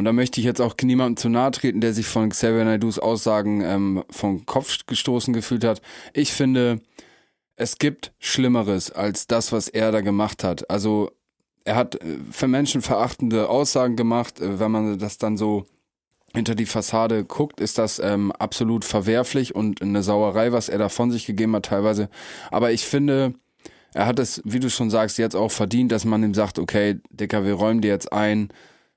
und 0.00 0.06
da 0.06 0.14
möchte 0.14 0.40
ich 0.40 0.46
jetzt 0.46 0.62
auch 0.62 0.74
niemandem 0.82 1.18
zu 1.18 1.28
nahe 1.28 1.50
treten, 1.50 1.82
der 1.82 1.92
sich 1.92 2.06
von 2.06 2.30
Xavier 2.30 2.64
Naidus 2.64 2.98
Aussagen 2.98 3.60
ähm, 3.60 4.02
vom 4.08 4.46
Kopf 4.46 4.86
gestoßen 4.86 5.34
gefühlt 5.34 5.62
hat. 5.62 5.82
Ich 6.14 6.32
finde, 6.32 6.80
es 7.54 7.76
gibt 7.76 8.10
Schlimmeres 8.18 8.90
als 8.90 9.26
das, 9.26 9.52
was 9.52 9.68
er 9.68 9.92
da 9.92 10.00
gemacht 10.00 10.42
hat. 10.42 10.70
Also 10.70 11.10
er 11.64 11.76
hat 11.76 11.96
äh, 11.96 12.16
für 12.30 12.48
Menschen 12.48 12.80
verachtende 12.80 13.50
Aussagen 13.50 13.94
gemacht. 13.94 14.40
Äh, 14.40 14.58
Wenn 14.58 14.70
man 14.70 14.98
das 14.98 15.18
dann 15.18 15.36
so 15.36 15.66
hinter 16.32 16.54
die 16.54 16.64
Fassade 16.64 17.22
guckt, 17.26 17.60
ist 17.60 17.76
das 17.76 17.98
ähm, 17.98 18.32
absolut 18.32 18.86
verwerflich 18.86 19.54
und 19.54 19.82
eine 19.82 20.02
Sauerei, 20.02 20.52
was 20.52 20.70
er 20.70 20.78
da 20.78 20.88
von 20.88 21.10
sich 21.10 21.26
gegeben 21.26 21.54
hat 21.56 21.66
teilweise. 21.66 22.08
Aber 22.50 22.72
ich 22.72 22.86
finde, 22.86 23.34
er 23.92 24.06
hat 24.06 24.18
es, 24.18 24.40
wie 24.46 24.60
du 24.60 24.70
schon 24.70 24.88
sagst, 24.88 25.18
jetzt 25.18 25.36
auch 25.36 25.50
verdient, 25.50 25.92
dass 25.92 26.06
man 26.06 26.24
ihm 26.24 26.32
sagt, 26.32 26.58
okay, 26.58 27.00
Dicker, 27.10 27.44
wir 27.44 27.52
räumen 27.52 27.82
dir 27.82 27.88
jetzt 27.88 28.14
ein, 28.14 28.48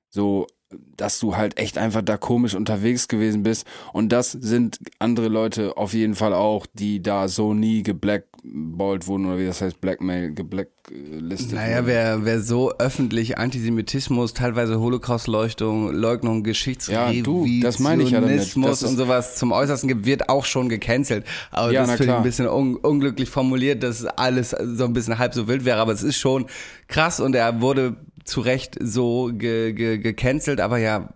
so, 0.10 0.48
dass 0.98 1.20
du 1.20 1.36
halt 1.36 1.58
echt 1.58 1.78
einfach 1.78 2.02
da 2.02 2.18
komisch 2.18 2.54
unterwegs 2.56 3.08
gewesen 3.08 3.44
bist. 3.44 3.66
Und 3.94 4.10
das 4.12 4.32
sind 4.32 4.80
andere 5.00 5.28
Leute 5.28 5.78
auf 5.78 5.94
jeden 5.94 6.16
Fall 6.16 6.34
auch, 6.34 6.66
die 6.74 7.02
da 7.02 7.28
so 7.28 7.54
nie 7.54 7.84
geblackballt 7.84 9.08
wurden 9.08 9.26
oder 9.26 9.38
wie 9.40 9.46
das 9.46 9.62
heißt, 9.62 9.82
Blackmail, 9.82 10.34
geblacklistet 10.34 11.54
Naja, 11.54 11.78
wurden. 11.78 11.88
wer, 11.88 12.26
wer 12.26 12.42
so 12.42 12.72
öffentlich 12.78 13.38
Antisemitismus, 13.38 14.34
teilweise 14.34 14.80
Holocaust-Leuchtung, 14.80 15.92
Leugnung, 15.94 16.44
Ja, 16.88 17.12
du, 17.12 17.48
das 17.62 17.80
meine 17.80 18.04
ich 18.04 18.12
ja 18.12 18.22
damit. 18.22 18.38
Geschichtsrevisionismus 18.38 18.70
Das 18.70 18.82
ist- 18.84 18.90
und 18.90 18.98
sowas 18.98 19.36
zum 19.38 19.52
Äußersten 19.52 19.88
gibt, 19.88 20.06
wird 20.06 20.30
auch 20.30 20.46
schon 20.46 20.70
gecancelt. 20.70 21.26
Aber 21.52 21.72
Ja, 21.72 21.82
das 21.82 21.90
na 21.90 21.94
finde 21.98 22.04
ich 22.04 22.08
klar. 22.10 22.18
ein 22.20 22.24
bisschen 22.24 22.48
un 22.48 22.76
unglücklich 22.78 23.30
formuliert, 23.30 23.84
dass 23.84 24.06
alles 24.06 24.52
so 24.52 24.86
ein 24.86 24.94
bisschen 24.94 25.18
halb 25.18 25.34
so 25.34 25.48
wild 25.48 25.66
wäre. 25.66 25.80
Aber 25.80 25.92
es 25.94 26.04
ist 26.04 26.18
schon 26.18 26.46
krass 26.88 27.20
und 27.20 27.36
er 27.36 27.62
wurde 27.62 27.96
zu 28.26 28.42
Recht 28.42 28.78
so 28.80 29.32
ge 29.34 29.74
ge 29.74 29.98
gecancelt, 29.98 30.60
aber 30.60 30.78
ja. 30.78 31.10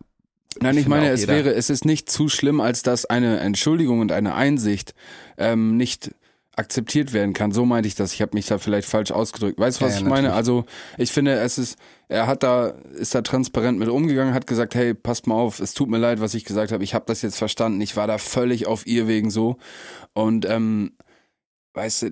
Nein, 0.59 0.75
ich, 0.75 0.83
finde 0.83 0.97
meine, 0.97 1.09
es 1.11 1.27
wäre, 1.27 1.53
es 1.53 1.69
ist 1.69 1.85
nicht 1.85 2.09
zu 2.09 2.29
schlimm, 2.29 2.61
als 2.61 2.81
dass 2.81 3.05
eine 3.05 3.39
Entschuldigung 3.39 3.99
und 3.99 4.11
eine 4.11 4.33
Einsicht 4.33 4.95
ähm, 5.37 5.77
nicht 5.77 6.11
akzeptiert 6.57 7.13
werden 7.13 7.33
kann. 7.33 7.51
So 7.51 7.65
meinte 7.65 7.87
ich 7.87 7.93
das. 7.93 8.13
Ich 8.13 8.21
habe 8.21 8.31
mich 8.33 8.47
da 8.47 8.57
vielleicht 8.57 8.89
falsch 8.89 9.11
ausgedrückt. 9.11 9.59
Weißt 9.59 9.79
du, 9.79 9.85
was 9.85 9.93
Ja, 9.93 9.97
ich 9.99 10.03
ja, 10.03 10.09
meine? 10.09 10.29
natürlich. 10.29 10.37
Also 10.37 10.65
ich 10.97 11.11
finde, 11.11 11.33
es 11.35 11.59
ist, 11.59 11.77
er 12.07 12.25
hat 12.25 12.41
da, 12.41 12.69
ist 12.97 13.13
da 13.13 13.21
transparent 13.21 13.77
mit 13.77 13.89
umgegangen, 13.89 14.33
hat 14.33 14.47
gesagt, 14.47 14.73
hey, 14.73 14.95
passt 14.95 15.27
mal 15.27 15.35
auf, 15.35 15.59
es 15.59 15.75
tut 15.75 15.87
mir 15.89 15.99
leid, 15.99 16.19
was 16.19 16.33
ich 16.33 16.45
gesagt 16.45 16.71
habe. 16.71 16.83
Ich 16.83 16.95
habe 16.95 17.05
das 17.07 17.21
jetzt 17.21 17.37
verstanden. 17.37 17.79
Ich 17.79 17.95
war 17.95 18.07
da 18.07 18.17
völlig 18.17 18.65
auf 18.65 18.87
ihr 18.87 19.07
wegen 19.07 19.29
so. 19.29 19.57
Und 20.13 20.47
ähm, 20.49 20.93
weißt 21.75 22.01
du, 22.01 22.11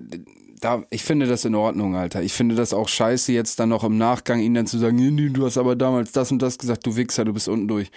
da, 0.60 0.84
ich 0.90 1.02
finde 1.02 1.26
das 1.26 1.44
in 1.44 1.54
Ordnung, 1.54 1.96
Alter. 1.96 2.22
Ich 2.22 2.32
finde 2.32 2.54
das 2.54 2.72
auch 2.72 2.88
scheiße, 2.88 3.32
jetzt 3.32 3.60
dann 3.60 3.68
noch 3.68 3.84
im 3.84 3.98
Nachgang 3.98 4.40
ihnen 4.40 4.54
dann 4.54 4.66
zu 4.66 4.78
sagen, 4.78 5.32
du 5.32 5.44
hast 5.44 5.58
aber 5.58 5.76
damals 5.76 6.12
das 6.12 6.32
und 6.32 6.40
das 6.40 6.58
gesagt, 6.58 6.86
du 6.86 6.96
Wichser, 6.96 7.24
du 7.24 7.32
bist 7.32 7.48
unten 7.48 7.68
durch. 7.68 7.90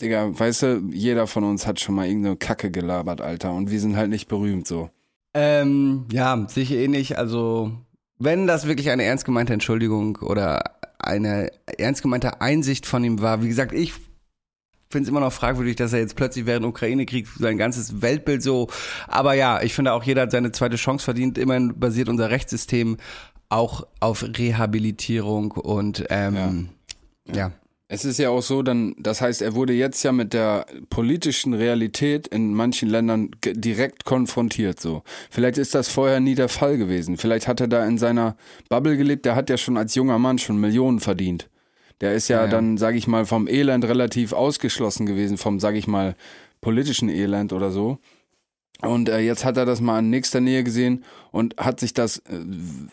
Digga, 0.00 0.38
weißt 0.38 0.62
du, 0.62 0.82
jeder 0.92 1.26
von 1.26 1.44
uns 1.44 1.66
hat 1.66 1.80
schon 1.80 1.94
mal 1.94 2.06
irgendeine 2.06 2.36
Kacke 2.36 2.70
gelabert, 2.70 3.20
Alter. 3.20 3.52
Und 3.52 3.70
wir 3.70 3.80
sind 3.80 3.96
halt 3.96 4.10
nicht 4.10 4.28
berühmt 4.28 4.66
so. 4.66 4.90
Ähm, 5.34 6.06
ja, 6.12 6.46
sicher 6.48 6.76
eh 6.76 6.88
nicht. 6.88 7.18
Also, 7.18 7.72
wenn 8.18 8.46
das 8.46 8.66
wirklich 8.66 8.90
eine 8.90 9.02
ernst 9.02 9.24
gemeinte 9.24 9.52
Entschuldigung 9.52 10.16
oder 10.16 10.62
eine 10.98 11.50
ernst 11.66 12.02
gemeinte 12.02 12.40
Einsicht 12.40 12.86
von 12.86 13.02
ihm 13.02 13.20
war, 13.20 13.42
wie 13.42 13.48
gesagt, 13.48 13.72
ich 13.72 13.92
finde 14.90 15.04
es 15.04 15.08
immer 15.08 15.20
noch 15.20 15.32
fragwürdig, 15.32 15.76
dass 15.76 15.92
er 15.92 16.00
jetzt 16.00 16.16
plötzlich 16.16 16.46
während 16.46 16.64
Ukraine-Krieg 16.66 17.28
sein 17.38 17.58
ganzes 17.58 18.00
Weltbild 18.00 18.42
so. 18.42 18.68
Aber 19.06 19.34
ja, 19.34 19.62
ich 19.62 19.74
finde 19.74 19.92
auch, 19.92 20.02
jeder 20.02 20.22
hat 20.22 20.30
seine 20.30 20.52
zweite 20.52 20.76
Chance 20.76 21.04
verdient. 21.04 21.38
Immerhin 21.38 21.78
basiert 21.78 22.08
unser 22.08 22.30
Rechtssystem 22.30 22.96
auch 23.48 23.86
auf 24.00 24.22
Rehabilitierung 24.22 25.52
und 25.52 26.04
ähm, 26.10 26.70
ja. 27.32 27.52
Es 27.90 28.04
ist 28.04 28.18
ja 28.18 28.28
auch 28.28 28.42
so, 28.42 28.60
dann, 28.60 28.94
das 28.98 29.22
heißt, 29.22 29.40
er 29.40 29.54
wurde 29.54 29.72
jetzt 29.72 30.02
ja 30.02 30.12
mit 30.12 30.34
der 30.34 30.66
politischen 30.90 31.54
Realität 31.54 32.28
in 32.28 32.52
manchen 32.52 32.90
Ländern 32.90 33.30
direkt 33.42 34.04
konfrontiert, 34.04 34.78
so. 34.78 35.02
Vielleicht 35.30 35.56
ist 35.56 35.74
das 35.74 35.88
vorher 35.88 36.20
nie 36.20 36.34
der 36.34 36.50
Fall 36.50 36.76
gewesen. 36.76 37.16
Vielleicht 37.16 37.48
hat 37.48 37.62
er 37.62 37.68
da 37.68 37.86
in 37.86 37.96
seiner 37.96 38.36
Bubble 38.68 38.98
gelebt, 38.98 39.24
der 39.24 39.36
hat 39.36 39.48
ja 39.48 39.56
schon 39.56 39.78
als 39.78 39.94
junger 39.94 40.18
Mann 40.18 40.36
schon 40.36 40.58
Millionen 40.58 41.00
verdient. 41.00 41.48
Der 42.00 42.14
ist 42.14 42.28
ja, 42.28 42.44
Ja, 42.44 42.46
dann, 42.48 42.76
sag 42.76 42.94
ich 42.94 43.06
mal, 43.06 43.26
vom 43.26 43.48
Elend 43.48 43.84
relativ 43.84 44.32
ausgeschlossen 44.32 45.06
gewesen, 45.06 45.36
vom, 45.38 45.58
sag 45.60 45.74
ich 45.74 45.86
mal, 45.86 46.16
politischen 46.60 47.08
Elend 47.08 47.52
oder 47.52 47.70
so. 47.70 47.98
Und 48.80 49.08
äh, 49.08 49.18
jetzt 49.18 49.44
hat 49.44 49.56
er 49.56 49.66
das 49.66 49.80
mal 49.80 49.98
in 49.98 50.08
nächster 50.08 50.40
Nähe 50.40 50.62
gesehen 50.62 51.02
und 51.32 51.56
hat 51.56 51.80
sich 51.80 51.94
das, 51.94 52.18
äh, 52.18 52.38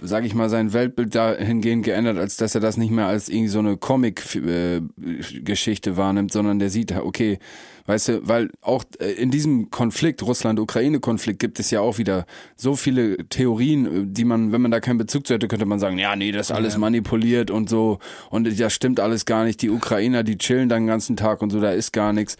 sage 0.01 0.25
ich 0.25 0.33
mal, 0.33 0.49
sein 0.49 0.73
Weltbild 0.73 1.13
dahingehend 1.13 1.85
geändert, 1.85 2.17
als 2.17 2.37
dass 2.37 2.55
er 2.55 2.61
das 2.61 2.77
nicht 2.77 2.89
mehr 2.89 3.05
als 3.05 3.29
irgendwie 3.29 3.49
so 3.49 3.59
eine 3.59 3.77
Comic-Geschichte 3.77 5.95
wahrnimmt, 5.95 6.31
sondern 6.31 6.57
der 6.57 6.71
sieht, 6.71 6.91
okay, 6.91 7.37
weißt 7.85 8.07
du, 8.07 8.27
weil 8.27 8.49
auch 8.61 8.83
äh, 8.99 9.11
in 9.11 9.29
diesem 9.29 9.69
Konflikt, 9.69 10.23
Russland-Ukraine-Konflikt, 10.23 11.39
gibt 11.39 11.59
es 11.59 11.69
ja 11.71 11.81
auch 11.81 11.99
wieder 11.99 12.25
so 12.55 12.75
viele 12.75 13.17
Theorien, 13.29 13.85
äh, 13.85 14.05
die 14.07 14.25
man, 14.25 14.51
wenn 14.51 14.61
man 14.61 14.71
da 14.71 14.79
keinen 14.79 14.97
Bezug 14.97 15.27
zu 15.27 15.35
hätte, 15.35 15.47
könnte 15.47 15.65
man 15.65 15.79
sagen, 15.79 15.97
ja, 15.97 16.15
nee, 16.15 16.31
das 16.31 16.49
ist 16.49 16.55
alles 16.55 16.77
manipuliert 16.77 17.51
und 17.51 17.69
so 17.69 17.99
und 18.31 18.59
das 18.59 18.73
stimmt 18.73 18.99
alles 18.99 19.25
gar 19.25 19.45
nicht. 19.45 19.61
Die 19.61 19.69
Ukrainer, 19.69 20.23
die 20.23 20.37
chillen 20.37 20.67
dann 20.67 20.83
den 20.83 20.87
ganzen 20.87 21.15
Tag 21.15 21.43
und 21.43 21.51
so, 21.51 21.59
da 21.59 21.71
ist 21.71 21.93
gar 21.93 22.11
nichts. 22.11 22.37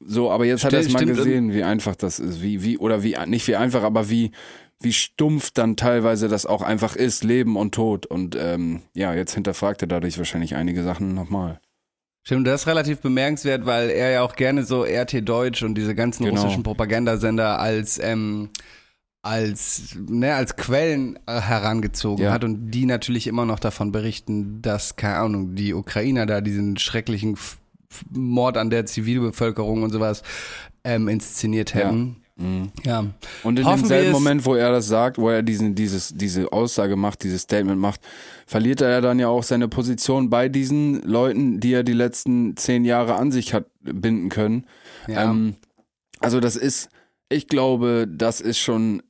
So, 0.00 0.30
aber 0.30 0.44
jetzt 0.44 0.64
hat 0.64 0.72
er 0.72 0.80
es 0.80 0.90
mal 0.90 1.04
gesehen, 1.04 1.52
wie 1.52 1.62
einfach 1.62 1.96
das 1.96 2.18
ist, 2.18 2.42
wie, 2.42 2.62
wie, 2.62 2.78
oder 2.78 3.02
wie, 3.02 3.16
nicht 3.26 3.46
wie 3.48 3.56
einfach, 3.56 3.82
aber 3.82 4.08
wie, 4.10 4.30
wie 4.80 4.92
stumpf 4.92 5.50
dann 5.52 5.76
teilweise 5.76 6.28
das 6.28 6.46
auch 6.46 6.62
einfach 6.62 6.96
ist, 6.96 7.24
Leben 7.24 7.56
und 7.56 7.74
Tod. 7.74 8.06
Und 8.06 8.36
ähm, 8.38 8.82
ja, 8.94 9.14
jetzt 9.14 9.34
hinterfragt 9.34 9.82
er 9.82 9.88
dadurch 9.88 10.18
wahrscheinlich 10.18 10.54
einige 10.56 10.82
Sachen 10.82 11.14
nochmal. 11.14 11.60
Stimmt, 12.24 12.46
das 12.46 12.62
ist 12.62 12.66
relativ 12.66 12.98
bemerkenswert, 13.00 13.66
weil 13.66 13.88
er 13.88 14.10
ja 14.10 14.22
auch 14.22 14.34
gerne 14.34 14.64
so 14.64 14.82
RT 14.84 15.28
Deutsch 15.28 15.62
und 15.62 15.76
diese 15.76 15.94
ganzen 15.94 16.24
Genau. 16.24 16.40
russischen 16.42 16.62
Propagandasender 16.64 17.60
als 17.60 18.00
ähm, 18.02 18.50
als 19.22 19.96
ne, 20.08 20.34
als 20.34 20.56
Quellen 20.56 21.18
äh, 21.26 21.40
herangezogen 21.40 22.24
Ja. 22.24 22.32
hat 22.32 22.44
und 22.44 22.70
die 22.70 22.86
natürlich 22.86 23.26
immer 23.26 23.44
noch 23.44 23.58
davon 23.58 23.90
berichten, 23.92 24.62
dass 24.62 24.96
keine 24.96 25.16
Ahnung 25.16 25.54
die 25.56 25.74
Ukrainer 25.74 26.26
da 26.26 26.40
diesen 26.40 26.76
schrecklichen 26.76 27.36
Mord 28.10 28.56
an 28.56 28.70
der 28.70 28.86
Zivilbevölkerung 28.86 29.82
und 29.82 29.92
sowas 29.92 30.22
ähm, 30.84 31.08
inszeniert 31.08 31.74
hätten. 31.74 32.16
Ja. 32.84 33.06
Und 33.44 33.58
in 33.58 33.64
Hoffen 33.64 33.80
demselben 33.80 34.12
Moment, 34.12 34.44
wo 34.44 34.54
er 34.54 34.70
das 34.70 34.86
sagt, 34.88 35.16
wo 35.16 35.30
er 35.30 35.42
diesen, 35.42 35.74
dieses, 35.74 36.12
diese 36.14 36.52
Aussage 36.52 36.94
macht, 36.94 37.24
dieses 37.24 37.42
Statement 37.42 37.80
macht, 37.80 38.00
verliert 38.46 38.82
er 38.82 38.90
ja 38.90 39.00
dann 39.00 39.18
ja 39.18 39.28
auch 39.28 39.42
seine 39.42 39.68
Position 39.68 40.28
bei 40.28 40.50
diesen 40.50 41.00
Leuten, 41.02 41.60
die 41.60 41.72
er 41.72 41.82
die 41.82 41.94
letzten 41.94 42.54
zehn 42.56 42.84
Jahre 42.84 43.14
an 43.14 43.32
sich 43.32 43.54
hat 43.54 43.66
binden 43.80 44.28
können. 44.28 44.66
Ja. 45.08 45.30
Ähm, 45.30 45.54
also 46.20 46.40
das 46.40 46.56
ist, 46.56 46.90
ich 47.30 47.48
glaube, 47.48 48.06
das 48.06 48.42
ist 48.42 48.58
schon 48.58 49.02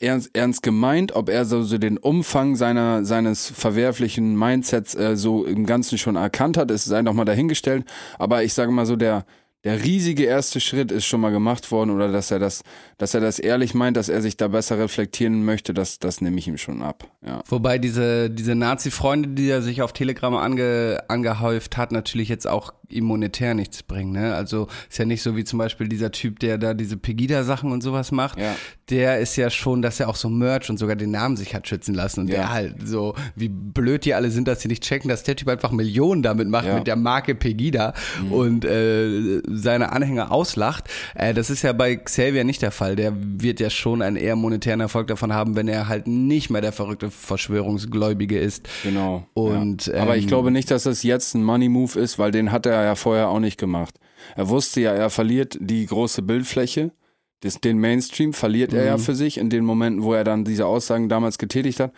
ernst, 0.00 0.30
ernst 0.34 0.62
gemeint, 0.62 1.12
ob 1.14 1.28
er 1.28 1.44
so, 1.44 1.62
so 1.62 1.78
den 1.78 1.98
Umfang 1.98 2.56
seiner, 2.56 3.04
seines 3.04 3.50
verwerflichen 3.50 4.36
Mindsets 4.36 4.94
äh, 4.94 5.16
so 5.16 5.44
im 5.44 5.66
Ganzen 5.66 5.98
schon 5.98 6.16
erkannt 6.16 6.56
hat, 6.56 6.70
ist 6.70 6.84
sei 6.84 7.02
noch 7.02 7.14
mal 7.14 7.24
dahingestellt. 7.24 7.84
Aber 8.18 8.44
ich 8.44 8.54
sage 8.54 8.72
mal 8.72 8.86
so, 8.86 8.96
der, 8.96 9.24
der 9.64 9.82
riesige 9.82 10.24
erste 10.24 10.60
Schritt 10.60 10.92
ist 10.92 11.06
schon 11.06 11.20
mal 11.20 11.32
gemacht 11.32 11.70
worden 11.70 11.90
oder 11.90 12.10
dass 12.12 12.30
er 12.30 12.38
das, 12.38 12.62
dass 12.98 13.14
er 13.14 13.20
das 13.20 13.38
ehrlich 13.38 13.74
meint, 13.74 13.96
dass 13.96 14.08
er 14.08 14.22
sich 14.22 14.36
da 14.36 14.48
besser 14.48 14.78
reflektieren 14.78 15.44
möchte, 15.44 15.74
das, 15.74 15.98
das 15.98 16.20
nehme 16.20 16.38
ich 16.38 16.46
ihm 16.46 16.58
schon 16.58 16.82
ab. 16.82 17.08
Ja. 17.26 17.42
Wobei 17.48 17.78
diese, 17.78 18.30
diese 18.30 18.54
Nazi-Freunde, 18.54 19.30
die 19.30 19.48
er 19.50 19.60
sich 19.62 19.82
auf 19.82 19.92
Telegram 19.92 20.34
ange, 20.36 21.02
angehäuft 21.08 21.76
hat, 21.76 21.90
natürlich 21.92 22.28
jetzt 22.28 22.46
auch 22.46 22.72
ihm 22.88 23.04
monetär 23.04 23.52
nichts 23.54 23.82
bringen. 23.82 24.12
Ne? 24.12 24.32
Also 24.36 24.68
ist 24.88 24.98
ja 24.98 25.04
nicht 25.04 25.20
so 25.20 25.34
wie 25.36 25.42
zum 25.42 25.58
Beispiel 25.58 25.88
dieser 25.88 26.12
Typ, 26.12 26.38
der 26.38 26.56
da 26.56 26.72
diese 26.72 26.96
Pegida-Sachen 26.96 27.72
und 27.72 27.82
sowas 27.82 28.12
macht. 28.12 28.38
Ja. 28.38 28.54
Der 28.90 29.18
ist 29.18 29.34
ja 29.34 29.50
schon, 29.50 29.82
dass 29.82 29.98
er 29.98 30.08
auch 30.08 30.14
so 30.14 30.28
Merch 30.28 30.70
und 30.70 30.78
sogar 30.78 30.94
den 30.94 31.10
Namen 31.10 31.36
sich 31.36 31.52
hat 31.56 31.66
schützen 31.66 31.96
lassen. 31.96 32.20
Und 32.20 32.28
Ja. 32.28 32.36
der 32.36 32.52
halt 32.52 32.74
so, 32.86 33.14
wie 33.34 33.48
blöd 33.48 34.04
die 34.04 34.14
alle 34.14 34.30
sind, 34.30 34.46
dass 34.46 34.60
sie 34.62 34.68
nicht 34.68 34.84
checken, 34.84 35.08
dass 35.08 35.24
der 35.24 35.34
Typ 35.34 35.48
einfach 35.48 35.72
Millionen 35.72 36.22
damit 36.22 36.48
macht 36.48 36.66
Ja. 36.66 36.72
Mhm. 36.74 36.78
mit 36.78 36.86
der 36.86 36.94
Marke 36.94 37.34
Pegida 37.34 37.92
und 38.30 38.64
äh, 38.64 39.42
seine 39.50 39.90
Anhänger 39.90 40.30
auslacht. 40.30 40.84
Äh, 41.16 41.34
das 41.34 41.50
ist 41.50 41.62
ja 41.62 41.72
bei 41.72 41.96
Xavier 41.96 42.44
nicht 42.44 42.62
der 42.62 42.70
Fall. 42.70 42.94
Der 42.94 43.12
wird 43.16 43.58
ja 43.58 43.68
schon 43.68 44.00
einen 44.00 44.14
eher 44.16 44.36
monetären 44.36 44.78
Erfolg 44.78 45.08
davon 45.08 45.32
haben, 45.32 45.56
wenn 45.56 45.66
er 45.66 45.88
halt 45.88 46.06
nicht 46.06 46.50
mehr 46.50 46.60
der 46.60 46.72
verrückte 46.72 47.10
Verschwörungsgläubige 47.16 48.38
ist. 48.38 48.68
Genau. 48.82 49.26
Und, 49.34 49.86
ja. 49.86 50.02
Aber 50.02 50.16
ich 50.16 50.24
ähm, 50.24 50.28
glaube 50.28 50.50
nicht, 50.50 50.70
dass 50.70 50.84
das 50.84 51.02
jetzt 51.02 51.34
ein 51.34 51.42
Money 51.44 51.68
Move 51.68 51.98
ist, 51.98 52.18
weil 52.18 52.30
den 52.30 52.52
hat 52.52 52.66
er 52.66 52.84
ja 52.84 52.94
vorher 52.94 53.28
auch 53.28 53.40
nicht 53.40 53.58
gemacht. 53.58 53.94
Er 54.34 54.48
wusste 54.48 54.80
ja, 54.80 54.92
er 54.92 55.10
verliert 55.10 55.56
die 55.60 55.86
große 55.86 56.22
Bildfläche. 56.22 56.92
Das, 57.40 57.60
den 57.60 57.78
Mainstream 57.78 58.32
verliert 58.32 58.72
er 58.72 58.82
Mhm. 58.82 58.86
ja 58.88 58.98
für 58.98 59.14
sich 59.14 59.36
in 59.36 59.50
den 59.50 59.64
Momenten, 59.64 60.02
wo 60.02 60.14
er 60.14 60.24
dann 60.24 60.44
diese 60.44 60.64
Aussagen 60.66 61.08
damals 61.10 61.36
getätigt 61.36 61.80
hat. 61.80 61.92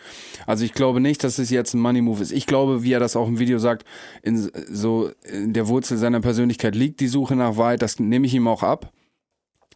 Also 0.45 0.65
ich 0.65 0.73
glaube 0.73 0.99
nicht, 0.99 1.23
dass 1.23 1.39
es 1.39 1.49
jetzt 1.49 1.73
ein 1.73 1.79
Money 1.79 2.01
Move 2.01 2.21
ist. 2.21 2.33
Ich 2.33 2.45
glaube, 2.45 2.83
wie 2.83 2.91
er 2.91 2.99
das 2.99 3.15
auch 3.15 3.27
im 3.27 3.39
Video 3.39 3.57
sagt, 3.57 3.85
in 4.21 4.37
so 4.37 5.09
in 5.23 5.53
der 5.53 5.67
Wurzel 5.69 5.97
seiner 5.97 6.19
Persönlichkeit 6.19 6.75
liegt 6.75 6.99
die 6.99 7.07
Suche 7.07 7.35
nach 7.37 7.55
Wahrheit. 7.55 7.81
Das 7.81 7.99
nehme 7.99 8.25
ich 8.25 8.33
ihm 8.33 8.47
auch 8.49 8.63
ab. 8.63 8.91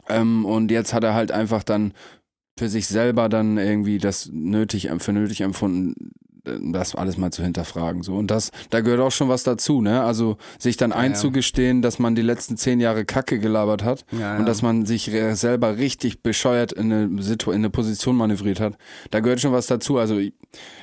Ähm, 0.10 0.44
und 0.46 0.70
jetzt 0.70 0.94
hat 0.94 1.06
er 1.06 1.14
halt 1.14 1.32
einfach 1.32 1.64
dann 1.64 1.94
für 2.58 2.70
sich 2.70 2.88
selber 2.88 3.30
dann 3.30 3.58
irgendwie 3.58 3.98
das 3.98 4.30
nötig 4.32 4.90
für 5.00 5.14
nötig 5.14 5.42
empfunden, 5.42 6.14
das 6.44 6.96
alles 6.96 7.18
mal 7.18 7.32
zu 7.32 7.44
hinterfragen. 7.44 8.04
So. 8.04 8.16
Und 8.16 8.30
das, 8.30 8.52
da 8.70 8.82
gehört 8.82 9.00
auch 9.00 9.12
schon 9.12 9.30
was 9.30 9.44
dazu, 9.44 9.82
ne? 9.82 10.04
Also 10.04 10.38
sich 10.60 10.78
dann 10.78 10.92
ja. 10.92 10.98
einzugestehen, 10.98 11.82
dass 11.82 12.00
man 12.00 12.16
die 12.16 12.22
letzten 12.22 12.58
zehn 12.58 12.80
Jahre 12.80 13.06
Kacke 13.06 13.40
gelabert 13.40 13.84
hat 13.84 14.06
Ja, 14.12 14.38
und 14.38 14.46
dass 14.46 14.62
man 14.62 14.86
sich 14.86 15.10
selber 15.34 15.78
richtig 15.78 16.22
bescheuert 16.22 16.74
in 16.74 16.92
eine, 16.92 17.22
Situ 17.22 17.52
in 17.52 17.58
eine 17.58 17.70
Position 17.70 18.16
manövriert 18.16 18.60
hat. 18.60 18.78
Da 19.12 19.22
gehört 19.22 19.40
schon 19.40 19.54
was 19.54 19.68
dazu. 19.68 19.98
Also 19.98 20.20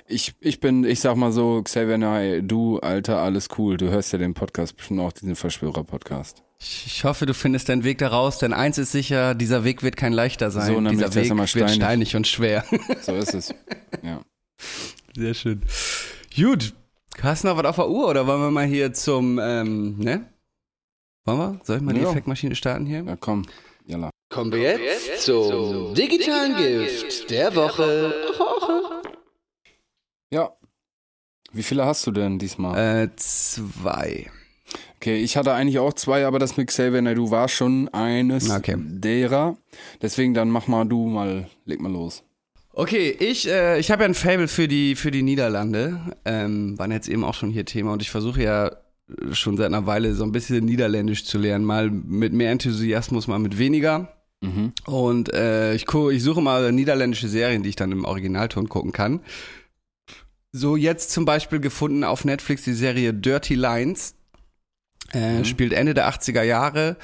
ich, 0.07 0.35
ich, 0.41 0.61
bin, 0.61 0.85
ich 0.85 1.01
sag 1.01 1.17
mal 1.17 1.33
so, 1.33 1.63
Xavier 1.63 1.99
Nae, 1.99 2.43
du, 2.43 2.79
Alter, 2.79 3.19
alles 3.19 3.49
cool. 3.59 3.77
Du 3.77 3.91
hörst 3.91 4.13
ja 4.13 4.19
den 4.19 4.35
Podcast, 4.35 4.77
bestimmt 4.77 5.01
auch 5.01 5.13
diesen 5.13 5.37
Verschwörer-Podcast. 5.37 6.43
Ich 6.62 7.05
hoffe, 7.05 7.25
du 7.25 7.33
findest 7.33 7.70
deinen 7.70 7.85
Weg 7.85 7.99
da 7.99 8.09
raus, 8.09 8.38
denn 8.38 8.53
eins 8.53 8.77
ist 8.77 8.92
sicher, 8.92 9.35
dieser 9.35 9.64
Weg 9.64 9.83
wird 9.83 9.96
kein 9.96 10.12
leichter 10.12 10.51
sein. 10.51 10.66
So, 10.75 10.81
dieser 10.90 11.14
Weg 11.14 11.27
immer 11.31 11.40
wird 11.42 11.49
steinig. 11.51 11.75
steinig 11.77 12.16
und 12.16 12.27
schwer. 12.27 12.64
So 13.03 13.14
ist 13.14 13.33
es. 13.35 13.55
Ja. 14.03 14.20
Sehr 15.16 15.33
schön. 15.35 15.62
Gut. 16.37 16.75
Hast 17.23 17.44
du 17.44 17.49
noch 17.49 17.57
was 17.57 17.64
auf 17.64 17.77
der 17.77 17.88
Uhr 17.88 18.09
oder 18.09 18.27
wollen 18.27 18.40
wir 18.42 18.51
mal 18.51 18.66
hier 18.66 18.92
zum, 18.92 19.38
ähm, 19.38 19.99
ne? 19.99 20.27
Wollen 21.25 21.38
wir? 21.38 21.61
Soll 21.64 21.77
ich 21.79 21.83
mal 21.83 21.94
die 21.94 22.01
Ja. 22.03 22.11
Effektmaschine 22.11 22.55
starten 22.55 22.87
hier? 22.87 23.03
ja, 23.05 23.16
komm. 23.16 23.46
Jalla. 23.87 24.11
Kommen 24.31 24.53
wir 24.53 24.61
jetzt 24.79 25.25
zum 25.25 25.94
digitalen 25.94 26.57
Gift 26.57 27.31
der 27.31 27.55
Woche. 27.57 28.14
Ja. 30.31 30.53
Wie 31.53 31.62
viele 31.64 31.85
hast 31.85 32.07
du 32.07 32.12
denn 32.12 32.38
diesmal? 32.38 33.05
Äh, 33.05 33.16
zwei. 33.16 34.31
Okay, 34.97 35.17
ich 35.17 35.37
hatte 35.37 35.53
eigentlich 35.53 35.79
auch 35.79 35.95
zwei, 35.95 36.27
aber 36.27 36.39
das 36.39 36.57
mit 36.57 36.69
Xavier 36.69 37.01
Naidoo 37.03 37.31
war 37.31 37.49
schon 37.49 37.89
eines 37.89 38.51
Okay. 38.51 38.77
derer. 38.79 39.57
Deswegen 40.03 40.35
dann 40.35 40.51
mach 40.51 40.67
mal 40.67 40.85
du 40.85 41.07
mal, 41.07 41.49
leg 41.65 41.81
mal 41.81 41.91
los. 41.91 42.23
Okay, 42.73 43.11
ich, 43.19 43.49
äh, 43.49 43.79
ich 43.81 43.91
habe 43.91 44.03
ja 44.03 44.09
ein 44.09 44.15
Fable 44.15 44.47
für 44.47 44.69
die, 44.69 44.95
für 44.95 45.11
die 45.11 45.23
Niederlande. 45.23 46.01
Ähm, 46.25 46.79
waren 46.79 46.93
jetzt 46.93 47.09
eben 47.09 47.25
auch 47.25 47.35
schon 47.35 47.51
hier 47.51 47.65
Thema 47.65 47.93
und 47.93 48.03
ich 48.03 48.11
versuche 48.11 48.43
ja 48.43 48.73
schon 49.33 49.57
seit 49.57 49.67
einer 49.67 49.87
Weile 49.87 50.15
so 50.15 50.25
ein 50.25 50.33
bisschen 50.33 50.65
Niederländisch 50.67 51.25
zu 51.25 51.39
lernen. 51.39 51.65
Mal 51.65 51.91
mit 51.91 52.33
mehr 52.33 52.53
Enthusiasmus, 52.53 53.27
mal 53.27 53.39
mit 53.39 53.59
weniger. 53.59 54.13
Mhm. 54.41 54.73
Und 54.87 55.33
äh, 55.35 55.75
ich, 55.75 55.85
ich 55.93 56.23
suche 56.23 56.41
mal 56.41 56.73
niederländische 56.73 57.29
Serien, 57.29 57.63
die 57.63 57.71
ich 57.71 57.77
dann 57.77 57.93
im 57.93 58.05
Originalton 58.05 58.69
gucken 58.69 58.93
kann. 58.93 59.21
So 60.53 60.77
jetzt 60.77 61.11
zum 61.11 61.25
Beispiel 61.25 61.61
gefunden 61.61 62.05
auf 62.05 62.25
Netflix 62.25 62.65
die 62.65 62.73
Serie 62.73 63.15
Dirty 63.15 63.55
Lines. 63.55 64.15
Äh, 65.13 65.45
Spielt 65.45 65.73
Ende 65.73 65.95
der 65.95 66.09
80er 66.11 66.43
Jahre. 66.43 66.97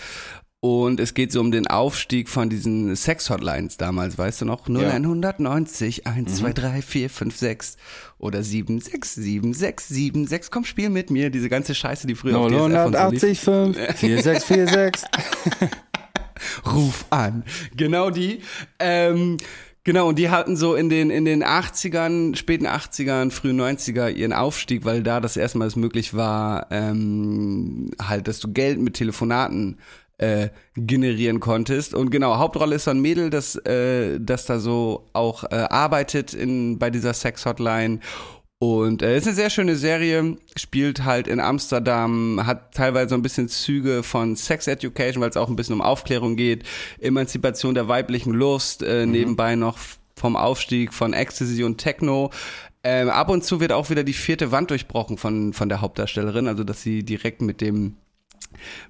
Und 0.61 1.01
es 1.01 1.15
geht 1.15 1.31
so 1.33 1.41
um 1.41 1.53
den 1.53 1.67
Aufstieg 1.67 2.29
von 2.29 2.49
diesen 2.49 2.97
Sex-Hotlines 2.97 3.77
damals, 3.77 4.17
weißt 4.19 4.41
du 4.41 4.47
noch? 4.47 4.67
0190 4.69 6.07
1, 6.07 6.37
2, 6.37 6.53
3, 6.53 6.83
4, 6.83 7.11
5, 7.11 7.37
6 7.37 7.77
oder 8.19 8.43
7, 8.43 8.81
6, 8.81 9.15
7, 9.15 9.55
6, 9.55 9.89
7, 9.89 10.27
6. 10.27 10.51
Komm, 10.51 10.65
spiel 10.65 10.89
mit 10.89 11.11
mir. 11.11 11.31
Diese 11.31 11.49
ganze 11.49 11.75
Scheiße, 11.75 12.07
die 12.07 12.15
früher 12.15 12.39
auf 12.39 12.49
DSF 12.49 12.87
und 12.87 12.97
so 12.97 13.29
lief. 13.29 13.41
085 13.43 13.97
4646. 13.97 15.09
Ruf 16.67 17.07
an. 17.11 17.45
Genau 17.77 18.11
die. 18.11 18.41
Ähm, 18.79 19.37
genau, 19.87 20.09
und 20.09 20.18
die 20.18 20.29
hatten 20.29 20.57
so 20.57 20.75
in 20.75 20.90
den, 20.90 21.09
in 21.09 21.25
den 21.25 21.42
80ern, 21.42 22.37
späten 22.37 22.66
80ern, 22.66 23.31
frühen 23.31 23.59
90er 23.59 24.11
ihren 24.11 24.35
Aufstieg, 24.35 24.85
weil 24.85 25.03
da 25.03 25.20
das 25.20 25.38
erstmal 25.38 25.68
es 25.68 25.77
möglich 25.77 26.12
war, 26.12 26.66
ähm, 26.70 27.90
halt, 28.03 28.29
dass 28.29 28.40
du 28.40 28.53
Geld 28.53 28.79
mit 28.79 28.94
Telefonaten 28.94 29.79
äh, 30.18 30.49
generieren 30.75 31.40
konntest. 31.40 31.94
Und 31.94 32.11
genau, 32.11 32.38
Hauptrolle 32.38 32.77
ist 32.77 32.85
so 32.85 32.90
ein 32.90 33.01
Mädel, 33.01 33.31
das, 33.31 33.57
äh, 33.66 34.18
das 34.20 34.46
da 34.46 34.59
so 34.59 35.05
auch 35.12 35.44
äh, 35.44 35.55
arbeitet 35.55 36.35
in, 36.35 36.79
bei 36.79 36.90
dieser 36.90 37.14
Sex-Hotline. 37.14 38.01
Und 38.59 39.03
äh, 39.03 39.19
ist 39.19 39.27
eine 39.27 39.37
sehr 39.37 39.51
schöne 39.51 39.77
Serie, 39.77 40.38
spielt 40.57 41.05
halt 41.05 41.29
in 41.29 41.40
Amsterdam, 41.40 42.40
hat 42.47 42.75
teilweise 42.75 43.11
so 43.11 43.14
ein 43.14 43.23
bisschen 43.23 43.49
Züge 43.49 44.03
von 44.03 44.35
Sex 44.35 44.66
Education, 44.66 45.21
weil 45.23 45.29
es 45.29 45.37
auch 45.37 45.49
ein 45.49 45.57
bisschen 45.57 45.75
um 45.75 45.83
Aufklärung 45.83 46.37
geht, 46.37 46.64
Emanzipation 46.99 47.75
der 47.75 47.88
weiblichen 47.88 48.33
Lust, 48.33 48.83
äh, 48.83 49.05
nebenbei 49.05 49.57
noch 49.57 49.79
vom 50.16 50.37
Aufstieg 50.37 50.95
von 50.95 51.12
Ecstasy 51.12 51.64
und 51.64 51.77
Techno. 51.77 52.31
Ähm, 52.83 53.11
ab 53.11 53.29
und 53.29 53.45
zu 53.45 53.61
wird 53.61 53.73
auch 53.73 53.90
wieder 53.90 54.05
die 54.05 54.14
vierte 54.14 54.53
Wand 54.53 54.71
durchbrochen 54.71 55.19
von, 55.19 55.53
von 55.53 55.69
der 55.69 55.83
Hauptdarstellerin, 55.83 56.49
also 56.49 56.64
dass 56.64 56.81
sie 56.81 57.03
direkt 57.03 57.42
mit 57.42 57.61
dem 57.61 57.97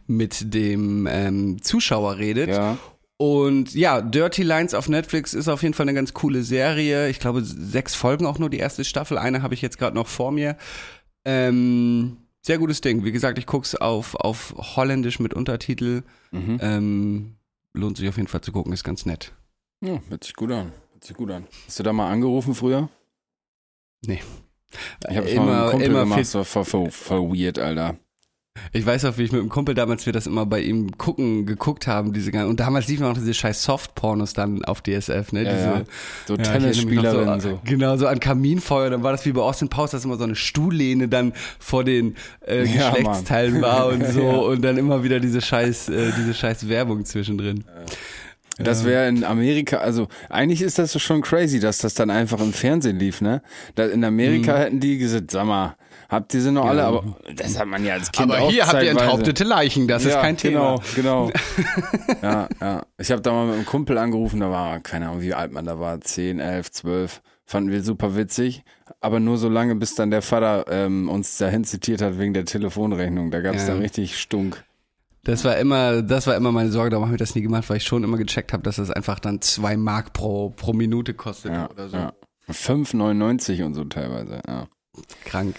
mit 0.07 0.55
dem 0.55 1.09
ähm, 1.11 1.61
Zuschauer 1.61 2.19
redet. 2.19 2.51
ja. 2.51 2.79
Und 3.19 3.75
ja, 3.75 4.03
Dirty 4.03 4.43
Lines 4.43 4.75
auf 4.75 4.89
Netflix 4.89 5.33
ist 5.33 5.49
auf 5.49 5.63
jeden 5.63 5.73
Fall 5.75 5.85
eine 5.85 5.95
ganz 5.95 6.13
coole 6.13 6.43
Serie. 6.43 7.09
Ich 7.09 7.19
glaube, 7.19 7.43
sechs 7.43 7.95
Folgen 7.95 8.27
auch 8.27 8.39
nur 8.39 8.51
die 8.51 8.59
erste 8.59 8.85
Staffel. 8.85 9.17
Eine 9.17 9.41
habe 9.43 9.55
ich 9.55 9.63
jetzt 9.63 9.79
gerade 9.79 9.97
noch 9.97 10.07
vor 10.07 10.33
mir. 10.33 10.57
Ähm, 11.25 12.19
sehr 12.43 12.59
gutes 12.59 12.81
Ding. 12.83 13.05
Wie 13.05 13.13
gesagt, 13.13 13.39
ich 13.39 13.47
guck's 13.47 13.75
auf, 13.75 14.15
auf 14.17 14.55
Holländisch 14.77 15.19
mit 15.19 15.33
Untertitel. 15.35 16.03
Mhm. 16.31 16.59
Ähm, 16.61 17.37
lohnt 17.73 17.97
sich 17.97 18.09
auf 18.09 18.17
jeden 18.17 18.29
Fall 18.29 18.43
zu 18.43 18.53
gucken, 18.53 18.73
ist 18.73 18.85
ganz 18.85 19.07
nett. 19.07 19.33
ja. 19.81 19.99
Hört 20.09 20.25
sich 20.25 20.35
gut 20.35 20.51
an. 20.53 20.73
Hört 20.93 21.05
sich 21.05 21.17
gut 21.17 21.31
an. 21.31 21.47
Hast 21.67 21.79
du 21.79 21.83
da 21.83 21.93
mal 21.95 22.11
angerufen 22.11 22.55
früher? 22.55 22.89
Nee. 24.07 24.21
Ich 25.09 25.17
habe 25.17 25.29
Immer- 25.29 25.45
mal 25.47 25.71
Kumpel 25.71 25.87
immer 25.89 26.01
gemacht, 26.01 26.19
viel- 26.19 26.25
so 26.27 26.45
voll, 26.45 26.65
voll, 26.65 26.91
voll 26.91 27.21
weird, 27.31 27.59
Alter. 27.59 27.97
Ich 28.73 28.85
weiß 28.87 29.05
auch, 29.07 29.19
wie 29.19 29.23
ich 29.25 29.33
mit 29.33 29.41
dem 29.41 29.49
Kumpel 29.49 29.75
damals 29.75 30.07
wir 30.07 30.13
das 30.13 30.27
immer 30.27 30.47
bei 30.47 30.61
ihm 30.61 30.97
gucken, 30.99 31.47
geguckt 31.47 31.87
haben, 31.87 32.13
diese 32.13 32.31
ganzen, 32.33 32.51
und 32.51 32.61
damals 32.61 32.89
liefen 32.89 33.05
auch 33.07 33.15
diese 33.15 33.35
scheiß 33.35 33.63
Soft-Pornos 33.63 34.33
dann 34.33 34.65
auf 34.65 34.83
DSF, 34.83 35.33
ne? 35.33 35.43
Ja, 35.45 35.53
diese, 35.53 35.65
ja. 35.65 35.83
So 36.27 36.35
Ja, 36.37 36.43
ich 36.43 36.49
erinnere 36.49 36.69
mich 36.69 36.85
noch 36.85 36.93
Tennisspielerin 37.03 37.41
so, 37.41 37.51
so. 37.51 37.61
Genau, 37.65 37.97
so 37.97 38.07
an 38.07 38.21
Kaminfeuer. 38.21 38.91
Dann 38.91 39.03
war 39.03 39.13
das 39.13 39.25
wie 39.27 39.33
bei 39.33 39.43
Austin 39.43 39.69
Powers, 39.69 39.91
dass 39.93 40.05
immer 40.05 40.17
so 40.17 40.25
eine 40.25 40.35
Stuhllehne 40.37 41.09
dann 41.09 41.33
vor 41.59 41.85
den 41.85 42.17
äh, 42.47 42.65
Ja, 42.65 42.91
Geschlechtsteilen 42.91 43.61
war 43.63 43.89
und 43.89 44.07
so. 44.13 44.21
Ja. 44.23 44.37
Und 44.37 44.63
dann 44.63 44.77
immer 44.77 45.03
wieder 45.05 45.21
diese 45.21 45.41
scheiß, 45.41 45.89
äh, 45.89 46.13
diese 46.19 46.35
scheiß 46.35 46.69
Werbung 46.69 47.05
zwischendrin. 47.05 47.65
Das 48.59 48.87
wäre 48.87 49.07
in 49.09 49.23
Amerika, 49.23 49.77
also 49.79 50.09
eigentlich 50.31 50.63
ist 50.63 50.79
das 50.79 50.99
schon 51.03 51.21
crazy, 51.21 51.61
dass 51.61 51.77
das 51.79 51.93
dann 51.93 52.09
einfach 52.09 52.41
im 52.41 52.55
Fernsehen 52.55 52.99
lief, 52.99 53.21
ne? 53.21 53.43
Da, 53.75 53.85
in 53.85 54.03
Amerika 54.03 54.55
Mhm. 54.55 54.59
hätten 54.59 54.81
die 54.81 54.97
gesagt, 54.97 55.31
sag 55.31 55.45
mal, 55.45 55.77
habt 56.09 56.35
ihr 56.35 56.41
sie 56.41 56.53
noch 56.53 56.67
alle? 56.67 56.85
Aber 56.85 57.05
das 57.35 57.59
hat 57.59 57.67
man 57.67 57.85
ja 57.85 57.95
als 57.95 58.11
Kind 58.13 58.31
Aber 58.31 58.43
auch 58.43 58.51
hier 58.51 58.67
habt 58.67 58.75
ihr 58.75 58.89
zeitweise. 58.89 59.05
enthauptete 59.05 59.45
Leichen, 59.45 59.89
das 59.89 60.05
ist 60.05 60.15
ja, 60.15 60.21
kein 60.21 60.37
Thema. 60.37 60.77
Genau, 60.95 61.29
genau. 61.29 61.31
ja, 62.23 62.49
ja. 62.61 62.83
Ich 62.99 63.11
habe 63.11 63.23
da 63.23 63.33
mal 63.33 63.47
mit 63.47 63.55
einem 63.57 63.67
Kumpel 63.67 63.99
angerufen, 63.99 64.41
da 64.41 64.51
war, 64.51 64.81
keine 64.81 65.09
Ahnung, 65.09 65.21
wie 65.23 65.35
alt 65.35 65.53
man 65.53 65.65
da 65.65 65.79
war, 65.79 66.01
10, 66.01 66.39
11, 66.41 66.71
12. 66.71 67.23
Fanden 67.49 67.71
wir 67.71 67.83
super 67.85 68.17
witzig, 68.17 68.65
aber 69.01 69.21
nur 69.21 69.39
so 69.39 69.49
lange, 69.49 69.77
bis 69.77 69.95
dann 69.95 70.11
der 70.11 70.21
Vater 70.23 70.65
ähm, 70.69 71.09
uns 71.09 71.39
dahin 71.39 71.63
zitiert 71.63 72.03
hat 72.03 72.19
wegen 72.19 72.35
der 72.35 72.45
Telefonrechnung. 72.45 73.31
Da 73.31 73.41
gab 73.41 73.55
es 73.55 73.63
Ja. 73.63 73.69
dann 73.75 73.83
richtig 73.83 74.19
Stunk. 74.21 74.65
Das 75.23 75.45
war 75.45 75.57
immer, 75.57 76.03
das 76.03 76.27
war 76.27 76.35
immer 76.37 76.51
meine 76.53 76.71
Sorge, 76.73 76.91
darum 76.91 77.07
habe 77.07 77.15
ich 77.17 77.21
das 77.21 77.35
nie 77.37 77.43
gemacht, 77.43 77.69
weil 77.71 77.77
ich 77.79 77.85
schon 77.85 78.03
immer 78.05 78.17
gecheckt 78.17 78.53
habe, 78.53 78.63
dass 78.65 78.77
das 78.77 78.91
einfach 78.91 79.19
dann 79.21 79.41
zwei 79.43 79.77
Mark 79.77 80.13
pro, 80.13 80.51
pro 80.51 80.73
Minute 80.73 81.15
kostet 81.15 81.53
Ja, 81.53 81.71
oder 81.71 81.89
so. 81.89 81.97
ja. 81.97 82.13
5,99 82.49 83.65
und 83.65 83.75
so 83.75 83.85
teilweise, 83.85 84.41
ja. 84.47 84.67
Krank. 85.25 85.57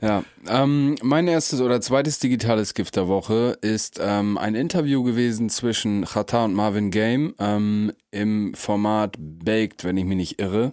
Ja, 0.00 0.22
ähm, 0.46 0.94
mein 1.02 1.26
erstes 1.26 1.60
oder 1.60 1.80
zweites 1.80 2.20
digitales 2.20 2.74
Gift 2.74 2.94
der 2.94 3.08
Woche 3.08 3.58
ist 3.62 3.98
ähm, 4.00 4.38
ein 4.38 4.54
Interview 4.54 5.02
gewesen 5.02 5.50
zwischen 5.50 6.04
Chata 6.04 6.44
und 6.44 6.54
Marvin 6.54 6.90
Game 6.90 7.34
ähm, 7.40 7.92
im 8.12 8.54
Format 8.54 9.16
Baked, 9.18 9.82
wenn 9.82 9.96
ich 9.96 10.04
mich 10.04 10.16
nicht 10.16 10.40
irre. 10.40 10.72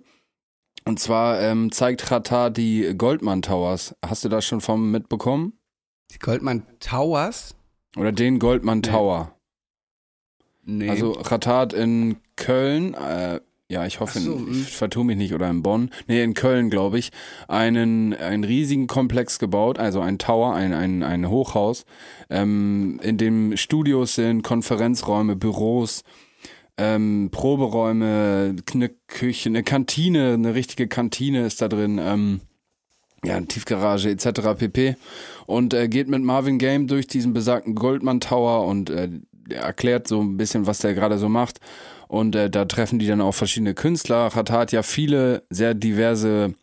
Und 0.85 0.99
zwar 0.99 1.41
ähm, 1.41 1.71
zeigt 1.71 2.05
Chata 2.07 2.51
die 2.51 2.93
Goldman 2.95 3.41
Towers. 3.41 3.95
Hast 4.05 4.23
du 4.23 4.29
das 4.29 4.45
schon 4.45 4.61
vom 4.61 4.91
mitbekommen? 4.91 5.53
Die 6.11 6.19
Goldman 6.19 6.63
Towers? 6.79 7.55
Oder 7.97 8.11
den 8.11 8.37
Goldman 8.37 8.83
Tower. 8.83 9.35
Nee. 10.63 10.89
Also 10.89 11.11
Ratat 11.11 11.73
in 11.73 12.17
Köln, 12.35 12.93
äh, 12.95 13.39
ja, 13.69 13.85
ich 13.85 13.99
hoffe, 13.99 14.19
so, 14.19 14.35
ich 14.35 14.57
hm. 14.57 14.63
vertue 14.65 15.05
mich 15.05 15.17
nicht, 15.17 15.33
oder 15.33 15.49
in 15.49 15.63
Bonn, 15.63 15.89
nee, 16.07 16.23
in 16.23 16.35
Köln, 16.35 16.69
glaube 16.69 16.99
ich, 16.99 17.11
einen, 17.47 18.13
einen 18.13 18.43
riesigen 18.43 18.85
Komplex 18.85 19.39
gebaut, 19.39 19.79
also 19.79 20.01
ein 20.01 20.19
Tower, 20.19 20.53
ein, 20.53 20.73
ein, 20.73 21.01
ein 21.01 21.29
Hochhaus, 21.29 21.85
ähm, 22.29 22.99
in 23.01 23.17
dem 23.17 23.57
Studios 23.57 24.15
sind, 24.15 24.43
Konferenzräume, 24.43 25.35
Büros, 25.35 26.03
ähm, 26.77 27.29
Proberäume, 27.31 28.55
eine 28.73 28.89
Küche, 29.07 29.49
eine 29.49 29.63
Kantine, 29.63 30.33
eine 30.33 30.53
richtige 30.53 30.87
Kantine 30.87 31.45
ist 31.45 31.61
da 31.61 31.67
drin, 31.67 31.99
ähm, 31.99 32.41
ja, 33.23 33.39
Tiefgarage 33.41 34.09
etc. 34.09 34.41
pp. 34.57 34.95
Und 35.47 35.73
äh, 35.73 35.87
geht 35.87 36.07
mit 36.07 36.21
Marvin 36.21 36.59
Game 36.59 36.85
durch 36.85 37.07
diesen 37.07 37.33
besagten 37.33 37.73
Goldman 37.73 38.19
Tower 38.19 38.67
und 38.67 38.91
äh, 38.91 39.09
er 39.49 39.61
erklärt 39.63 40.07
so 40.07 40.21
ein 40.21 40.37
bisschen, 40.37 40.67
was 40.67 40.79
der 40.79 40.93
gerade 40.93 41.17
so 41.17 41.29
macht. 41.29 41.59
Und 42.07 42.35
äh, 42.35 42.49
da 42.49 42.65
treffen 42.65 42.99
die 42.99 43.07
dann 43.07 43.21
auch 43.21 43.33
verschiedene 43.33 43.73
Künstler. 43.73 44.27
Ratat 44.27 44.51
hat 44.51 44.71
ja 44.71 44.83
viele 44.83 45.43
sehr 45.49 45.73
diverse 45.73 46.53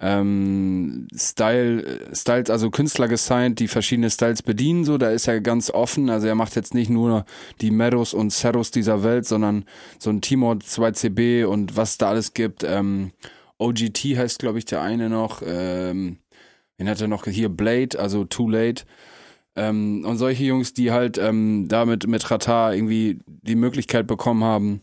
ähm, 0.00 1.08
Style, 1.14 2.08
Styles, 2.14 2.48
also 2.48 2.70
Künstler 2.70 3.06
gesigned, 3.06 3.58
die 3.58 3.68
verschiedene 3.68 4.10
Styles 4.10 4.42
bedienen. 4.42 4.84
So, 4.84 4.96
da 4.98 5.10
ist 5.10 5.28
er 5.28 5.40
ganz 5.40 5.70
offen. 5.70 6.08
Also 6.08 6.26
er 6.26 6.34
macht 6.34 6.56
jetzt 6.56 6.74
nicht 6.74 6.90
nur 6.90 7.24
die 7.60 7.70
Meadows 7.70 8.14
und 8.14 8.30
Ceros 8.30 8.70
dieser 8.70 9.02
Welt, 9.02 9.26
sondern 9.26 9.64
so 9.98 10.10
ein 10.10 10.22
Timor 10.22 10.54
2CB 10.54 11.44
und 11.44 11.76
was 11.76 11.98
da 11.98 12.10
alles 12.10 12.32
gibt. 12.32 12.64
Ähm, 12.64 13.12
OGT 13.58 14.16
heißt, 14.16 14.38
glaube 14.38 14.58
ich, 14.58 14.64
der 14.64 14.80
eine 14.80 15.10
noch. 15.10 15.42
Ähm, 15.46 16.18
wen 16.78 16.88
hat 16.88 17.00
er 17.00 17.08
noch 17.08 17.26
hier? 17.26 17.50
Blade, 17.50 17.98
also 17.98 18.24
Too 18.24 18.48
Late. 18.48 18.84
Ähm, 19.60 20.04
und 20.06 20.16
solche 20.16 20.44
Jungs, 20.44 20.72
die 20.72 20.90
halt 20.90 21.18
ähm, 21.18 21.66
damit 21.68 22.06
mit 22.06 22.30
Ratar 22.30 22.74
irgendwie 22.74 23.18
die 23.26 23.56
Möglichkeit 23.56 24.06
bekommen 24.06 24.42
haben, 24.42 24.80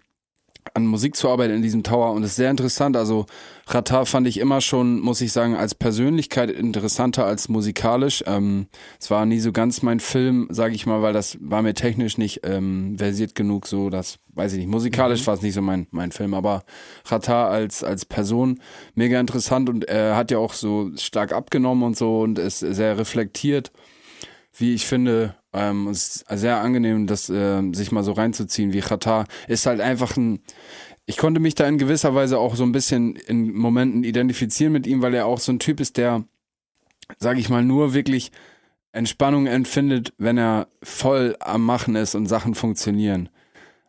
an 0.74 0.86
Musik 0.86 1.16
zu 1.16 1.30
arbeiten 1.30 1.54
in 1.54 1.62
diesem 1.64 1.82
Tower. 1.82 2.12
Und 2.12 2.22
es 2.24 2.32
ist 2.32 2.36
sehr 2.36 2.52
interessant. 2.52 2.96
Also 2.96 3.26
Ratar 3.68 4.06
fand 4.06 4.28
ich 4.28 4.40
immer 4.40 4.62
schon, 4.62 5.00
muss 5.00 5.22
ich 5.22 5.32
sagen, 5.32 5.56
als 5.56 5.74
Persönlichkeit 5.74 6.52
interessanter 6.52 7.26
als 7.26 7.50
musikalisch. 7.50 8.24
Ähm, 8.28 8.68
es 9.00 9.10
war 9.10 9.26
nie 9.26 9.40
so 9.40 9.52
ganz 9.52 9.82
mein 9.82 10.00
Film, 10.00 10.48
sage 10.52 10.76
ich 10.76 10.86
mal, 10.86 11.02
weil 11.02 11.14
das 11.14 11.38
war 11.42 11.64
mir 11.64 11.74
technisch 11.74 12.20
nicht 12.20 12.42
ähm, 12.44 12.98
versiert 13.00 13.34
genug. 13.34 13.66
So, 13.66 13.90
das 13.90 14.20
weiß 14.36 14.54
ich 14.54 14.60
nicht. 14.60 14.70
Musikalisch 14.70 15.26
war 15.26 15.34
es 15.34 15.42
nicht 15.42 15.56
so 15.56 15.62
mein, 15.62 15.88
mein 15.90 16.12
Film, 16.12 16.36
aber 16.36 16.64
Ratar 17.06 17.50
als, 17.50 17.84
als 17.84 18.06
Person 18.06 18.60
mega 18.94 19.20
interessant 19.20 19.70
und 19.70 19.86
er 19.86 20.16
hat 20.16 20.30
ja 20.30 20.38
auch 20.38 20.54
so 20.54 20.92
stark 20.98 21.34
abgenommen 21.34 21.84
und 21.84 21.98
so 21.98 22.22
und 22.22 22.38
ist 22.38 22.60
sehr 22.60 22.98
reflektiert 23.00 23.72
wie 24.58 24.74
ich 24.74 24.86
finde, 24.86 25.36
ähm, 25.54 25.88
es 25.88 26.24
ist 26.28 26.40
sehr 26.40 26.60
angenehm, 26.62 27.08
das 27.08 27.30
äh, 27.30 27.62
sich 27.74 27.92
mal 27.92 28.04
so 28.04 28.12
reinzuziehen, 28.12 28.74
wie 28.74 28.82
Qatar 28.82 29.26
ist 29.48 29.66
halt 29.66 29.82
einfach 29.82 30.18
ein. 30.18 30.40
Ich 31.06 31.18
konnte 31.18 31.40
mich 31.40 31.56
da 31.56 31.68
in 31.68 31.78
gewisser 31.78 32.16
Weise 32.16 32.38
auch 32.38 32.56
so 32.56 32.64
ein 32.64 32.74
bisschen 32.74 33.16
in 33.16 33.54
Momenten 33.54 34.04
identifizieren 34.04 34.74
mit 34.74 34.86
ihm, 34.86 35.02
weil 35.02 35.14
er 35.14 35.26
auch 35.26 35.40
so 35.40 35.54
ein 35.54 35.60
Typ 35.60 35.80
ist, 35.80 35.96
der, 35.96 36.26
sag 37.18 37.38
ich 37.38 37.50
mal, 37.50 37.64
nur 37.64 37.94
wirklich 37.94 38.32
Entspannung 38.92 39.48
empfindet, 39.48 40.14
wenn 40.18 40.38
er 40.38 40.68
voll 40.84 41.38
am 41.40 41.64
Machen 41.66 41.96
ist 41.96 42.16
und 42.16 42.26
Sachen 42.26 42.56
funktionieren. 42.56 43.30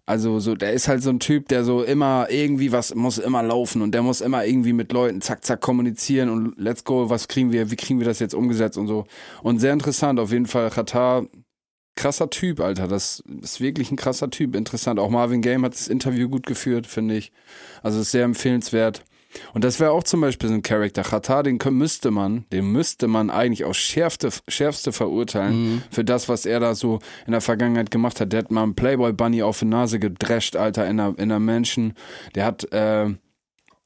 Also 0.08 0.40
so, 0.40 0.54
der 0.54 0.72
ist 0.72 0.88
halt 0.88 1.02
so 1.02 1.10
ein 1.10 1.20
Typ, 1.20 1.48
der 1.48 1.64
so 1.64 1.82
immer 1.82 2.28
irgendwie 2.30 2.72
was 2.72 2.94
muss 2.94 3.18
immer 3.18 3.42
laufen 3.42 3.82
und 3.82 3.92
der 3.92 4.00
muss 4.00 4.22
immer 4.22 4.46
irgendwie 4.46 4.72
mit 4.72 4.90
Leuten 4.90 5.20
zack 5.20 5.44
zack 5.44 5.60
kommunizieren 5.60 6.30
und 6.30 6.54
let's 6.56 6.82
go, 6.82 7.10
was 7.10 7.28
kriegen 7.28 7.52
wir, 7.52 7.70
wie 7.70 7.76
kriegen 7.76 7.98
wir 7.98 8.06
das 8.06 8.18
jetzt 8.18 8.34
umgesetzt 8.34 8.78
und 8.78 8.86
so. 8.86 9.04
Und 9.42 9.58
sehr 9.58 9.74
interessant 9.74 10.18
auf 10.18 10.32
jeden 10.32 10.46
Fall. 10.46 10.70
Qatar, 10.70 11.26
krasser 11.94 12.30
Typ, 12.30 12.60
Alter. 12.60 12.88
Das 12.88 13.22
ist 13.42 13.60
wirklich 13.60 13.90
ein 13.90 13.98
krasser 13.98 14.30
Typ. 14.30 14.56
Interessant. 14.56 14.98
Auch 14.98 15.10
Marvin 15.10 15.42
Game 15.42 15.62
hat 15.62 15.74
das 15.74 15.88
Interview 15.88 16.30
gut 16.30 16.46
geführt, 16.46 16.86
finde 16.86 17.16
ich. 17.18 17.30
Also 17.82 18.00
ist 18.00 18.10
sehr 18.10 18.24
empfehlenswert. 18.24 19.04
Und 19.52 19.62
das 19.64 19.78
wäre 19.78 19.90
auch 19.90 20.04
zum 20.04 20.20
Beispiel 20.22 20.48
so 20.48 20.54
ein 20.54 20.62
Charakter. 20.62 21.02
Qatar, 21.02 21.42
den 21.42 21.58
müsste 21.72 22.10
man, 22.10 22.46
den 22.50 22.72
müsste 22.72 23.08
man 23.08 23.28
eigentlich 23.30 23.64
aufs 23.64 23.78
schärfste, 23.78 24.30
schärfste 24.48 24.92
verurteilen 24.92 25.82
für 25.90 26.04
das, 26.04 26.28
was 26.28 26.46
er 26.46 26.60
da 26.60 26.74
so 26.74 26.98
in 27.26 27.32
der 27.32 27.40
Vergangenheit 27.42 27.90
gemacht 27.90 28.20
hat. 28.20 28.32
Der 28.32 28.40
hat 28.40 28.50
mal 28.50 28.62
einen 28.62 28.74
Playboy 28.74 29.12
Bunny 29.12 29.42
auf 29.42 29.58
die 29.58 29.66
Nase 29.66 29.98
gedrescht, 29.98 30.56
Alter, 30.56 30.86
in 30.88 30.98
einer, 30.98 31.10
in 31.18 31.24
einer 31.24 31.40
Menschen. 31.40 31.92
Der 32.34 32.46
hat, 32.46 32.72
äh, 32.72 33.06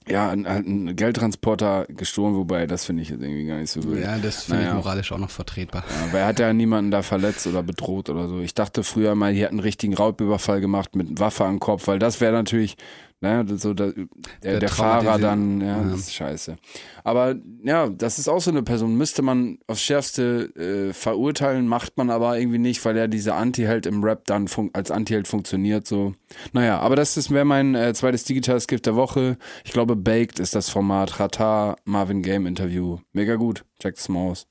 ja, 0.08 0.30
einen, 0.30 0.46
einen 0.46 0.96
Geldtransporter 0.96 1.86
gestohlen, 1.88 2.34
wobei 2.34 2.66
das 2.66 2.84
finde 2.84 3.02
ich 3.02 3.08
jetzt 3.10 3.22
irgendwie 3.22 3.46
gar 3.46 3.58
nicht 3.58 3.70
so 3.70 3.82
wild. 3.84 4.02
ja, 4.02 4.18
das 4.18 4.44
finde 4.44 4.62
Naja. 4.62 4.70
ich 4.78 4.84
moralisch 4.84 5.12
auch 5.12 5.18
noch 5.18 5.30
vertretbar. 5.30 5.84
Ja, 5.88 6.06
aber 6.08 6.18
er 6.20 6.26
hat 6.26 6.40
ja 6.40 6.52
niemanden 6.52 6.90
da 6.90 7.02
verletzt 7.02 7.46
oder 7.46 7.62
bedroht 7.62 8.10
oder 8.10 8.28
so. 8.28 8.40
Ich 8.40 8.54
dachte 8.54 8.82
früher 8.82 9.14
mal, 9.14 9.32
die 9.32 9.40
hätten 9.42 9.54
einen 9.54 9.60
richtigen 9.60 9.94
Raubüberfall 9.94 10.60
gemacht 10.60 10.96
mit 10.96 11.20
Waffe 11.20 11.44
am 11.44 11.60
Kopf, 11.60 11.86
weil 11.86 11.98
das 12.00 12.20
wäre 12.20 12.32
natürlich, 12.32 12.76
naja, 13.22 13.44
so 13.56 13.72
der, 13.72 13.92
der, 13.92 14.06
Der 14.42 14.60
der 14.60 14.68
Fahrer 14.68 15.18
dann, 15.18 15.60
ja, 15.60 15.78
Ja. 15.78 15.84
das 15.84 16.00
ist 16.00 16.14
scheiße. 16.14 16.56
Aber 17.04 17.36
ja, 17.64 17.88
das 17.88 18.18
ist 18.18 18.28
auch 18.28 18.40
so 18.40 18.50
eine 18.50 18.62
Person, 18.62 18.96
müsste 18.96 19.22
man 19.22 19.58
aufs 19.68 19.80
Schärfste 19.82 20.50
äh, 20.90 20.92
verurteilen, 20.92 21.66
macht 21.68 21.96
man 21.96 22.10
aber 22.10 22.38
irgendwie 22.38 22.58
nicht, 22.58 22.84
weil 22.84 22.96
er 22.96 23.08
diese 23.08 23.34
Anti-Held 23.34 23.86
im 23.86 24.02
Rap 24.04 24.26
dann 24.26 24.46
als 24.72 24.90
Anti-Held 24.90 25.28
funktioniert 25.28 25.86
so. 25.86 26.14
Naja, 26.52 26.80
aber 26.80 26.96
das 26.96 27.16
ist 27.16 27.30
wäre 27.30 27.44
mein 27.44 27.74
äh, 27.74 27.94
zweites 27.94 28.24
digitales 28.24 28.66
Gift 28.66 28.86
der 28.86 28.96
Woche. 28.96 29.38
Ich 29.64 29.72
glaube, 29.72 29.96
Baked 29.96 30.38
ist 30.38 30.54
das 30.54 30.68
Format. 30.68 31.20
Ratar, 31.20 31.76
Marvin 31.84 32.22
Game 32.22 32.46
Interview. 32.46 32.98
Mega 33.12 33.36
gut. 33.36 33.64
Check 33.80 33.94
das 33.94 34.08
mal 34.08 34.30
aus. 34.30 34.46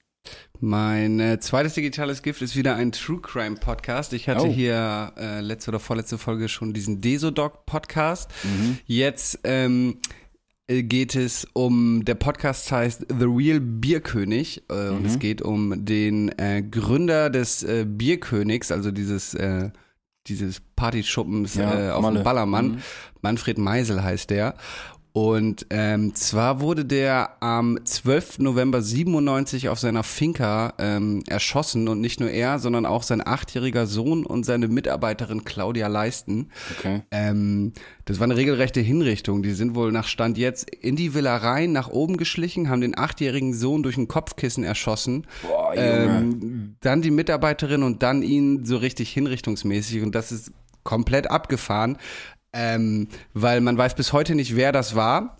Mein 0.59 1.19
äh, 1.19 1.39
zweites 1.39 1.73
digitales 1.73 2.21
Gift 2.21 2.41
ist 2.41 2.55
wieder 2.55 2.75
ein 2.75 2.91
True 2.91 3.19
Crime 3.19 3.55
Podcast. 3.55 4.13
Ich 4.13 4.29
hatte 4.29 4.43
Oh. 4.47 4.51
hier 4.51 5.11
äh, 5.17 5.41
letzte 5.41 5.71
oder 5.71 5.79
vorletzte 5.79 6.17
Folge 6.19 6.49
schon 6.49 6.73
diesen 6.73 7.01
Desodoc 7.01 7.65
Podcast. 7.65 8.29
Mhm. 8.43 8.77
Jetzt 8.85 9.39
ähm, 9.43 9.97
äh, 10.67 10.83
geht 10.83 11.15
es 11.15 11.47
um, 11.53 12.05
der 12.05 12.13
Podcast 12.15 12.71
heißt 12.71 13.07
The 13.09 13.25
Real 13.25 13.59
Bierkönig 13.59 14.63
äh, 14.69 14.89
und 14.89 14.99
Mhm. 15.01 15.05
es 15.07 15.17
geht 15.17 15.41
um 15.41 15.83
den 15.83 16.29
äh, 16.37 16.61
Gründer 16.61 17.31
des 17.31 17.63
äh, 17.63 17.85
Bierkönigs, 17.87 18.71
also 18.71 18.91
dieses, 18.91 19.35
dieses 20.27 20.61
Partyschuppens 20.75 21.55
Ja, 21.55 21.95
auf 21.95 22.03
Malle. 22.03 22.19
dem 22.19 22.23
Ballermann. 22.23 22.67
Mhm. 22.73 22.77
Manfred 23.23 23.57
Meisel 23.57 24.03
heißt 24.03 24.29
der. 24.29 24.53
Und 25.13 25.65
ähm, 25.71 26.15
zwar 26.15 26.61
wurde 26.61 26.85
der 26.85 27.41
am 27.41 27.77
12. 27.83 28.39
November 28.39 28.81
97 28.81 29.67
auf 29.67 29.77
seiner 29.77 30.03
Finca 30.03 30.73
ähm, 30.77 31.21
erschossen 31.27 31.89
und 31.89 31.99
nicht 31.99 32.21
nur 32.21 32.29
er, 32.29 32.59
sondern 32.59 32.85
auch 32.85 33.03
sein 33.03 33.25
achtjähriger 33.25 33.87
Sohn 33.87 34.25
und 34.25 34.45
seine 34.45 34.69
Mitarbeiterin 34.69 35.43
Claudia 35.43 35.87
Leisten. 35.87 36.49
Okay. 36.77 37.01
Ähm, 37.11 37.73
das 38.05 38.19
war 38.19 38.23
eine 38.23 38.37
regelrechte 38.37 38.79
Hinrichtung. 38.79 39.43
Die 39.43 39.51
sind 39.51 39.75
wohl 39.75 39.91
nach 39.91 40.07
Stand 40.07 40.37
jetzt 40.37 40.69
in 40.69 40.95
die 40.95 41.13
Villa 41.13 41.35
rein 41.35 41.73
nach 41.73 41.89
oben 41.89 42.15
geschlichen, 42.15 42.69
haben 42.69 42.81
den 42.81 42.97
achtjährigen 42.97 43.53
Sohn 43.53 43.83
durch 43.83 43.97
ein 43.97 44.07
Kopfkissen 44.07 44.63
erschossen. 44.63 45.27
Boah. 45.41 45.73
Ähm, 45.75 46.77
dann 46.79 47.01
die 47.01 47.11
Mitarbeiterin 47.11 47.83
und 47.83 48.01
dann 48.01 48.21
ihn 48.21 48.63
so 48.63 48.77
richtig 48.77 49.11
hinrichtungsmäßig. 49.11 50.03
Und 50.03 50.15
das 50.15 50.31
ist 50.31 50.51
komplett 50.83 51.29
abgefahren, 51.29 51.97
ähm, 52.53 53.07
weil 53.33 53.61
man 53.61 53.77
weiß 53.77 53.95
bis 53.95 54.13
heute 54.13 54.35
nicht, 54.35 54.55
wer 54.55 54.71
das 54.71 54.95
war. 54.95 55.37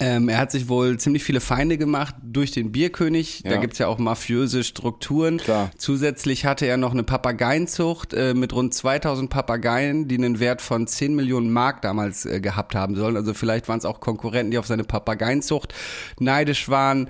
Ähm, 0.00 0.28
er 0.28 0.38
hat 0.38 0.52
sich 0.52 0.68
wohl 0.68 0.96
ziemlich 0.98 1.24
viele 1.24 1.40
Feinde 1.40 1.76
gemacht 1.76 2.14
durch 2.22 2.52
den 2.52 2.70
Bierkönig. 2.70 3.42
Da 3.44 3.52
Ja. 3.54 3.56
gibt's 3.56 3.78
ja 3.78 3.88
auch 3.88 3.98
mafiöse 3.98 4.62
Strukturen. 4.62 5.38
Klar. 5.38 5.70
Zusätzlich 5.76 6.44
hatte 6.44 6.66
er 6.66 6.76
noch 6.76 6.92
eine 6.92 7.02
Papageienzucht 7.02 8.14
äh, 8.14 8.32
mit 8.34 8.52
rund 8.52 8.74
2000 8.74 9.28
Papageien, 9.28 10.06
die 10.06 10.16
einen 10.16 10.38
Wert 10.38 10.62
von 10.62 10.86
10 10.86 11.16
Millionen 11.16 11.50
Mark 11.50 11.82
damals 11.82 12.26
äh, 12.26 12.40
gehabt 12.40 12.76
haben 12.76 12.94
sollen. 12.94 13.16
Also 13.16 13.34
vielleicht 13.34 13.66
waren 13.68 13.78
es 13.78 13.84
auch 13.84 13.98
Konkurrenten, 13.98 14.52
die 14.52 14.58
auf 14.58 14.66
seine 14.66 14.84
Papageienzucht 14.84 15.74
neidisch 16.20 16.68
waren. 16.68 17.08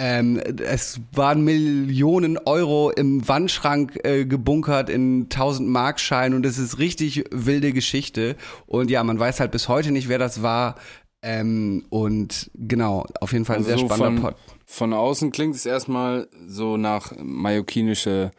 Ähm, 0.00 0.40
es 0.64 1.00
waren 1.12 1.42
Millionen 1.42 2.38
Euro 2.38 2.90
im 2.90 3.26
Wandschrank 3.26 3.98
äh, 4.04 4.24
gebunkert 4.24 4.88
in 4.88 5.24
1000 5.24 5.68
Markscheinen 5.68 6.36
und 6.36 6.46
es 6.46 6.56
ist 6.56 6.78
richtig 6.78 7.24
wilde 7.32 7.72
Geschichte. 7.72 8.36
Und 8.66 8.90
ja, 8.90 9.02
man 9.02 9.18
weiß 9.18 9.40
halt 9.40 9.50
bis 9.50 9.68
heute 9.68 9.90
nicht, 9.90 10.08
wer 10.08 10.18
das 10.18 10.40
war. 10.40 10.76
Ähm, 11.20 11.84
und 11.90 12.48
genau, 12.54 13.04
auf 13.20 13.32
jeden 13.32 13.44
Fall 13.44 13.56
ein 13.56 13.64
Also 13.64 13.70
sehr 13.70 13.78
so 13.78 13.86
spannender 13.86 14.22
von, 14.22 14.30
Pod. 14.30 14.40
von 14.66 14.92
außen 14.92 15.32
klingt 15.32 15.56
es 15.56 15.66
erstmal 15.66 16.28
so 16.46 16.76
nach 16.76 17.12
mallorquinische, 17.20 18.30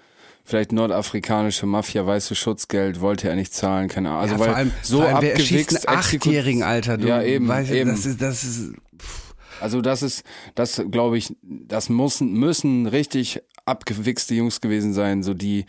vielleicht 0.45 0.71
nordafrikanische 0.71 1.65
Mafia, 1.65 2.05
weiße 2.05 2.35
Schutzgeld, 2.35 3.01
wollte 3.01 3.27
er 3.27 3.35
nicht 3.35 3.53
zahlen, 3.53 3.89
keine 3.89 4.11
Ahnung. 4.11 4.21
Also 4.21 4.35
ja, 4.35 4.39
weil 4.39 4.47
vor 4.47 4.55
allem, 4.55 4.71
so 4.81 4.97
vor 4.99 5.07
allem, 5.07 5.21
wer 5.23 5.33
erschießt 5.33 5.53
abgewichst, 5.53 5.89
einen 5.89 5.97
Achtjährigen, 5.97 6.63
Alter. 6.63 6.97
Du 6.97 7.07
Ja, 7.09 7.21
eben, 7.21 7.49
weißt, 7.49 7.71
eben. 7.71 7.89
Das 7.89 8.05
ist, 8.05 8.21
das 8.21 8.45
ist, 8.45 8.73
Also 9.61 9.81
das 9.81 10.01
ist, 10.01 10.23
das 10.55 10.81
glaube 10.89 11.17
ich, 11.17 11.35
das 11.41 11.89
müssen, 11.89 12.33
müssen 12.33 12.85
richtig 12.87 13.41
abgewichste 13.65 14.35
Jungs 14.35 14.61
gewesen 14.61 14.93
sein, 14.93 15.23
so 15.23 15.33
die, 15.33 15.65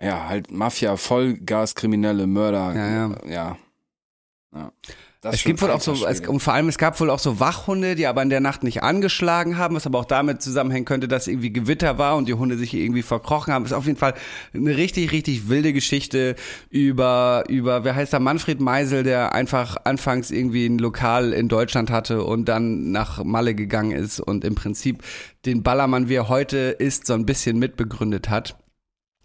ja, 0.00 0.28
halt 0.28 0.50
Mafia, 0.50 0.96
Vollgaskriminelle, 0.96 2.26
Mörder. 2.26 2.74
Ja, 2.74 2.88
ja. 2.88 3.16
ja. 3.26 3.58
ja. 4.54 4.72
Es 5.32 5.44
gibt 5.44 5.62
wohl 5.62 5.70
auch 5.70 5.80
so, 5.80 6.06
es, 6.06 6.20
und 6.20 6.40
vor 6.40 6.54
allem 6.54 6.68
es 6.68 6.78
gab 6.78 6.98
wohl 7.00 7.10
auch 7.10 7.18
so 7.18 7.40
Wachhunde, 7.40 7.94
die 7.94 8.06
aber 8.06 8.22
in 8.22 8.30
der 8.30 8.40
Nacht 8.40 8.62
nicht 8.62 8.82
angeschlagen 8.82 9.58
haben, 9.58 9.76
was 9.76 9.86
aber 9.86 9.98
auch 9.98 10.04
damit 10.04 10.42
zusammenhängen 10.42 10.84
könnte, 10.84 11.08
dass 11.08 11.26
irgendwie 11.26 11.52
Gewitter 11.52 11.98
war 11.98 12.16
und 12.16 12.28
die 12.28 12.34
Hunde 12.34 12.56
sich 12.56 12.74
irgendwie 12.74 13.02
verkrochen 13.02 13.52
haben. 13.52 13.64
Ist 13.64 13.72
auf 13.72 13.86
jeden 13.86 13.98
Fall 13.98 14.14
eine 14.54 14.76
richtig, 14.76 15.12
richtig 15.12 15.48
wilde 15.48 15.72
Geschichte 15.72 16.36
über, 16.70 17.44
über, 17.48 17.84
wer 17.84 17.94
heißt 17.94 18.12
da, 18.12 18.18
Manfred 18.18 18.60
Meisel, 18.60 19.02
der 19.02 19.32
einfach 19.32 19.76
anfangs 19.84 20.30
irgendwie 20.30 20.66
ein 20.66 20.78
Lokal 20.78 21.32
in 21.32 21.48
Deutschland 21.48 21.90
hatte 21.90 22.24
und 22.24 22.46
dann 22.46 22.90
nach 22.90 23.22
Malle 23.24 23.54
gegangen 23.54 23.92
ist 23.92 24.20
und 24.20 24.44
im 24.44 24.54
Prinzip 24.54 25.02
den 25.44 25.62
Ballermann, 25.62 26.08
wie 26.08 26.14
er 26.14 26.28
heute 26.28 26.56
ist, 26.56 27.06
so 27.06 27.14
ein 27.14 27.26
bisschen 27.26 27.58
mitbegründet 27.58 28.28
hat. 28.28 28.56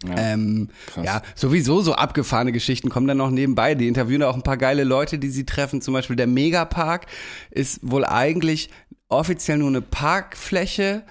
Ja, 0.08 0.16
Ähm, 0.18 0.70
ja, 1.04 1.22
sowieso 1.36 1.82
so 1.82 1.93
abgefahrene 1.93 2.52
Geschichten 2.52 2.89
kommen 2.89 3.08
dann 3.08 3.18
noch 3.18 3.30
nebenbei. 3.30 3.76
Die 3.76 3.88
interviewen 3.88 4.24
auch 4.24 4.36
ein 4.36 4.43
paar 4.43 4.58
geile 4.58 4.84
Leute, 4.84 5.20
die 5.20 5.30
sie 5.30 5.45
treffen. 5.45 5.82
Zum 5.82 5.93
Beispiel 5.93 6.16
der 6.16 6.28
Megapark 6.28 7.06
ist 7.52 7.80
wohl 7.84 8.06
eigentlich 8.06 8.70
offiziell 9.10 9.58
nur 9.58 9.68
eine 9.68 9.82
Parkfläche 9.82 11.04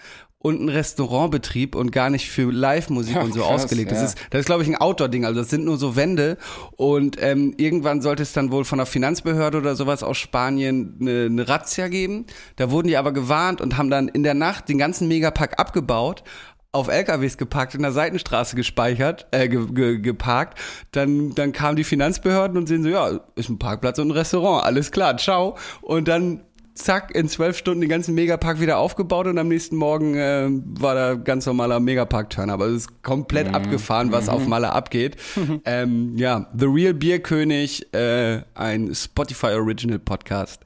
und 0.42 0.58
ein 0.58 0.70
Restaurantbetrieb 0.70 1.74
und 1.74 1.92
gar 1.92 2.08
nicht 2.08 2.30
für 2.30 2.50
Live-Musik 2.50 3.14
Ja, 3.14 3.22
und 3.22 3.34
so 3.34 3.40
krass, 3.40 3.64
ausgelegt. 3.64 3.90
Das 3.90 3.98
ja. 3.98 4.04
ist, 4.06 4.18
das 4.30 4.40
ist 4.40 4.46
glaube 4.46 4.62
ich, 4.62 4.68
ein 4.70 4.76
Outdoor-Ding. 4.76 5.26
Also 5.26 5.40
das 5.40 5.50
sind 5.50 5.66
nur 5.66 5.76
so 5.76 5.96
Wände. 5.96 6.38
Und 6.76 7.18
ähm, 7.20 7.52
irgendwann 7.58 8.00
sollte 8.00 8.22
es 8.22 8.32
dann 8.32 8.50
wohl 8.50 8.64
von 8.64 8.78
der 8.78 8.86
Finanzbehörde 8.86 9.58
oder 9.58 9.76
sowas 9.76 10.02
aus 10.02 10.16
Spanien 10.16 10.96
eine, 10.98 11.26
eine 11.26 11.46
Razzia 11.46 11.88
geben. 11.88 12.24
Da 12.56 12.70
wurden 12.70 12.88
die 12.88 12.96
aber 12.96 13.12
gewarnt 13.12 13.60
und 13.60 13.76
haben 13.76 13.90
dann 13.90 14.08
in 14.08 14.22
der 14.22 14.32
Nacht 14.34 14.70
den 14.70 14.78
ganzen 14.78 15.08
Megapark 15.08 15.60
abgebaut 15.60 16.24
auf 16.72 16.88
LKWs 16.88 17.36
geparkt, 17.36 17.74
in 17.74 17.82
der 17.82 17.92
Seitenstraße 17.92 18.54
gespeichert, 18.54 19.26
äh, 19.32 19.48
ge, 19.48 19.66
ge, 19.72 19.98
geparkt. 19.98 20.58
Dann, 20.92 21.34
dann 21.34 21.52
kamen 21.52 21.76
die 21.76 21.84
Finanzbehörden 21.84 22.56
und 22.56 22.68
sehen 22.68 22.82
so, 22.82 22.88
ja, 22.88 23.20
ist 23.34 23.48
ein 23.48 23.58
Parkplatz 23.58 23.98
und 23.98 24.08
ein 24.08 24.12
Restaurant, 24.12 24.64
alles 24.64 24.92
klar, 24.92 25.16
ciao. 25.16 25.56
Und 25.82 26.06
dann 26.06 26.42
zack, 26.74 27.14
in 27.14 27.28
zwölf 27.28 27.56
Stunden 27.58 27.80
den 27.80 27.90
ganzen 27.90 28.14
Megapark 28.14 28.60
wieder 28.60 28.78
aufgebaut 28.78 29.26
und 29.26 29.38
am 29.38 29.48
nächsten 29.48 29.76
Morgen 29.76 30.14
äh, 30.14 30.48
war 30.48 30.94
da 30.94 31.14
ganz 31.14 31.46
normaler 31.46 31.80
Megapark-Turn. 31.80 32.50
Aber 32.50 32.66
es 32.66 32.82
ist 32.82 33.02
komplett 33.02 33.52
abgefahren, 33.54 34.12
was 34.12 34.28
auf 34.28 34.46
Malle 34.46 34.72
abgeht. 34.72 35.16
ähm, 35.64 36.16
ja, 36.16 36.46
The 36.56 36.66
Real 36.66 36.94
Bierkönig, 36.94 37.92
äh, 37.92 38.42
ein 38.54 38.94
Spotify 38.94 39.48
Original 39.48 39.98
Podcast. 39.98 40.60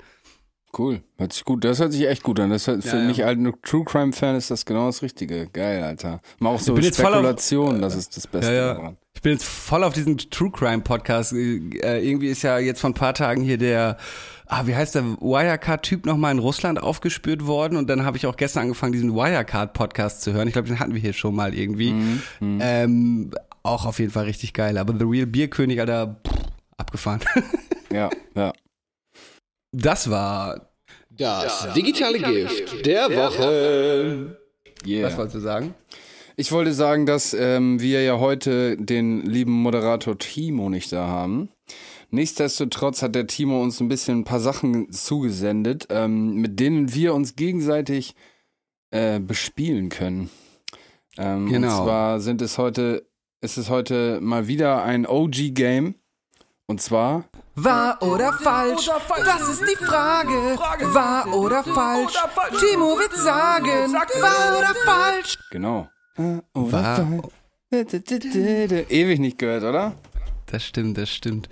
Cool. 0.76 1.02
Hört 1.18 1.32
sich 1.32 1.44
gut. 1.44 1.64
Das 1.64 1.78
hört 1.78 1.92
sich 1.92 2.06
echt 2.08 2.22
gut 2.22 2.40
an. 2.40 2.50
Das 2.50 2.66
hört, 2.66 2.82
für 2.82 2.96
Ja, 2.96 3.02
ja. 3.02 3.08
mich 3.08 3.24
als 3.24 3.38
True 3.62 3.84
Crime 3.84 4.12
Fan 4.12 4.34
ist 4.36 4.50
das 4.50 4.64
genau 4.66 4.86
das 4.86 5.02
Richtige. 5.02 5.46
Geil, 5.52 5.82
Alter. 5.82 6.20
Mal 6.40 6.50
auch 6.50 6.58
so 6.60 6.74
voll 6.74 6.84
auf- 6.84 6.94
Spekulation, 6.94 7.80
das 7.80 7.94
ist 7.96 8.16
das 8.16 8.26
Beste 8.26 8.52
Ja, 8.52 8.56
ja. 8.66 8.74
daran. 8.74 8.96
Ich 9.14 9.22
bin 9.22 9.32
jetzt 9.32 9.44
voll 9.44 9.84
auf 9.84 9.92
diesen 9.94 10.18
True 10.18 10.50
Crime 10.50 10.82
Podcast. 10.82 11.32
Äh, 11.32 12.00
irgendwie 12.00 12.28
ist 12.28 12.42
ja 12.42 12.58
jetzt 12.58 12.80
vor 12.80 12.90
ein 12.90 12.94
paar 12.94 13.14
Tagen 13.14 13.42
hier 13.42 13.56
der, 13.58 13.96
ah, 14.46 14.66
wie 14.66 14.74
heißt 14.74 14.96
der 14.96 15.04
Wirecard-Typ 15.20 16.04
nochmal 16.04 16.32
in 16.32 16.40
Russland 16.40 16.82
aufgespürt 16.82 17.46
worden 17.46 17.76
und 17.76 17.88
dann 17.88 18.04
habe 18.04 18.16
ich 18.16 18.26
auch 18.26 18.36
gestern 18.36 18.62
angefangen, 18.64 18.92
diesen 18.92 19.14
Wirecard-Podcast 19.14 20.22
zu 20.22 20.32
hören. 20.32 20.48
Ich 20.48 20.52
glaube, 20.54 20.68
den 20.68 20.80
hatten 20.80 20.92
wir 20.94 21.00
hier 21.00 21.12
schon 21.12 21.34
mal 21.36 21.54
irgendwie. 21.54 21.92
Mhm, 21.92 22.20
Ähm, 22.60 23.30
auch 23.62 23.86
auf 23.86 23.98
jeden 24.00 24.10
Fall 24.10 24.24
richtig 24.24 24.52
geil. 24.52 24.76
Aber 24.76 24.92
The 24.98 25.04
Real 25.04 25.26
Bierkönig, 25.26 25.80
Alter, 25.80 26.16
pff, 26.26 26.34
abgefahren. 26.76 27.20
Ja, 27.92 28.10
ja. 28.34 28.52
Das 29.76 30.08
war 30.08 30.70
das 31.10 31.72
digitale 31.74 32.20
Gift 32.20 32.86
der 32.86 33.10
Woche. 33.10 34.36
Yeah. 34.86 35.06
Was 35.06 35.16
wolltest 35.16 35.36
du 35.36 35.40
sagen? 35.40 35.74
Ich 36.36 36.52
wollte 36.52 36.72
sagen, 36.72 37.06
dass 37.06 37.34
ähm, 37.34 37.80
wir 37.80 38.02
ja 38.02 38.18
heute 38.18 38.76
den 38.76 39.22
lieben 39.22 39.52
Moderator 39.52 40.16
Timo 40.18 40.68
nicht 40.68 40.92
da 40.92 41.08
haben. 41.08 41.48
Nichtsdestotrotz 42.10 43.02
hat 43.02 43.16
der 43.16 43.26
Timo 43.26 43.62
uns 43.62 43.80
ein 43.80 43.88
bisschen 43.88 44.20
ein 44.20 44.24
paar 44.24 44.40
Sachen 44.40 44.92
zugesendet, 44.92 45.88
ähm, 45.90 46.34
mit 46.34 46.60
denen 46.60 46.94
wir 46.94 47.12
uns 47.14 47.34
gegenseitig 47.34 48.14
äh, 48.92 49.18
bespielen 49.18 49.88
können. 49.88 50.30
Ähm, 51.18 51.46
Genau. 51.46 51.78
Und 51.80 51.84
zwar 51.84 52.20
sind 52.20 52.42
es 52.42 52.58
heute, 52.58 53.08
ist 53.40 53.56
es 53.56 53.70
heute 53.70 54.20
mal 54.20 54.46
wieder 54.46 54.84
ein 54.84 55.06
OG-Game. 55.06 55.96
Und 56.66 56.80
zwar 56.80 57.24
Wahr 57.56 57.98
oder 58.02 58.32
falsch? 58.32 58.88
Das 59.24 59.48
ist 59.48 59.62
die 59.62 59.84
Frage. 59.84 60.58
Wahr 60.94 61.32
oder 61.34 61.62
falsch? 61.62 62.14
Timo 62.58 62.98
wird 62.98 63.14
sagen. 63.14 63.92
Wahr 63.92 64.58
oder 64.58 64.74
falsch? 64.84 65.38
Genau. 65.50 65.88
War, 66.16 67.06
Ewig 68.88 69.20
nicht 69.20 69.38
gehört, 69.38 69.64
oder? 69.64 69.94
das 70.54 70.64
stimmt, 70.64 70.96
das 70.96 71.10
stimmt. 71.10 71.48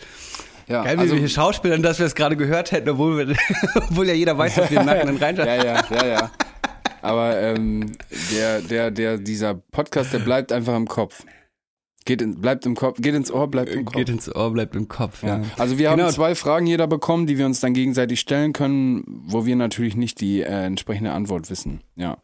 Ja, 0.68 0.84
Geil, 0.84 0.96
wie 0.96 1.00
also, 1.00 1.14
wir 1.14 1.20
hier 1.20 1.28
schauspielern, 1.28 1.82
dass 1.82 1.98
wir 1.98 2.06
es 2.06 2.14
gerade 2.14 2.36
gehört 2.36 2.70
hätten, 2.70 2.88
obwohl, 2.88 3.26
wir, 3.26 3.36
obwohl 3.74 4.06
ja 4.06 4.14
jeder 4.14 4.38
weiß, 4.38 4.54
dass 4.54 4.70
wir 4.70 4.80
im 4.80 4.86
Nachhinein 4.86 5.16
reinschauen. 5.16 5.48
ja, 5.48 5.64
ja, 5.64 5.84
ja, 5.90 6.06
ja. 6.06 6.30
Aber 7.02 7.38
ähm, 7.40 7.92
der, 8.32 8.60
der, 8.60 8.90
der, 8.92 9.18
dieser 9.18 9.54
Podcast, 9.54 10.12
der 10.12 10.20
bleibt 10.20 10.52
einfach 10.52 10.76
im 10.76 10.86
Kopf. 10.86 11.24
Geht 12.04 12.20
in, 12.22 12.40
bleibt 12.40 12.66
im 12.66 12.74
Kopf, 12.74 13.00
geht 13.00 13.14
ins 13.14 13.30
Ohr, 13.30 13.48
bleibt 13.48 13.70
im 13.70 13.84
Kopf. 13.84 13.96
Geht 13.96 14.08
ins 14.08 14.34
Ohr, 14.34 14.50
bleibt 14.52 14.74
im 14.74 14.88
Kopf. 14.88 15.22
Ja. 15.22 15.38
ja. 15.38 15.44
Also 15.56 15.78
wir 15.78 15.90
Genau. 15.90 16.04
haben 16.04 16.12
zwei 16.12 16.34
Fragen 16.34 16.66
jeder 16.66 16.86
bekommen, 16.86 17.26
die 17.26 17.38
wir 17.38 17.46
uns 17.46 17.60
dann 17.60 17.74
gegenseitig 17.74 18.20
stellen 18.20 18.52
können, 18.52 19.04
wo 19.26 19.46
wir 19.46 19.54
natürlich 19.56 19.94
nicht 19.96 20.20
die 20.20 20.40
äh, 20.40 20.64
entsprechende 20.64 21.12
Antwort 21.12 21.48
wissen. 21.50 21.80
Ja. 21.96 22.18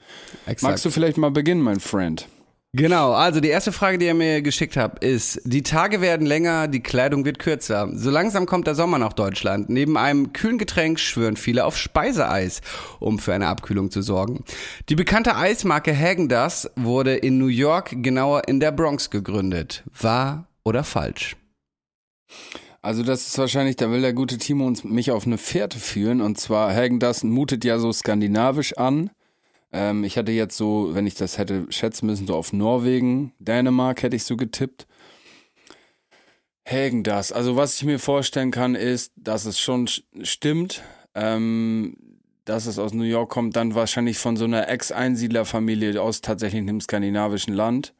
Exakt. 0.46 0.62
Magst 0.62 0.84
du 0.84 0.90
vielleicht 0.90 1.16
mal 1.18 1.30
beginnen, 1.30 1.62
mein 1.62 1.80
Friend? 1.80 2.26
Genau, 2.74 3.12
also 3.12 3.40
die 3.40 3.48
erste 3.48 3.72
Frage, 3.72 3.96
die 3.96 4.04
ihr 4.04 4.14
mir 4.14 4.42
geschickt 4.42 4.76
habt, 4.76 5.02
ist, 5.02 5.40
die 5.44 5.62
Tage 5.62 6.02
werden 6.02 6.26
länger, 6.26 6.68
die 6.68 6.82
Kleidung 6.82 7.24
wird 7.24 7.38
kürzer. 7.38 7.88
So 7.94 8.10
langsam 8.10 8.44
kommt 8.44 8.66
der 8.66 8.74
Sommer 8.74 8.98
nach 8.98 9.14
Deutschland. 9.14 9.70
Neben 9.70 9.96
einem 9.96 10.34
kühlen 10.34 10.58
Getränk 10.58 11.00
schwören 11.00 11.38
viele 11.38 11.64
auf 11.64 11.78
Speiseeis, 11.78 12.60
um 13.00 13.18
für 13.18 13.32
eine 13.32 13.48
Abkühlung 13.48 13.90
zu 13.90 14.02
sorgen. 14.02 14.44
Die 14.90 14.96
bekannte 14.96 15.34
Eismarke 15.34 15.92
Häagen-Dazs 15.92 16.70
wurde 16.76 17.14
in 17.14 17.38
New 17.38 17.46
York, 17.46 18.02
genauer 18.02 18.48
in 18.48 18.60
der 18.60 18.72
Bronx 18.72 19.08
gegründet. 19.08 19.82
Wahr 19.98 20.46
oder 20.62 20.84
falsch? 20.84 21.36
Also 22.82 23.02
das 23.02 23.28
ist 23.28 23.38
wahrscheinlich, 23.38 23.76
da 23.76 23.90
will 23.90 24.02
der 24.02 24.12
gute 24.12 24.36
Timo 24.36 24.66
uns 24.66 24.84
mich 24.84 25.10
auf 25.10 25.26
eine 25.26 25.38
Fährte 25.38 25.78
führen. 25.78 26.20
Und 26.20 26.38
zwar, 26.38 26.74
Hagen 26.74 27.00
das 27.00 27.24
mutet 27.24 27.64
ja 27.64 27.78
so 27.78 27.90
skandinavisch 27.92 28.76
an. 28.76 29.10
Ähm, 29.72 30.04
ich 30.04 30.16
hatte 30.16 30.32
jetzt 30.32 30.56
so, 30.56 30.90
wenn 30.94 31.06
ich 31.06 31.14
das 31.14 31.38
hätte 31.38 31.66
schätzen 31.70 32.06
müssen, 32.06 32.26
so 32.26 32.34
auf 32.34 32.52
Norwegen, 32.52 33.32
Dänemark 33.38 34.02
hätte 34.02 34.16
ich 34.16 34.24
so 34.24 34.36
getippt. 34.36 34.86
Hagen 36.68 37.02
das. 37.02 37.32
Also 37.32 37.56
was 37.56 37.76
ich 37.76 37.84
mir 37.84 37.98
vorstellen 37.98 38.50
kann, 38.50 38.74
ist, 38.74 39.12
dass 39.16 39.46
es 39.46 39.58
schon 39.58 39.86
sch- 39.86 40.02
stimmt, 40.22 40.82
ähm, 41.14 41.96
dass 42.44 42.66
es 42.66 42.78
aus 42.78 42.92
New 42.92 43.04
York 43.04 43.30
kommt, 43.30 43.56
dann 43.56 43.74
wahrscheinlich 43.74 44.18
von 44.18 44.36
so 44.36 44.44
einer 44.44 44.68
Ex-Einsiedlerfamilie 44.68 46.00
aus 46.00 46.20
tatsächlich 46.20 46.60
einem 46.60 46.80
skandinavischen 46.80 47.54
Land 47.54 47.94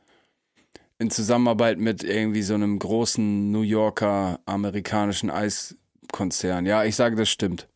in 0.99 1.11
Zusammenarbeit 1.11 1.79
mit 1.79 2.03
irgendwie 2.03 2.43
so 2.43 2.55
einem 2.55 2.79
großen 2.79 3.51
New 3.51 3.63
Yorker 3.63 4.41
amerikanischen 4.47 5.31
Eiskonzern. 5.31 6.67
Ja, 6.67 6.85
ich 6.85 6.97
sage, 6.97 7.17
das 7.17 7.29
stimmt. 7.29 7.69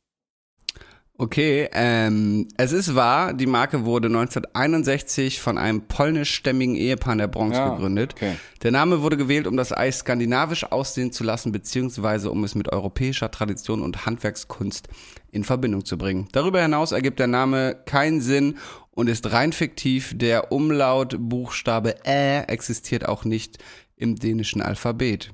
Okay, 1.23 1.69
ähm, 1.73 2.49
es 2.57 2.73
ist 2.73 2.97
wahr, 2.97 3.33
die 3.33 3.47
Marke 3.47 3.85
wurde 3.85 4.09
1961 4.09 5.41
von 5.41 5.57
einem 5.57 5.83
polnischstämmigen 5.83 6.75
Ehepaar 6.75 7.13
in 7.13 7.19
der 7.21 7.29
Bronx 7.29 7.57
Ja, 7.57 7.69
gegründet. 7.69 8.15
okay. 8.17 8.35
Der 8.65 8.73
Name 8.73 9.03
wurde 9.03 9.17
gewählt, 9.17 9.47
um 9.47 9.57
das 9.57 9.71
Eis 9.73 10.01
skandinavisch 10.01 10.65
aussehen 10.73 11.13
zu 11.13 11.23
lassen, 11.23 11.53
beziehungsweise 11.53 12.29
um 12.33 12.43
es 12.43 12.57
mit 12.57 12.73
europäischer 12.73 13.31
Tradition 13.31 13.83
und 13.83 14.05
Handwerkskunst 14.05 14.89
in 15.31 15.45
Verbindung 15.45 15.85
zu 15.85 15.97
bringen. 15.97 16.27
Darüber 16.33 16.61
hinaus 16.61 16.91
ergibt 16.91 17.21
der 17.21 17.29
Name 17.29 17.77
keinen 17.87 18.21
Sinn 18.21 18.59
und 18.91 19.09
ist 19.09 19.31
rein 19.31 19.53
fiktiv. 19.53 20.15
Der 20.19 20.51
Umlautbuchstabe 20.51 22.05
Ä 22.05 22.47
existiert 22.49 23.07
auch 23.09 23.25
nicht 23.25 23.59
im 23.95 24.17
dänischen 24.17 24.61
Alphabet. 24.61 25.31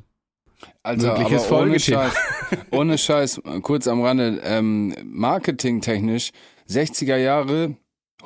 Also, 0.82 1.09
Mögliches 1.09 1.46
aber 1.46 1.62
ohne. 1.62 1.78
Scheiß, 1.78 2.14
ohne 2.70 2.98
Scheiß, 2.98 3.40
kurz 3.62 3.86
am 3.86 4.02
Rande, 4.02 4.40
ähm, 4.44 4.94
marketingtechnisch, 5.04 6.32
60er 6.68 7.16
Jahre, 7.16 7.76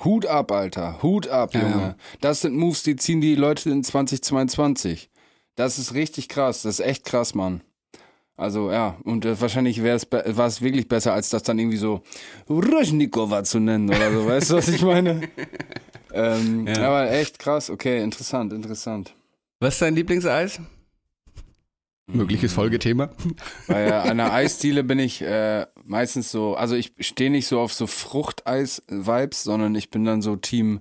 Hut 0.05 0.26
ab, 0.26 0.53
Alter, 0.53 1.03
Hut 1.03 1.28
ab, 1.28 1.55
Junge. 1.55 1.68
ja. 1.70 1.97
Das 2.20 2.41
sind 2.41 2.57
Moves, 2.57 2.83
die 2.83 2.97
ziehen 2.97 3.20
die 3.20 3.35
Leute 3.35 3.70
in 3.70 3.85
2022. 3.85 5.11
Das 5.55 5.78
ist 5.78 5.95
richtig 5.95 6.28
krass, 6.28 6.62
das 6.62 6.80
ist 6.80 6.87
echt 6.87 7.05
krass, 7.05 7.35
Mann. 7.35 7.62
Also 8.37 8.72
ja, 8.72 8.97
und 9.05 9.24
äh, 9.26 9.39
wahrscheinlich 9.41 9.83
wäre 9.83 9.97
es 9.97 10.07
war 10.11 10.47
es 10.47 10.62
wirklich 10.62 10.89
besser, 10.89 11.12
als 11.12 11.28
das 11.28 11.43
dann 11.43 11.59
irgendwie 11.59 11.76
so 11.76 12.01
Röschnikova 12.49 13.45
zu 13.45 13.61
nennen 13.61 13.89
oder 13.89 14.11
so, 14.11 14.26
weißt 14.26 14.51
du, 14.51 14.55
was 14.57 14.68
ich 14.68 14.83
meine? 14.83 15.28
ähm, 16.14 16.66
Ja. 16.66 16.89
Aber 16.89 17.11
echt 17.11 17.39
krass, 17.39 17.68
okay, 17.68 18.03
interessant, 18.03 18.53
interessant. 18.53 19.14
Was 19.61 19.74
ist 19.74 19.83
dein 19.83 19.95
Lieblingseis? 19.95 20.61
Mögliches 22.07 22.53
Folgethema. 22.53 23.11
Bei 23.69 23.85
äh, 23.87 23.93
einer 23.93 24.33
Eisdiele 24.33 24.85
bin 24.85 24.99
ich 24.99 25.23
äh, 25.23 25.67
meistens 25.85 26.31
so, 26.31 26.55
also 26.55 26.75
ich 26.75 26.93
stehe 27.01 27.31
nicht 27.31 27.47
so 27.47 27.61
auf 27.61 27.73
so 27.73 27.87
Fruchteis-Vibes, 27.87 29.45
sondern 29.45 29.75
ich 29.75 29.91
bin 29.91 30.05
dann 30.05 30.21
so 30.21 30.37
Team 30.37 30.81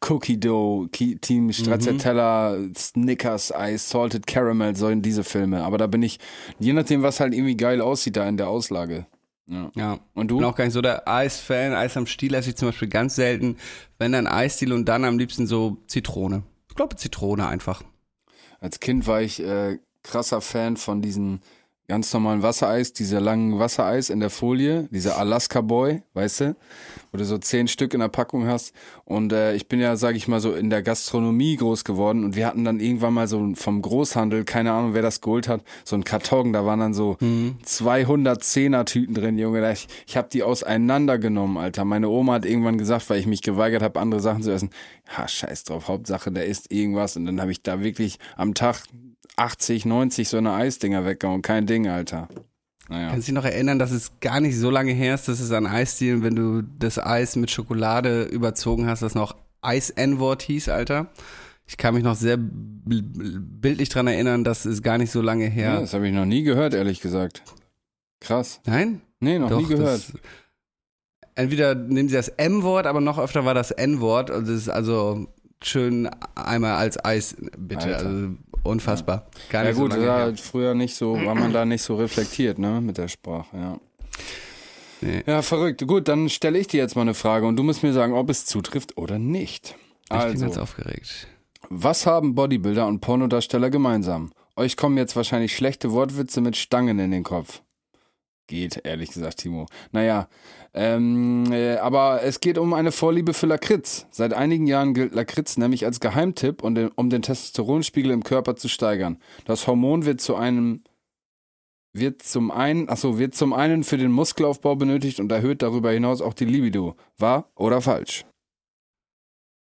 Cookie 0.00 0.38
Dough, 0.38 0.88
Team 0.90 1.52
Stracciatella, 1.52 2.56
Snickers 2.76 3.52
Eis, 3.52 3.88
Salted 3.88 4.26
Caramel, 4.26 4.76
so 4.76 4.88
in 4.88 5.02
diese 5.02 5.24
Filme. 5.24 5.64
Aber 5.64 5.78
da 5.78 5.86
bin 5.86 6.02
ich, 6.02 6.18
je 6.58 6.72
nachdem, 6.72 7.02
was 7.02 7.20
halt 7.20 7.34
irgendwie 7.34 7.56
geil 7.56 7.80
aussieht 7.80 8.16
da 8.16 8.28
in 8.28 8.36
der 8.36 8.48
Auslage. 8.48 9.06
Ja. 9.48 9.70
Ja. 9.74 9.98
Und 10.14 10.28
bin 10.28 10.38
du? 10.38 10.46
auch 10.46 10.54
gar 10.54 10.64
nicht 10.64 10.74
so 10.74 10.82
der 10.82 11.08
Eis-Fan. 11.08 11.72
Eis 11.72 11.96
am 11.96 12.06
Stiel 12.06 12.34
esse 12.34 12.50
ich 12.50 12.56
zum 12.56 12.68
Beispiel 12.68 12.88
ganz 12.88 13.16
selten. 13.16 13.56
Wenn 13.98 14.12
dann 14.12 14.26
Eisstiel 14.26 14.72
und 14.72 14.84
dann 14.86 15.04
am 15.04 15.18
liebsten 15.18 15.46
so 15.46 15.78
Zitrone. 15.86 16.42
Ich 16.68 16.76
glaube 16.76 16.96
Zitrone 16.96 17.46
einfach. 17.48 17.82
Als 18.60 18.80
Kind 18.80 19.06
war 19.06 19.22
ich 19.22 19.40
äh, 19.40 19.78
krasser 20.08 20.40
Fan 20.40 20.76
von 20.76 21.02
diesen 21.02 21.40
ganz 21.90 22.12
normalen 22.12 22.42
Wassereis, 22.42 22.92
dieser 22.92 23.18
langen 23.18 23.58
Wassereis 23.58 24.10
in 24.10 24.20
der 24.20 24.28
Folie, 24.28 24.88
dieser 24.90 25.16
Alaska 25.16 25.62
Boy, 25.62 26.02
weißt 26.12 26.40
du, 26.40 26.56
wo 27.10 27.16
du 27.16 27.24
so 27.24 27.38
zehn 27.38 27.66
Stück 27.66 27.94
in 27.94 28.00
der 28.00 28.08
Packung 28.08 28.46
hast. 28.46 28.74
Und 29.06 29.32
äh, 29.32 29.54
ich 29.54 29.68
bin 29.68 29.80
ja, 29.80 29.96
sag 29.96 30.14
ich 30.14 30.28
mal, 30.28 30.38
so 30.38 30.52
in 30.52 30.68
der 30.68 30.82
Gastronomie 30.82 31.56
groß 31.56 31.84
geworden 31.84 32.24
und 32.24 32.36
wir 32.36 32.46
hatten 32.46 32.62
dann 32.66 32.78
irgendwann 32.78 33.14
mal 33.14 33.26
so 33.26 33.54
vom 33.54 33.80
Großhandel, 33.80 34.44
keine 34.44 34.72
Ahnung, 34.72 34.92
wer 34.92 35.00
das 35.00 35.22
geholt 35.22 35.48
hat, 35.48 35.62
so 35.82 35.96
ein 35.96 36.04
Karton, 36.04 36.52
da 36.52 36.66
waren 36.66 36.80
dann 36.80 36.92
so 36.92 37.16
210er 37.22 38.84
Tüten 38.84 39.14
drin, 39.14 39.38
Junge. 39.38 39.72
Ich, 39.72 39.88
ich 40.06 40.18
habe 40.18 40.28
die 40.30 40.42
auseinandergenommen, 40.42 41.56
Alter. 41.56 41.86
Meine 41.86 42.10
Oma 42.10 42.34
hat 42.34 42.44
irgendwann 42.44 42.76
gesagt, 42.76 43.08
weil 43.08 43.18
ich 43.18 43.26
mich 43.26 43.40
geweigert 43.40 43.82
habe, 43.82 43.98
andere 43.98 44.20
Sachen 44.20 44.42
zu 44.42 44.52
essen, 44.52 44.68
ha, 45.16 45.26
scheiß 45.26 45.64
drauf, 45.64 45.88
Hauptsache, 45.88 46.30
da 46.30 46.42
isst 46.42 46.70
irgendwas. 46.70 47.16
Und 47.16 47.24
dann 47.24 47.40
habe 47.40 47.50
ich 47.50 47.62
da 47.62 47.80
wirklich 47.80 48.18
am 48.36 48.52
Tag 48.52 48.82
80, 49.38 49.86
90 49.86 50.28
so 50.28 50.36
eine 50.36 50.52
Eisdinger 50.52 51.04
weggehauen. 51.04 51.42
Kein 51.42 51.66
Ding, 51.66 51.88
Alter. 51.88 52.28
Naja. 52.88 53.10
Kannst 53.10 53.28
du 53.28 53.32
dich 53.32 53.34
noch 53.34 53.44
erinnern, 53.44 53.78
dass 53.78 53.90
es 53.90 54.12
gar 54.20 54.40
nicht 54.40 54.56
so 54.56 54.70
lange 54.70 54.92
her 54.92 55.14
ist, 55.14 55.28
dass 55.28 55.40
es 55.40 55.52
an 55.52 55.66
Eisstielen, 55.66 56.22
wenn 56.22 56.34
du 56.34 56.62
das 56.62 56.98
Eis 56.98 57.36
mit 57.36 57.50
Schokolade 57.50 58.24
überzogen 58.24 58.86
hast, 58.86 59.02
das 59.02 59.14
noch 59.14 59.36
Eis-N-Wort 59.60 60.42
hieß, 60.42 60.68
Alter? 60.70 61.08
Ich 61.66 61.76
kann 61.76 61.94
mich 61.94 62.02
noch 62.02 62.14
sehr 62.14 62.38
bildlich 62.40 63.90
dran 63.90 64.06
erinnern, 64.06 64.42
das 64.42 64.64
ist 64.64 64.82
gar 64.82 64.96
nicht 64.96 65.10
so 65.10 65.20
lange 65.20 65.44
Ja, 65.44 65.50
her. 65.50 65.80
das 65.80 65.92
habe 65.92 66.08
ich 66.08 66.14
noch 66.14 66.24
nie 66.24 66.42
gehört, 66.42 66.72
ehrlich 66.72 67.00
gesagt. 67.02 67.42
Krass. 68.20 68.60
Nein? 68.64 69.02
Nee, 69.20 69.38
noch 69.38 69.50
Doch, 69.50 69.60
nie 69.60 69.66
gehört. 69.66 69.98
Das, 69.98 70.12
entweder 71.34 71.74
nehmen 71.74 72.08
sie 72.08 72.14
das 72.14 72.28
M-Wort, 72.28 72.86
aber 72.86 73.02
noch 73.02 73.18
öfter 73.18 73.44
war 73.44 73.52
das 73.54 73.70
N-Wort. 73.70 74.30
Ist 74.30 74.70
also 74.70 75.26
schön 75.62 76.08
einmal 76.34 76.76
als 76.76 77.02
Eis, 77.04 77.36
bitte. 77.56 77.96
Alter. 77.96 78.06
Also 78.06 78.28
unfassbar. 78.64 79.26
Gar 79.50 79.64
Ja 79.64 79.70
nicht 79.70 79.78
gut, 79.78 79.92
so 79.92 80.00
lange 80.00 80.36
früher 80.36 80.74
nicht 80.74 80.94
so, 80.94 81.14
war 81.24 81.34
man 81.34 81.52
da 81.52 81.64
nicht 81.64 81.82
so 81.82 81.96
reflektiert, 81.96 82.58
ne, 82.58 82.80
mit 82.80 82.98
der 82.98 83.08
Sprache, 83.08 83.56
ja. 83.56 83.80
Nee. 85.00 85.22
Ja, 85.26 85.42
verrückt. 85.42 85.86
Gut, 85.86 86.08
dann 86.08 86.28
stelle 86.28 86.58
ich 86.58 86.66
dir 86.66 86.78
jetzt 86.78 86.96
mal 86.96 87.02
eine 87.02 87.14
Frage 87.14 87.46
und 87.46 87.56
du 87.56 87.62
musst 87.62 87.82
mir 87.84 87.92
sagen, 87.92 88.14
ob 88.14 88.28
es 88.30 88.46
zutrifft 88.46 88.96
oder 88.98 89.18
nicht. 89.18 89.76
Ich 90.04 90.08
bin 90.18 90.18
ganz 90.18 90.42
Also, 90.42 90.60
aufgeregt. 90.62 91.28
was 91.68 92.04
haben 92.06 92.34
Bodybuilder 92.34 92.86
und 92.86 93.00
Pornodarsteller 93.00 93.70
gemeinsam? 93.70 94.32
Euch 94.56 94.76
kommen 94.76 94.96
jetzt 94.96 95.14
wahrscheinlich 95.14 95.54
schlechte 95.54 95.92
Wortwitze 95.92 96.40
mit 96.40 96.56
Stangen 96.56 96.98
in 96.98 97.12
den 97.12 97.22
Kopf. 97.22 97.62
Geht, 98.48 98.80
ehrlich 98.84 99.10
gesagt, 99.10 99.38
Timo. 99.38 99.66
Naja, 99.92 100.26
ähm, 100.80 101.50
äh, 101.50 101.76
aber 101.78 102.22
es 102.22 102.38
geht 102.38 102.56
um 102.56 102.72
eine 102.72 102.92
Vorliebe 102.92 103.34
für 103.34 103.46
Lakritz. 103.46 104.06
Seit 104.10 104.32
einigen 104.32 104.68
Jahren 104.68 104.94
gilt 104.94 105.12
Lakritz 105.12 105.56
nämlich 105.56 105.84
als 105.84 105.98
Geheimtipp, 105.98 106.62
um 106.62 106.76
den, 106.76 106.88
um 106.94 107.10
den 107.10 107.22
Testosteronspiegel 107.22 108.12
im 108.12 108.22
Körper 108.22 108.54
zu 108.54 108.68
steigern. 108.68 109.18
Das 109.44 109.66
Hormon 109.66 110.04
wird 110.04 110.20
zu 110.20 110.36
einem 110.36 110.84
wird 111.92 112.22
zum 112.22 112.52
einen, 112.52 112.88
achso, 112.88 113.18
wird 113.18 113.34
zum 113.34 113.52
einen 113.52 113.82
für 113.82 113.96
den 113.96 114.12
Muskelaufbau 114.12 114.76
benötigt 114.76 115.18
und 115.18 115.32
erhöht 115.32 115.62
darüber 115.62 115.90
hinaus 115.90 116.20
auch 116.20 116.34
die 116.34 116.44
Libido. 116.44 116.94
Wahr 117.16 117.50
oder 117.56 117.80
falsch? 117.80 118.24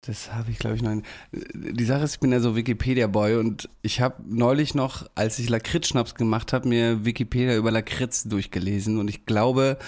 Das 0.03 0.35
habe 0.35 0.51
ich, 0.51 0.59
glaube 0.59 0.77
ich, 0.77 0.83
noch. 0.83 0.95
nicht. 0.95 1.07
Die 1.33 1.85
Sache 1.85 2.05
ist, 2.05 2.15
ich 2.15 2.21
bin 2.21 2.31
ja 2.31 2.41
so 2.41 2.55
Wikipedia-Boy 2.57 3.37
und 3.37 3.71
ich 3.81 4.03
habe 4.03 4.23
neulich 4.27 4.75
noch, 4.75 5.07
als 5.15 5.39
ich 5.39 5.49
Lakritz-Schnaps 5.49 6.15
gemacht 6.15 6.53
habe, 6.53 6.69
mir 6.69 7.07
Wikipedia 7.07 7.57
über 7.57 7.71
Lakritz 7.71 8.25
durchgelesen 8.25 8.99
und 8.99 9.09
ich 9.09 9.25
glaube, 9.25 9.79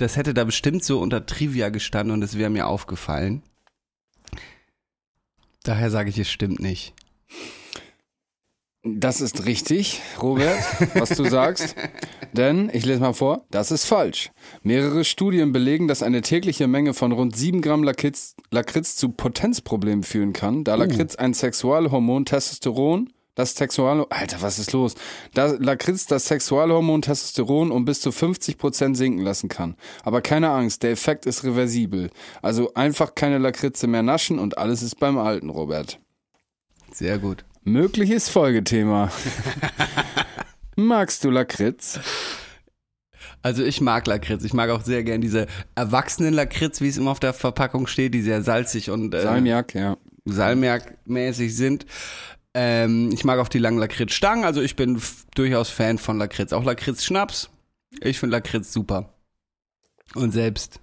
das 0.00 0.16
hätte 0.16 0.32
da 0.32 0.44
bestimmt 0.44 0.82
so 0.82 0.98
unter 0.98 1.26
Trivia 1.26 1.68
gestanden 1.68 2.14
und 2.14 2.22
es 2.22 2.38
wäre 2.38 2.50
mir 2.50 2.66
aufgefallen. 2.66 3.42
Daher 5.62 5.90
sage 5.90 6.08
ich, 6.08 6.18
es 6.18 6.30
stimmt 6.30 6.58
nicht. 6.58 6.94
Das 8.82 9.20
ist 9.20 9.44
richtig, 9.44 10.00
Robert, 10.22 10.58
was 10.94 11.10
du 11.10 11.28
sagst. 11.28 11.76
Denn, 12.32 12.70
ich 12.72 12.86
lese 12.86 13.00
mal 13.00 13.12
vor, 13.12 13.44
das 13.50 13.70
ist 13.70 13.84
falsch. 13.84 14.30
Mehrere 14.62 15.04
Studien 15.04 15.52
belegen, 15.52 15.86
dass 15.86 16.02
eine 16.02 16.22
tägliche 16.22 16.66
Menge 16.66 16.94
von 16.94 17.12
rund 17.12 17.36
7 17.36 17.60
Gramm 17.60 17.82
Lakritz, 17.82 18.36
Lakritz 18.50 18.96
zu 18.96 19.10
Potenzproblemen 19.10 20.02
führen 20.02 20.32
kann, 20.32 20.64
da 20.64 20.76
Lakritz 20.76 21.16
ein 21.16 21.34
Sexualhormon 21.34 22.24
Testosteron, 22.24 23.12
das 23.34 23.54
Sexual... 23.54 24.06
Alter, 24.10 24.42
was 24.42 24.58
ist 24.58 24.72
los? 24.72 24.94
Da 25.34 25.54
Lakritz 25.58 26.06
das 26.06 26.26
Sexualhormon 26.26 27.02
Testosteron 27.02 27.70
um 27.70 27.84
bis 27.84 28.00
zu 28.00 28.10
50% 28.10 28.94
sinken 28.94 29.22
lassen 29.22 29.48
kann. 29.48 29.76
Aber 30.02 30.20
keine 30.20 30.50
Angst, 30.50 30.82
der 30.82 30.90
Effekt 30.90 31.26
ist 31.26 31.44
reversibel. 31.44 32.10
Also 32.42 32.74
einfach 32.74 33.14
keine 33.14 33.38
Lakritze 33.38 33.86
mehr 33.86 34.02
naschen 34.02 34.38
und 34.38 34.58
alles 34.58 34.82
ist 34.82 34.98
beim 34.98 35.18
Alten, 35.18 35.50
Robert. 35.50 36.00
Sehr 36.92 37.18
gut. 37.18 37.44
Mögliches 37.62 38.28
Folgethema. 38.28 39.10
Magst 40.76 41.24
du 41.24 41.30
Lakritz? 41.30 42.00
Also 43.42 43.64
ich 43.64 43.80
mag 43.80 44.06
Lakritz. 44.06 44.44
Ich 44.44 44.52
mag 44.52 44.70
auch 44.70 44.82
sehr 44.82 45.02
gern 45.04 45.20
diese 45.20 45.46
erwachsenen 45.74 46.34
Lakritz, 46.34 46.80
wie 46.80 46.88
es 46.88 46.98
immer 46.98 47.10
auf 47.10 47.20
der 47.20 47.32
Verpackung 47.32 47.86
steht, 47.86 48.14
die 48.14 48.22
sehr 48.22 48.42
salzig 48.42 48.90
und 48.90 49.14
äh, 49.14 49.22
Salmiak, 49.22 49.74
ja. 49.74 49.96
Salmiak-mäßig 50.26 51.54
sind. 51.54 51.86
Ähm, 52.54 53.10
ich 53.12 53.24
mag 53.24 53.38
auch 53.38 53.48
die 53.48 53.58
langen 53.58 53.78
Lakritz-Stangen, 53.78 54.44
also 54.44 54.60
ich 54.60 54.74
bin 54.76 55.00
durchaus 55.34 55.70
Fan 55.70 55.98
von 55.98 56.18
Lakritz. 56.18 56.52
Auch 56.52 56.64
Lakritz-Schnaps. 56.64 57.50
Ich 58.00 58.18
finde 58.18 58.36
Lakritz 58.36 58.72
super. 58.72 59.12
Und 60.14 60.32
selbst. 60.32 60.80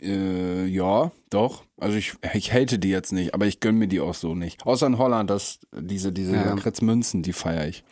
Äh, 0.00 0.66
ja, 0.66 1.10
doch. 1.30 1.64
Also 1.76 1.96
ich, 1.96 2.14
ich 2.32 2.52
hate 2.52 2.78
die 2.78 2.90
jetzt 2.90 3.12
nicht, 3.12 3.34
aber 3.34 3.46
ich 3.46 3.58
gönn 3.58 3.76
mir 3.76 3.88
die 3.88 4.00
auch 4.00 4.14
so 4.14 4.34
nicht. 4.34 4.64
Außer 4.64 4.86
in 4.86 4.98
Holland, 4.98 5.28
das, 5.30 5.58
diese, 5.76 6.12
diese 6.12 6.34
Ja. 6.34 6.44
Lakritz-Münzen, 6.54 7.22
die 7.22 7.32
feiere 7.32 7.66
ich. 7.66 7.82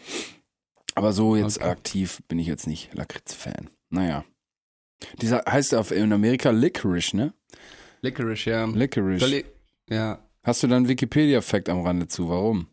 Aber 0.95 1.13
so 1.13 1.35
jetzt 1.37 1.59
Okay. 1.59 1.69
aktiv 1.71 2.21
bin 2.29 2.39
ich 2.39 2.47
jetzt 2.47 2.67
nicht 2.67 2.95
Lakritz-Fan. 2.95 3.71
Naja. 3.91 4.25
Dieser 5.21 5.45
heißt 5.49 5.75
auf 5.75 5.91
in 5.91 6.13
Amerika 6.13 6.51
Licorice, 6.51 7.17
ne? 7.17 7.33
Licorice, 8.03 8.51
ja. 8.51 8.65
Licorice. 8.67 9.45
Ja. 9.89 10.19
Hast 10.49 10.63
du 10.63 10.67
da 10.67 10.79
einen 10.79 10.89
Wikipedia-Fact 10.89 11.69
am 11.69 11.83
Rande 11.83 12.09
zu? 12.09 12.31
Warum? 12.31 12.69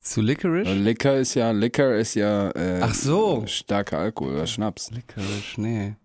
Zu 0.00 0.22
Licorice? 0.22 0.72
Liquor 0.72 1.16
ist 1.16 1.34
ja, 1.34 1.50
Liquor 1.50 1.92
ist 1.96 2.14
ja 2.14 2.50
äh, 2.52 2.80
Ach 2.82 2.94
so. 2.94 3.44
starker 3.46 3.98
Alkohol 3.98 4.32
oder 4.32 4.46
Schnaps. 4.46 4.90
Licorice, 4.90 5.60
nee. 5.60 5.96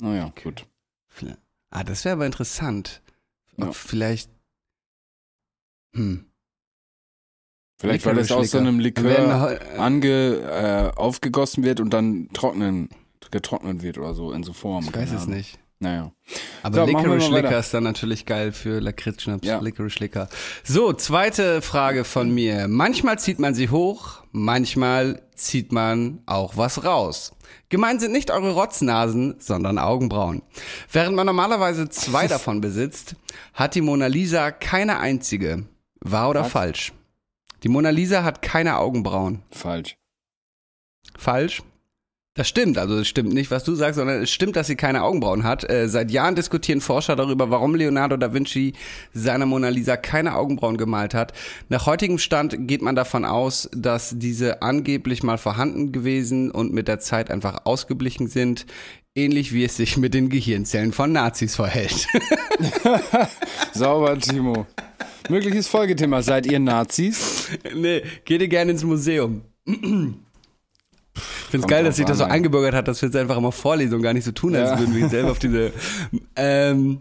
Naja, 0.00 0.32
gut. 0.42 0.66
Vielleicht- 1.08 1.38
Ah, 1.70 1.84
das 1.84 2.04
wäre 2.04 2.14
aber 2.14 2.26
interessant. 2.26 3.00
Ob 3.58 3.66
Ja. 3.66 3.72
vielleicht. 3.72 4.28
Hm. 5.94 6.26
Vielleicht, 7.78 8.06
weil 8.06 8.18
es 8.18 8.32
aus 8.32 8.50
so 8.50 8.58
einem 8.58 8.80
Likör 8.80 9.52
äh, 9.52 9.78
ange, 9.78 10.40
äh, 10.40 10.96
aufgegossen 10.98 11.62
wird 11.62 11.78
und 11.78 11.90
dann 11.90 12.28
trocknen, 12.32 12.88
getrocknet 13.30 13.82
wird 13.82 13.98
oder 13.98 14.14
so 14.14 14.32
in 14.32 14.42
so 14.42 14.52
Form. 14.52 14.84
Ich 14.84 14.92
weiß 14.96 15.12
es 15.12 15.28
nicht. 15.28 15.60
Naja. 15.78 16.10
Aber 16.62 16.74
So, 16.74 16.84
Licorice. 16.86 17.30
Liquor 17.30 17.58
ist 17.58 17.74
dann 17.74 17.84
natürlich 17.84 18.24
geil 18.24 18.52
für 18.52 18.80
Lakritz-Schnaps. 18.80 19.46
Ja. 19.46 19.58
Licorice 19.58 19.98
Liquor. 20.00 20.28
So, 20.64 20.92
zweite 20.94 21.60
Frage 21.60 22.04
von 22.04 22.30
mir. 22.34 22.66
Manchmal 22.66 23.18
zieht 23.18 23.38
man 23.38 23.54
sie 23.54 23.68
hoch, 23.68 24.22
manchmal 24.32 25.22
zieht 25.34 25.72
man 25.72 26.22
auch 26.24 26.56
was 26.56 26.84
raus. 26.84 27.32
Gemeint 27.68 28.00
sind 28.00 28.12
nicht 28.12 28.30
eure 28.30 28.52
Rotznasen, 28.52 29.36
sondern 29.38 29.78
Augenbrauen. 29.78 30.42
Während 30.90 31.14
man 31.14 31.26
normalerweise 31.26 31.88
zwei 31.90 32.26
davon 32.28 32.60
besitzt, 32.62 33.14
hat 33.52 33.74
die 33.74 33.82
Mona 33.82 34.06
Lisa 34.06 34.50
keine 34.52 34.98
einzige. 34.98 35.66
Wahr 36.00 36.30
oder 36.30 36.42
Was? 36.42 36.52
falsch? 36.52 36.92
Die 37.62 37.68
Mona 37.68 37.90
Lisa 37.90 38.22
hat 38.24 38.40
keine 38.42 38.78
Augenbrauen. 38.78 39.42
Falsch. 39.50 39.96
Falsch? 41.18 41.62
Das 42.36 42.48
stimmt, 42.48 42.76
also 42.76 42.98
es 42.98 43.08
stimmt 43.08 43.32
nicht, 43.32 43.50
was 43.50 43.64
du 43.64 43.74
sagst, 43.74 43.96
sondern 43.96 44.22
es 44.22 44.30
stimmt, 44.30 44.56
dass 44.56 44.66
sie 44.66 44.76
keine 44.76 45.02
Augenbrauen 45.02 45.42
hat. 45.42 45.68
Äh, 45.68 45.88
seit 45.88 46.10
Jahren 46.10 46.34
diskutieren 46.34 46.82
Forscher 46.82 47.16
darüber, 47.16 47.50
warum 47.50 47.74
Leonardo 47.74 48.18
da 48.18 48.34
Vinci 48.34 48.74
seiner 49.14 49.46
Mona 49.46 49.70
Lisa 49.70 49.96
keine 49.96 50.36
Augenbrauen 50.36 50.76
gemalt 50.76 51.14
hat. 51.14 51.32
Nach 51.70 51.86
heutigem 51.86 52.18
Stand 52.18 52.68
geht 52.68 52.82
man 52.82 52.94
davon 52.94 53.24
aus, 53.24 53.70
dass 53.74 54.18
diese 54.18 54.60
angeblich 54.60 55.22
mal 55.22 55.38
vorhanden 55.38 55.92
gewesen 55.92 56.50
und 56.50 56.74
mit 56.74 56.88
der 56.88 57.00
Zeit 57.00 57.30
einfach 57.30 57.64
ausgeblichen 57.64 58.28
sind, 58.28 58.66
ähnlich 59.14 59.54
wie 59.54 59.64
es 59.64 59.78
sich 59.78 59.96
mit 59.96 60.12
den 60.12 60.28
Gehirnzellen 60.28 60.92
von 60.92 61.12
Nazis 61.12 61.56
verhält. 61.56 62.06
Sauber, 63.72 64.18
Timo. 64.18 64.66
Mögliches 65.30 65.68
Folgethema. 65.68 66.20
Seid 66.20 66.44
ihr 66.44 66.58
Nazis? 66.58 67.48
nee, 67.74 68.02
geht 68.26 68.42
ihr 68.42 68.48
gerne 68.48 68.72
ins 68.72 68.84
Museum. 68.84 69.40
Ich 71.46 71.50
finde 71.52 71.64
es 71.66 71.70
geil, 71.70 71.84
dass 71.84 71.96
sich 71.96 72.04
das 72.04 72.18
so 72.18 72.24
eingebürgert 72.24 72.74
hat, 72.74 72.88
dass 72.88 73.00
wir 73.02 73.08
jetzt 73.08 73.16
einfach 73.16 73.36
immer 73.36 73.52
vorlesen 73.52 73.94
und 73.94 74.02
gar 74.02 74.12
nicht 74.12 74.24
so 74.24 74.32
tun, 74.32 74.54
als 74.56 74.70
Ja. 74.70 74.78
würden 74.78 74.94
wir 74.96 75.08
selber 75.08 75.30
auf 75.30 75.38
diese. 75.38 75.72
Ähm, 76.36 77.00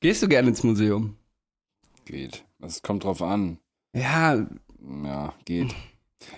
gehst 0.00 0.22
du 0.22 0.28
gerne 0.28 0.48
ins 0.48 0.62
Museum? 0.62 1.16
Geht. 2.04 2.44
Es 2.60 2.82
kommt 2.82 3.04
drauf 3.04 3.22
an. 3.22 3.58
Ja, 3.96 4.46
Ja, 5.04 5.32
geht. 5.44 5.74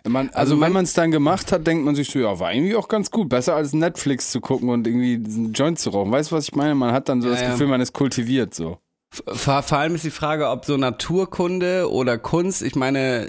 Man, 0.09 0.29
also, 0.29 0.39
Also 0.39 0.61
wenn 0.61 0.73
man 0.73 0.85
es 0.85 0.95
dann 0.95 1.11
gemacht 1.11 1.53
hat, 1.53 1.67
denkt 1.67 1.85
man 1.85 1.95
sich 1.95 2.09
so, 2.11 2.19
ja, 2.19 2.39
war 2.39 2.53
irgendwie 2.55 2.75
auch 2.77 2.89
ganz 2.89 3.11
gut. 3.11 3.29
Besser 3.29 3.55
als 3.55 3.73
Netflix 3.75 4.31
zu 4.31 4.41
gucken 4.41 4.69
und 4.71 4.87
irgendwie 4.87 5.15
einen 5.17 5.53
Joint 5.53 5.79
zu 5.79 5.91
rauchen. 5.91 6.11
Weißt 6.13 6.31
du, 6.31 6.37
was 6.37 6.45
ich 6.49 6.55
meine? 6.55 6.75
Man 6.75 6.93
hat 6.93 7.09
dann 7.11 7.21
so 7.21 7.29
Ja, 7.29 7.35
das 7.35 7.43
ja. 7.43 7.51
Gefühl, 7.51 7.67
man 7.67 7.81
ist 7.83 7.93
kultiviert 7.93 8.55
so. 8.55 8.79
Vor, 9.13 9.63
vor 9.63 9.79
allem 9.79 9.95
ist 9.95 10.05
die 10.05 10.11
Frage, 10.11 10.49
ob 10.49 10.65
so 10.65 10.77
Naturkunde 10.77 11.91
oder 11.91 12.17
Kunst, 12.19 12.63
ich 12.63 12.77
meine, 12.77 13.29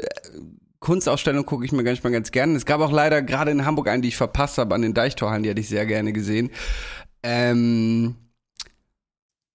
Kunstausstellung 0.86 1.47
gucke 1.47 1.65
ich 1.65 1.71
mir 1.71 1.81
manchmal 1.81 2.13
ganz 2.13 2.29
gerne. 2.29 2.55
Es 2.55 2.65
gab 2.67 2.79
auch 2.79 2.91
leider 2.91 3.23
gerade 3.23 3.49
in 3.49 3.65
Hamburg 3.65 3.88
einen, 3.88 4.03
die 4.03 4.09
ich 4.09 4.17
verpasst 4.17 4.59
habe, 4.59 4.75
an 4.75 4.83
den 4.83 4.93
Deichtorhallen, 4.93 5.41
die 5.41 5.49
hätte 5.49 5.59
ich 5.59 5.67
sehr 5.67 5.88
gerne 5.88 6.13
gesehen. 6.13 6.51
Ähm, 7.23 8.13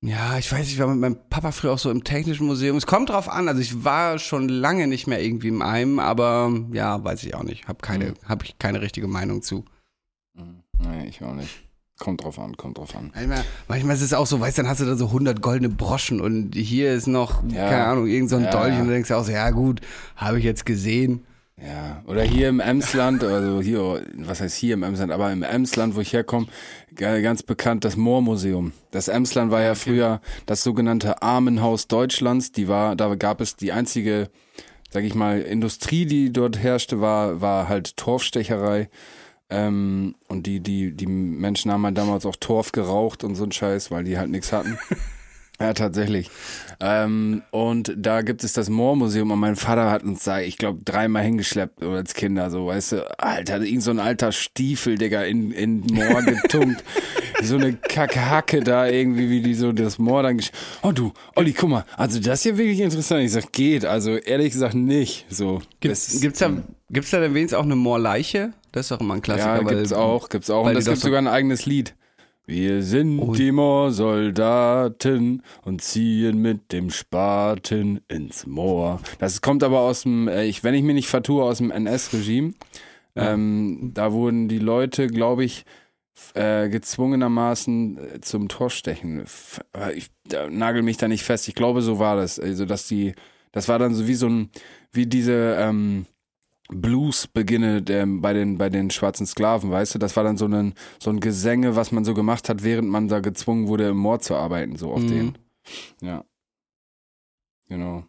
ja, 0.03 0.39
ich 0.39 0.51
weiß, 0.51 0.67
ich 0.67 0.79
war 0.81 0.89
mit 0.89 0.99
meinem 0.99 1.29
Papa 1.31 1.53
früher 1.53 1.73
auch 1.73 1.79
so 1.79 1.89
im 1.89 2.03
Technischen 2.03 2.47
Museum. 2.47 2.77
Es 2.77 2.85
kommt 2.85 3.11
drauf 3.11 3.29
an, 3.29 3.47
also 3.47 3.61
ich 3.61 3.85
war 3.85 4.19
schon 4.19 4.49
lange 4.49 4.89
nicht 4.89 5.07
mehr 5.07 5.23
irgendwie 5.23 5.49
im 5.49 5.63
Eim, 5.63 6.01
aber 6.01 6.53
ja, 6.73 7.05
weiß 7.05 7.23
ich 7.23 7.37
auch 7.37 7.45
nicht. 7.45 7.69
Hab 7.69 7.81
keine, 7.81 8.15
hab 8.27 8.43
ich 8.43 8.59
keine 8.59 8.81
richtige 8.81 9.07
Meinung 9.07 9.41
zu. 9.41 9.65
Nee, 10.35 11.07
ich 11.07 11.23
auch 11.23 11.35
nicht. 11.35 11.63
Kommt 12.01 12.25
drauf 12.25 12.39
an, 12.39 12.57
kommt 12.57 12.79
drauf 12.79 12.97
an. 12.97 13.11
Manchmal, 13.15 13.45
manchmal 13.69 13.95
ist 13.95 14.03
es 14.03 14.15
auch 14.15 14.27
so, 14.27 14.41
weißt 14.41 14.59
du, 14.59 14.63
dann 14.63 14.71
hast 14.71 14.81
du 14.81 14.87
da 14.87 14.97
so 14.97 15.07
100 15.07 15.41
goldene 15.43 15.69
Broschen 15.69 16.21
und 16.21 16.55
hier 16.55 16.93
ist 16.95 17.07
noch, 17.07 17.43
Ja. 17.49 17.69
keine 17.69 17.85
Ahnung, 17.85 18.07
irgend 18.07 18.31
so 18.31 18.37
ein 18.37 18.45
Ja. 18.45 18.51
Dolch 18.51 18.73
und 18.79 18.87
du 18.87 18.93
denkst 18.93 19.11
auch 19.13 19.23
so, 19.25 19.33
ja 19.33 19.51
gut, 19.51 19.81
habe 20.17 20.39
ich 20.39 20.45
jetzt 20.45 20.65
gesehen. 20.67 21.25
Ja, 21.63 22.03
oder 22.07 22.23
hier 22.23 22.49
im 22.49 22.59
Emsland, 22.59 23.23
also 23.23 23.61
hier, 23.61 24.03
was 24.17 24.41
heißt 24.41 24.57
hier 24.57 24.73
im 24.73 24.83
Emsland, 24.83 25.13
aber 25.13 25.31
im 25.31 25.43
Emsland, 25.43 25.95
wo 25.95 26.01
ich 26.01 26.15
herkomme, 26.15 26.47
ga- 26.95 27.21
ganz 27.21 27.43
bekannt 27.43 27.85
das 27.85 27.97
Moormuseum. 27.99 28.73
Das 28.93 29.09
Emsland 29.09 29.51
war 29.51 29.61
ja 29.61 29.75
früher 29.75 30.23
das 30.47 30.63
sogenannte 30.63 31.21
Armenhaus 31.21 31.87
Deutschlands. 31.87 32.51
Die 32.53 32.67
war, 32.67 32.97
da 32.97 33.15
gab 33.15 33.43
es 33.43 33.57
die 33.57 33.73
einzige, 33.73 34.31
sag 34.89 35.05
ich 35.05 35.15
mal, 35.15 35.43
Industrie, 35.43 36.07
die 36.07 36.33
dort 36.33 36.57
herrschte, 36.57 37.03
war, 37.03 37.43
war 37.43 37.69
halt 37.69 37.95
Torfstecherei. 37.99 38.89
Ähm, 39.51 40.15
und 40.29 40.47
die, 40.47 40.61
die, 40.61 40.93
die 40.93 41.07
Menschen 41.07 41.73
haben 41.73 41.85
halt 41.85 41.99
damals 41.99 42.25
auch 42.25 42.37
Torf 42.37 42.73
geraucht 42.73 43.25
und 43.25 43.35
so 43.35 43.45
ein 43.45 43.53
Scheiß, 43.53 43.91
weil 43.91 44.05
die 44.05 44.17
halt 44.19 44.31
nichts 44.31 44.53
hatten. 44.53 44.79
Ja, 45.61 45.75
tatsächlich. 45.75 46.31
Ähm, 46.83 47.43
und 47.51 47.93
da 47.97 48.23
gibt 48.23 48.43
es 48.43 48.55
das 48.55 48.71
Moormuseum 48.71 49.31
und 49.31 49.39
mein 49.39 49.57
Vater 49.57 49.91
hat 49.91 50.03
uns 50.03 50.25
da, 50.25 50.41
ich 50.41 50.57
glaube, 50.57 50.81
dreimal 50.83 51.23
hingeschleppt 51.23 51.83
oder 51.83 51.97
als 51.99 52.15
Kinder, 52.15 52.51
so, 52.51 52.67
weißt 52.69 52.93
du, 52.93 53.19
Alter, 53.21 53.61
irgend 53.61 53.83
so 53.83 53.91
ein 53.91 53.99
alter 53.99 54.33
Stiefel, 54.33 54.97
Digga, 54.97 55.23
in, 55.25 55.51
in 55.53 55.81
Moor 55.81 56.23
getunkt. 56.23 56.83
so 57.43 57.57
eine 57.57 57.75
Kackhacke 57.75 58.61
da 58.61 58.87
irgendwie, 58.87 59.29
wie 59.29 59.43
die 59.43 59.53
so 59.55 59.73
das 59.73 59.99
Moor 59.99 60.23
dann 60.23 60.39
gesch 60.39 60.51
Oh 60.83 60.93
du, 60.93 61.13
Olli, 61.37 61.53
guck 61.53 61.69
mal, 61.69 61.85
also 61.99 62.19
das 62.19 62.39
ist 62.41 62.45
ja 62.53 62.57
wirklich 62.57 62.81
interessant. 62.81 63.23
Ich 63.25 63.33
sag, 63.33 63.53
geht, 63.53 63.85
also 63.85 64.17
ehrlich 64.17 64.53
gesagt 64.55 64.75
nicht, 64.75 65.27
so. 65.29 65.61
Das 65.81 66.09
ist- 66.09 66.23
Gibt's 66.23 66.39
da, 66.39 66.51
gibt's 66.89 67.11
da 67.11 67.21
wenigstens 67.21 67.53
auch 67.59 67.65
eine 67.65 67.77
Moorleiche? 67.77 68.55
Das 68.73 68.87
ist 68.87 68.91
doch 68.93 69.01
immer 69.01 69.15
ein 69.15 69.23
Klassiker. 69.23 69.57
Ja, 69.59 69.65
weil- 69.67 69.75
gibt's 69.77 69.93
auch, 69.93 70.31
gibt's 70.31 70.49
auch. 70.49 70.65
weil 70.65 70.75
Und 70.77 70.79
es 70.81 70.87
gibt 70.87 70.97
so- 70.99 71.09
sogar 71.09 71.21
ein 71.21 71.29
eigenes 71.29 71.67
Lied. 71.67 71.95
Wir 72.51 72.83
sind 72.83 73.21
Oh. 73.21 73.33
die 73.33 73.53
Moorsoldaten 73.53 75.43
und 75.65 75.83
ziehen 75.83 76.43
mit 76.43 76.73
dem 76.73 76.91
Spaten 76.91 78.01
ins 78.09 78.45
Moor. 78.45 79.01
Das 79.21 79.41
kommt 79.41 79.63
aber 79.63 79.81
aus 79.81 80.03
dem, 80.03 80.27
äh, 80.27 80.47
ich, 80.47 80.65
wenn 80.65 80.75
ich 80.75 80.83
mich 80.83 80.95
nicht 80.97 81.09
vertue, 81.09 81.45
aus 81.45 81.59
dem 81.59 81.71
NS-Regime. 81.71 82.55
Ähm, 83.15 83.93
da 83.95 84.13
wurden 84.13 84.49
die 84.49 84.59
Leute, 84.59 85.07
glaube 85.07 85.45
ich, 85.45 85.65
äh, 86.35 86.69
gezwungenermaßen 86.69 87.99
äh, 88.17 88.21
zum 88.21 88.49
Torstechen. 88.49 89.25
Äh, 89.73 89.93
Ich 89.95 90.11
nagel 90.51 90.83
mich 90.83 90.97
da 90.97 91.07
nicht 91.07 91.23
fest. 91.23 91.47
Ich 91.47 91.55
glaube, 91.55 91.83
so 91.83 92.01
war 92.01 92.17
das. 92.17 92.41
Also, 92.41 92.65
dass 92.67 92.89
die, 92.89 93.15
das 93.53 93.69
war 93.69 93.79
dann 93.79 93.95
so 93.95 94.09
wie 94.09 94.15
so 94.15 94.29
ein, 94.29 94.51
wie 94.93 95.07
diese, 95.07 95.57
ähm, 95.59 96.07
Blues 96.73 97.27
beginne 97.27 97.83
der, 97.83 98.07
bei 98.07 98.33
den 98.33 98.59
bei 98.59 98.69
den 98.71 98.91
schwarzen 98.91 99.27
Sklaven, 99.27 99.71
weißt 99.71 99.95
du, 99.95 99.99
das 99.99 100.17
war 100.17 100.25
dann 100.25 100.37
so 100.37 100.47
ein 100.47 100.75
so 100.99 101.11
ein 101.11 101.21
Gesänge, 101.21 101.77
was 101.77 101.93
man 101.93 102.05
so 102.05 102.15
gemacht 102.15 102.49
hat, 102.49 102.63
während 102.63 102.89
man 102.89 103.09
da 103.09 103.21
gezwungen 103.21 103.67
wurde 103.69 103.89
im 103.89 103.97
Moor 103.97 104.21
zu 104.21 104.35
arbeiten, 104.37 104.77
so 104.77 104.93
auf 104.93 105.03
Mhm. 105.03 105.09
den. 105.09 105.39
Ja. 106.01 106.25
Genau. 107.69 108.05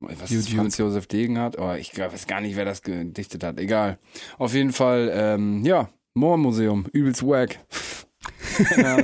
Was 0.00 0.18
Gut, 0.30 0.30
ist 0.32 0.48
Franz 0.50 0.78
Josef 0.78 1.06
Degen 1.06 1.38
hat? 1.38 1.56
Oh, 1.58 1.72
ich 1.74 1.96
weiß 1.96 2.26
gar 2.26 2.40
nicht, 2.40 2.56
wer 2.56 2.64
das 2.64 2.82
gedichtet 2.82 3.44
hat. 3.44 3.60
Egal. 3.60 3.98
Auf 4.36 4.52
jeden 4.54 4.72
Fall, 4.72 5.10
ähm, 5.14 5.64
ja, 5.64 5.88
Moormuseum, 6.14 6.86
übelst 6.92 7.22
wack. 7.24 7.60
ja. 8.76 8.98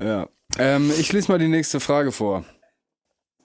ja. 0.00 0.28
Ähm, 0.58 0.90
ich 0.98 1.12
lese 1.12 1.30
mal 1.30 1.38
die 1.38 1.48
nächste 1.48 1.80
Frage 1.80 2.12
vor. 2.12 2.44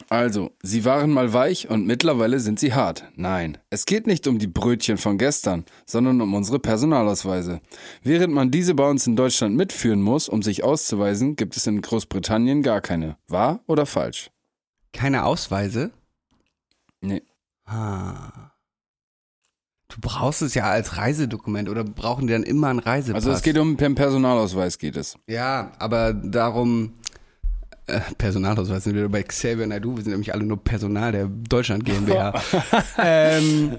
Also, 0.09 0.51
sie 0.61 0.85
waren 0.85 1.11
mal 1.11 1.33
weich 1.33 1.69
und 1.69 1.85
mittlerweile 1.85 2.39
sind 2.39 2.59
sie 2.59 2.73
hart. 2.73 3.05
Nein, 3.15 3.57
es 3.69 3.85
geht 3.85 4.05
nicht 4.05 4.27
um 4.27 4.37
die 4.37 4.47
Brötchen 4.47 4.97
von 4.97 5.17
gestern, 5.17 5.65
sondern 5.85 6.21
um 6.21 6.33
unsere 6.33 6.59
Personalausweise. 6.59 7.61
Während 8.03 8.33
man 8.33 8.51
diese 8.51 8.75
bei 8.75 8.89
uns 8.89 9.07
in 9.07 9.15
Deutschland 9.15 9.55
mitführen 9.55 10.01
muss, 10.01 10.29
um 10.29 10.41
sich 10.41 10.63
auszuweisen, 10.63 11.35
gibt 11.35 11.57
es 11.57 11.67
in 11.67 11.81
Großbritannien 11.81 12.63
gar 12.63 12.81
keine. 12.81 13.17
Wahr 13.27 13.61
oder 13.67 13.85
falsch? 13.85 14.29
Keine 14.91 15.25
Ausweise? 15.25 15.91
Nee. 17.01 17.23
Ah. 17.65 18.51
Du 19.93 19.97
brauchst 20.01 20.41
es 20.41 20.55
ja 20.55 20.63
als 20.63 20.97
Reisedokument 20.97 21.69
oder 21.69 21.83
brauchen 21.83 22.25
die 22.25 22.33
dann 22.33 22.43
immer 22.43 22.69
einen 22.69 22.79
Reisepass? 22.79 23.15
Also 23.23 23.31
es 23.31 23.43
geht 23.43 23.57
um 23.59 23.77
per 23.77 23.93
Personalausweis 23.93 24.79
geht 24.79 24.97
es. 24.97 25.17
Ja, 25.27 25.71
aber 25.77 26.13
darum. 26.13 26.93
Äh, 27.87 27.99
Personalausweis 28.17 28.83
sind 28.85 28.95
wir 28.95 29.09
bei 29.09 29.23
Xavier 29.23 29.67
Naidu, 29.67 29.95
wir 29.97 30.03
sind 30.03 30.11
nämlich 30.11 30.33
alle 30.33 30.43
nur 30.45 30.63
Personal 30.63 31.11
der 31.11 31.25
Deutschland 31.27 31.83
GmbH. 31.83 32.33
ähm, 32.97 33.77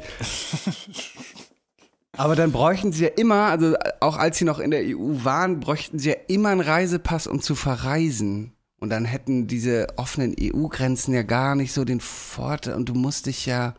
aber 2.16 2.36
dann 2.36 2.52
bräuchten 2.52 2.92
sie 2.92 3.04
ja 3.04 3.10
immer, 3.16 3.46
also 3.46 3.74
auch 4.00 4.16
als 4.16 4.38
sie 4.38 4.44
noch 4.44 4.58
in 4.60 4.70
der 4.70 4.82
EU 4.84 5.24
waren, 5.24 5.58
bräuchten 5.60 5.98
sie 5.98 6.10
ja 6.10 6.16
immer 6.28 6.50
einen 6.50 6.60
Reisepass, 6.60 7.26
um 7.26 7.40
zu 7.40 7.54
verreisen. 7.54 8.52
Und 8.78 8.90
dann 8.90 9.04
hätten 9.06 9.46
diese 9.46 9.86
offenen 9.96 10.36
EU-Grenzen 10.38 11.14
ja 11.14 11.22
gar 11.22 11.54
nicht 11.54 11.72
so 11.72 11.84
den 11.84 12.00
Vorteil 12.00 12.74
und 12.74 12.88
du 12.88 12.94
musst 12.94 13.26
dich 13.26 13.46
ja. 13.46 13.74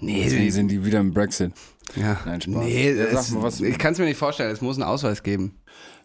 Nee, 0.00 0.22
Deswegen 0.24 0.50
sind 0.50 0.68
die 0.68 0.84
wieder 0.84 1.00
im 1.00 1.12
Brexit. 1.12 1.52
ja. 1.96 2.18
Nein, 2.24 2.40
Spaß. 2.40 2.54
Nee, 2.64 2.88
es, 2.90 3.30
mal, 3.30 3.42
was- 3.42 3.60
ich 3.60 3.76
kann 3.78 3.92
es 3.92 3.98
mir 3.98 4.06
nicht 4.06 4.16
vorstellen, 4.16 4.50
es 4.50 4.60
muss 4.62 4.76
einen 4.76 4.84
Ausweis 4.84 5.22
geben. 5.22 5.56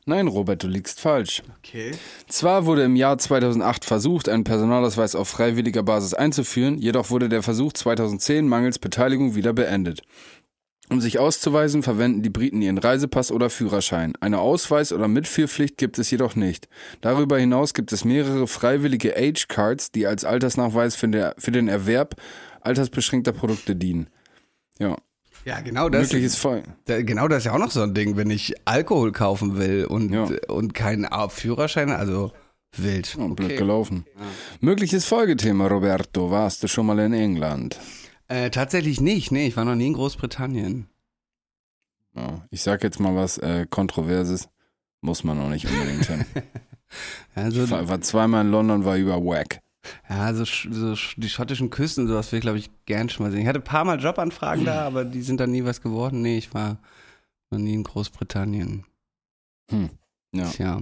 Nein, 0.06 0.28
Robert, 0.28 0.62
du 0.62 0.68
liegst 0.68 1.00
falsch. 1.00 1.44
Okay. 1.60 1.92
Zwar 2.28 2.66
wurde 2.66 2.84
im 2.84 2.98
Jahr 2.98 3.18
2008 3.18 3.86
versucht, 3.86 4.28
einen 4.28 4.44
Personalausweis 4.44 5.16
auf 5.16 5.30
freiwilliger 5.30 5.84
Basis 5.84 6.14
einzuführen, 6.14 6.78
jedoch 6.78 7.10
wurde 7.10 7.30
der 7.30 7.42
Versuch 7.42 7.72
2010 7.72 8.48
mangels 8.48 8.80
Beteiligung 8.80 9.36
wieder 9.36 9.54
beendet. 9.54 10.02
Um 10.90 11.00
sich 11.00 11.18
auszuweisen, 11.18 11.82
verwenden 11.82 12.22
die 12.22 12.30
Briten 12.30 12.62
ihren 12.62 12.78
Reisepass 12.78 13.32
oder 13.32 13.50
Führerschein. 13.50 14.14
Eine 14.20 14.40
Ausweis- 14.40 14.92
oder 14.92 15.08
Mitführpflicht 15.08 15.78
gibt 15.78 15.98
es 15.98 16.12
jedoch 16.12 16.36
nicht. 16.36 16.68
Darüber 17.00 17.40
hinaus 17.40 17.74
gibt 17.74 17.94
es 17.94 18.04
mehrere 18.04 18.48
freiwillige 18.48 19.16
Age 19.16 19.48
Cards, 19.48 19.92
die 19.92 20.06
als 20.06 20.26
Altersnachweis 20.26 20.98
für 20.98 21.08
den 21.08 21.68
Erwerb 21.70 22.16
altersbeschränkter 22.60 23.32
Produkte 23.32 23.78
dienen. 23.78 24.10
Ja, 24.78 24.98
Ja, 25.46 25.60
genau 25.62 25.90
das. 25.90 26.04
mögliches 26.12 26.36
Voll. 26.36 26.64
Genau 26.86 27.28
das 27.28 27.40
ist 27.40 27.46
ja 27.46 27.54
auch 27.54 27.58
noch 27.60 27.72
so 27.72 27.82
ein 27.82 27.94
Ding, 27.94 28.16
wenn 28.18 28.30
ich 28.30 28.54
Alkohol 28.66 29.12
kaufen 29.12 29.58
will 29.58 29.86
und, 29.86 30.12
Ja. 30.14 30.28
und 30.48 30.74
keinen 30.74 31.08
Führerschein, 31.30 31.90
also 31.92 32.32
wild. 32.78 33.18
Oh, 33.20 33.28
blöd 33.30 33.58
gelaufen. 33.58 34.06
Mögliches 34.62 35.06
Folgethema, 35.06 35.68
Roberto. 35.68 36.32
Warst 36.32 36.64
du 36.64 36.68
schon 36.68 36.86
mal 36.86 36.98
in 37.00 37.14
England? 37.14 37.80
Äh, 38.30 38.50
tatsächlich 38.52 39.02
nicht, 39.02 39.32
nee, 39.32 39.48
ich 39.48 39.58
war 39.58 39.66
noch 39.66 39.76
nie 39.76 39.88
in 39.88 39.94
Großbritannien. 39.94 40.88
Ja, 42.16 42.46
ich 42.52 42.62
sag 42.62 42.84
jetzt 42.84 43.00
mal 43.00 43.16
was 43.16 43.38
äh, 43.40 43.66
Kontroverses. 43.70 44.48
Muss 45.02 45.24
man 45.24 45.40
auch 45.42 45.50
nicht 45.50 45.68
unbedingt 45.70 46.06
hin. 46.06 46.26
Also, 47.34 47.64
Ich 47.64 47.72
war, 47.72 47.90
war 47.90 48.02
zweimal 48.02 48.46
in 48.46 48.52
London, 48.52 48.86
war 48.86 48.98
über 48.98 49.18
Wack. 49.18 49.62
Ja, 50.10 50.34
so, 50.34 50.46
so 50.46 50.96
die 51.18 51.30
schottischen 51.30 51.70
Küsten, 51.70 52.08
sowas 52.08 52.32
will 52.32 52.40
ich, 52.40 52.44
glaube 52.44 52.58
ich, 52.58 52.70
gern 52.86 53.10
schon 53.10 53.26
mal 53.26 53.32
sehen. 53.32 53.42
Ich 53.42 53.48
hatte 53.48 53.60
ein 53.60 53.64
paar 53.64 53.86
Mal 53.86 54.00
Jobanfragen 54.00 54.66
da, 54.66 54.86
aber 54.86 55.06
die 55.06 55.22
sind 55.22 55.40
dann 55.40 55.52
nie 55.52 55.66
was 55.66 55.82
geworden. 55.82 56.22
Nee, 56.22 56.38
ich 56.38 56.54
war 56.54 56.78
noch 57.52 57.60
nie 57.60 57.74
in 57.74 57.84
Großbritannien. 57.84 58.86
Hm. 59.70 59.90
Ja. 60.34 60.46
Tja. 60.50 60.82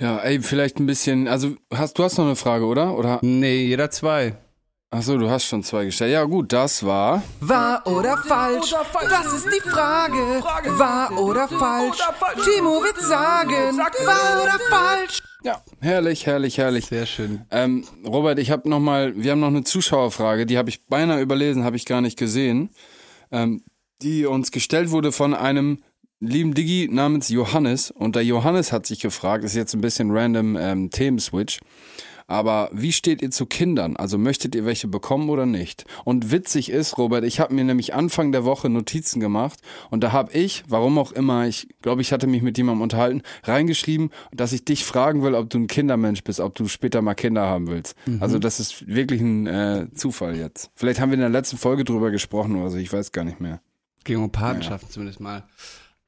ja, 0.00 0.18
ey, 0.18 0.40
vielleicht 0.42 0.78
ein 0.78 0.86
bisschen. 0.86 1.28
Also, 1.28 1.56
hast 1.72 1.98
du 1.98 2.04
hast 2.04 2.18
noch 2.18 2.26
eine 2.26 2.36
Frage, 2.36 2.66
oder? 2.66 2.96
Oder? 2.96 3.18
Nee, 3.22 3.64
jeder 3.66 3.90
zwei. 3.90 4.36
Achso, 4.90 5.18
du 5.18 5.28
hast 5.28 5.44
schon 5.44 5.62
zwei 5.62 5.84
gestellt. 5.84 6.12
Ja, 6.12 6.24
gut, 6.24 6.50
das 6.50 6.82
war. 6.82 7.22
Wahr 7.40 7.86
oder 7.86 8.16
falsch? 8.16 8.74
Das 9.10 9.34
ist 9.34 9.46
die 9.46 9.68
Frage. 9.68 10.16
Wahr 10.78 11.12
oder 11.20 11.46
falsch? 11.46 11.98
Timo 12.42 12.82
wird 12.82 12.98
sagen, 12.98 13.76
wahr 13.76 14.42
oder 14.42 14.58
falsch? 14.70 15.22
Ja, 15.44 15.62
herrlich, 15.80 16.24
herrlich, 16.24 16.56
herrlich. 16.56 16.86
Sehr 16.86 17.04
schön. 17.04 17.42
Ähm, 17.50 17.84
Robert, 18.06 18.38
ich 18.38 18.50
habe 18.50 18.66
noch 18.66 18.80
mal, 18.80 19.12
wir 19.14 19.32
haben 19.32 19.40
noch 19.40 19.48
eine 19.48 19.62
Zuschauerfrage, 19.62 20.46
die 20.46 20.56
habe 20.56 20.70
ich 20.70 20.86
beinahe 20.86 21.20
überlesen, 21.20 21.64
habe 21.64 21.76
ich 21.76 21.84
gar 21.84 22.00
nicht 22.00 22.18
gesehen, 22.18 22.70
ähm, 23.30 23.62
die 24.00 24.24
uns 24.24 24.52
gestellt 24.52 24.90
wurde 24.90 25.12
von 25.12 25.34
einem 25.34 25.82
lieben 26.18 26.54
Digi 26.54 26.88
namens 26.90 27.28
Johannes. 27.28 27.90
Und 27.90 28.16
der 28.16 28.24
Johannes 28.24 28.72
hat 28.72 28.86
sich 28.86 29.00
gefragt, 29.00 29.44
ist 29.44 29.54
jetzt 29.54 29.74
ein 29.74 29.82
bisschen 29.82 30.10
random 30.16 30.56
ähm, 30.56 30.90
Themenswitch, 30.90 31.60
Aber 32.28 32.68
wie 32.72 32.92
steht 32.92 33.22
ihr 33.22 33.30
zu 33.30 33.46
Kindern? 33.46 33.96
Also 33.96 34.18
möchtet 34.18 34.54
ihr 34.54 34.66
welche 34.66 34.86
bekommen 34.86 35.30
oder 35.30 35.46
nicht? 35.46 35.86
Und 36.04 36.30
witzig 36.30 36.70
ist, 36.70 36.98
Robert, 36.98 37.24
ich 37.24 37.40
habe 37.40 37.54
mir 37.54 37.64
nämlich 37.64 37.94
Anfang 37.94 38.32
der 38.32 38.44
Woche 38.44 38.68
Notizen 38.68 39.18
gemacht 39.18 39.60
und 39.90 40.04
da 40.04 40.12
habe 40.12 40.32
ich, 40.32 40.62
warum 40.68 40.98
auch 40.98 41.10
immer, 41.10 41.46
ich 41.46 41.68
glaube, 41.80 42.02
ich 42.02 42.12
hatte 42.12 42.26
mich 42.26 42.42
mit 42.42 42.58
jemandem 42.58 42.82
unterhalten, 42.82 43.22
reingeschrieben, 43.44 44.10
dass 44.30 44.52
ich 44.52 44.66
dich 44.66 44.84
fragen 44.84 45.22
will, 45.22 45.34
ob 45.34 45.48
du 45.48 45.58
ein 45.58 45.68
Kindermensch 45.68 46.22
bist, 46.22 46.38
ob 46.38 46.54
du 46.54 46.68
später 46.68 47.00
mal 47.00 47.14
Kinder 47.14 47.46
haben 47.46 47.66
willst. 47.66 47.96
Mhm. 48.04 48.22
Also 48.22 48.38
das 48.38 48.60
ist 48.60 48.86
wirklich 48.86 49.22
ein 49.22 49.46
äh, 49.46 49.86
Zufall 49.94 50.36
jetzt. 50.36 50.70
Vielleicht 50.74 51.00
haben 51.00 51.08
wir 51.08 51.14
in 51.14 51.20
der 51.20 51.30
letzten 51.30 51.56
Folge 51.56 51.84
drüber 51.84 52.10
gesprochen 52.10 52.56
oder 52.56 52.70
so, 52.70 52.76
ich 52.76 52.92
weiß 52.92 53.12
gar 53.12 53.24
nicht 53.24 53.40
mehr. 53.40 53.62
Ging 54.04 54.22
um 54.22 54.30
Patenschaften 54.30 54.90
zumindest 54.90 55.20
mal. 55.20 55.44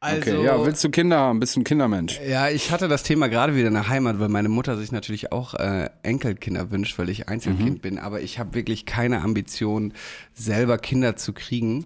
Also, 0.02 0.30
Okay, 0.36 0.44
ja, 0.44 0.64
willst 0.64 0.82
du 0.82 0.88
Kinder 0.88 1.18
haben? 1.18 1.40
Bist 1.40 1.56
du 1.56 1.60
ein 1.60 1.64
Kindermensch? 1.64 2.18
Ja, 2.26 2.48
ich 2.48 2.70
hatte 2.70 2.88
das 2.88 3.02
Thema 3.02 3.28
gerade 3.28 3.54
wieder 3.54 3.68
in 3.68 3.74
der 3.74 3.88
Heimat, 3.88 4.18
weil 4.18 4.30
meine 4.30 4.48
Mutter 4.48 4.78
sich 4.78 4.92
natürlich 4.92 5.30
auch 5.30 5.52
äh, 5.52 5.90
Enkelkinder 6.02 6.70
wünscht, 6.70 6.98
weil 6.98 7.10
ich 7.10 7.28
Einzelkind 7.28 7.74
Mhm. 7.76 7.80
bin. 7.80 7.98
Aber 7.98 8.22
ich 8.22 8.38
habe 8.38 8.54
wirklich 8.54 8.86
keine 8.86 9.20
Ambition, 9.20 9.92
selber 10.32 10.78
Kinder 10.78 11.16
zu 11.16 11.34
kriegen, 11.34 11.84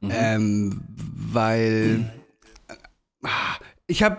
Mhm. 0.00 0.10
ähm, 0.12 0.82
weil 0.88 2.04
äh, 2.68 3.26
ich 3.88 4.04
habe 4.04 4.18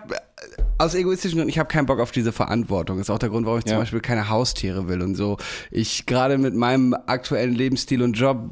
aus 0.78 0.94
egoistischen 0.94 1.38
Gründen, 1.38 1.50
ich 1.50 1.60
habe 1.60 1.70
keinen 1.70 1.86
Bock 1.86 2.00
auf 2.02 2.12
diese 2.12 2.34
Verantwortung. 2.34 3.00
ist 3.00 3.10
auch 3.10 3.20
der 3.20 3.30
Grund, 3.30 3.46
warum 3.46 3.60
ich 3.60 3.66
zum 3.66 3.74
Ja. 3.74 3.80
Beispiel 3.80 4.02
keine 4.02 4.28
Haustiere 4.28 4.90
will 4.90 5.02
und 5.02 5.16
so. 5.16 5.38
Ich 5.72 6.06
gerade 6.06 6.38
mit 6.38 6.56
meinem 6.56 6.94
aktuellen 7.06 7.54
Lebensstil 7.54 8.02
und 8.02 8.14
Job 8.14 8.50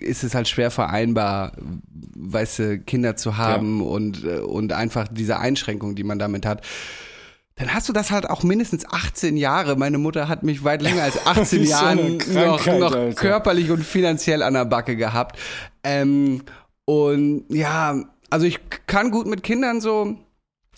ist 0.00 0.24
es 0.24 0.34
halt 0.34 0.46
schwer 0.48 0.70
vereinbar, 0.70 1.52
weißt 2.32 2.58
du, 2.58 2.78
Kinder 2.78 3.16
zu 3.16 3.36
haben 3.36 3.82
und, 3.82 4.24
äh, 4.24 4.38
und 4.38 4.72
einfach 4.72 5.08
diese 5.08 5.38
Einschränkung, 5.38 5.94
die 5.94 6.04
man 6.04 6.18
damit 6.18 6.46
hat. 6.46 6.62
Dann 7.56 7.72
hast 7.72 7.88
du 7.88 7.92
das 7.92 8.10
halt 8.10 8.28
auch 8.28 8.42
mindestens 8.42 8.84
18 8.84 9.36
Jahre. 9.36 9.76
Meine 9.76 9.98
Mutter 9.98 10.28
hat 10.28 10.42
mich 10.42 10.64
weit 10.64 10.82
länger 10.82 11.04
als 11.04 11.24
18 11.24 11.60
Wie 11.60 11.66
so 11.66 11.70
Jahren 11.70 12.16
noch, 12.16 12.66
noch 12.66 12.94
Alter. 12.94 13.14
körperlich 13.14 13.70
und 13.70 13.84
finanziell 13.84 14.42
an 14.42 14.54
der 14.54 14.64
Backe 14.64 14.96
gehabt. 14.96 15.38
Ähm, 15.84 16.42
und 16.84 17.44
ja, 17.48 18.02
also 18.28 18.46
ich 18.46 18.58
kann 18.86 19.12
gut 19.12 19.26
mit 19.26 19.44
Kindern 19.44 19.80
so. 19.80 20.18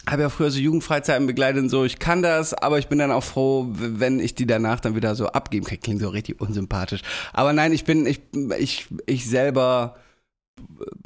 Habe 0.08 0.22
ja 0.22 0.28
früher 0.28 0.50
so 0.50 0.60
Jugendfreizeiten 0.60 1.26
begleitet 1.26 1.62
und 1.62 1.68
so. 1.68 1.84
Ich 1.84 1.98
kann 1.98 2.22
das, 2.22 2.54
aber 2.54 2.78
ich 2.78 2.86
bin 2.86 2.98
dann 2.98 3.10
auch 3.10 3.24
froh, 3.24 3.66
wenn 3.70 4.20
ich 4.20 4.34
die 4.34 4.46
danach 4.46 4.78
dann 4.78 4.94
wieder 4.94 5.14
so 5.16 5.28
abgeben 5.28 5.64
kann. 5.66 5.80
Klingt 5.80 6.00
so 6.00 6.10
richtig 6.10 6.40
unsympathisch. 6.40 7.00
Aber 7.32 7.52
nein, 7.54 7.72
ich 7.72 7.84
bin, 7.84 8.06
ich, 8.06 8.20
ich, 8.58 8.86
ich 9.06 9.26
selber 9.26 9.96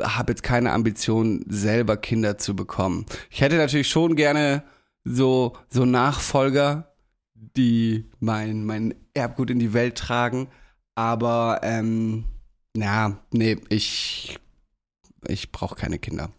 habe 0.00 0.32
jetzt 0.32 0.42
keine 0.42 0.72
Ambition, 0.72 1.44
selber 1.48 1.96
Kinder 1.96 2.38
zu 2.38 2.54
bekommen. 2.54 3.06
Ich 3.30 3.40
hätte 3.40 3.56
natürlich 3.56 3.88
schon 3.88 4.16
gerne 4.16 4.62
so, 5.04 5.56
so 5.68 5.84
Nachfolger, 5.84 6.92
die 7.34 8.08
mein, 8.18 8.64
mein 8.64 8.94
Erbgut 9.14 9.50
in 9.50 9.58
die 9.58 9.72
Welt 9.72 9.96
tragen. 9.96 10.48
Aber, 10.94 11.60
ähm, 11.62 12.24
na, 12.74 13.18
nee, 13.32 13.58
ich, 13.68 14.38
ich 15.26 15.50
brauche 15.50 15.74
keine 15.74 15.98
Kinder. 15.98 16.30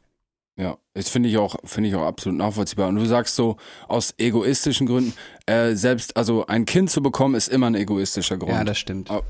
Ja, 0.58 0.78
das 0.94 1.10
finde 1.10 1.30
ich 1.30 1.38
auch, 1.38 1.56
finde 1.64 1.90
ich 1.90 1.96
auch 1.96 2.06
absolut 2.06 2.38
nachvollziehbar. 2.38 2.90
Und 2.90 2.96
du 2.96 3.06
sagst 3.06 3.36
so, 3.36 3.58
aus 3.88 4.14
egoistischen 4.18 4.86
Gründen, 4.86 5.14
äh, 5.46 5.74
selbst, 5.74 6.16
also 6.18 6.46
ein 6.46 6.66
Kind 6.66 6.92
zu 6.92 7.02
bekommen, 7.02 7.36
ist 7.36 7.48
immer 7.48 7.68
ein 7.68 7.76
egoistischer 7.76 8.38
Grund. 8.38 8.52
Ja, 8.52 8.64
das 8.64 8.78
stimmt. 8.78 9.10
Ah, 9.10 9.24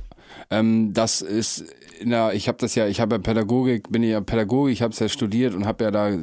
Ähm, 0.52 0.94
das 0.94 1.22
ist 1.22 1.66
der, 2.02 2.34
ich 2.34 2.48
habe 2.48 2.58
das 2.58 2.76
ja, 2.76 2.88
ich 2.88 3.00
habe 3.00 3.16
ja 3.16 3.20
Pädagogik, 3.20 3.92
bin 3.92 4.04
ja 4.04 4.22
Pädagoge, 4.22 4.72
ich 4.72 4.82
habe 4.82 4.94
es 4.94 5.00
ja 5.00 5.10
studiert 5.10 5.56
und 5.56 5.66
habe 5.66 5.84
ja 5.84 5.92
da 5.92 6.18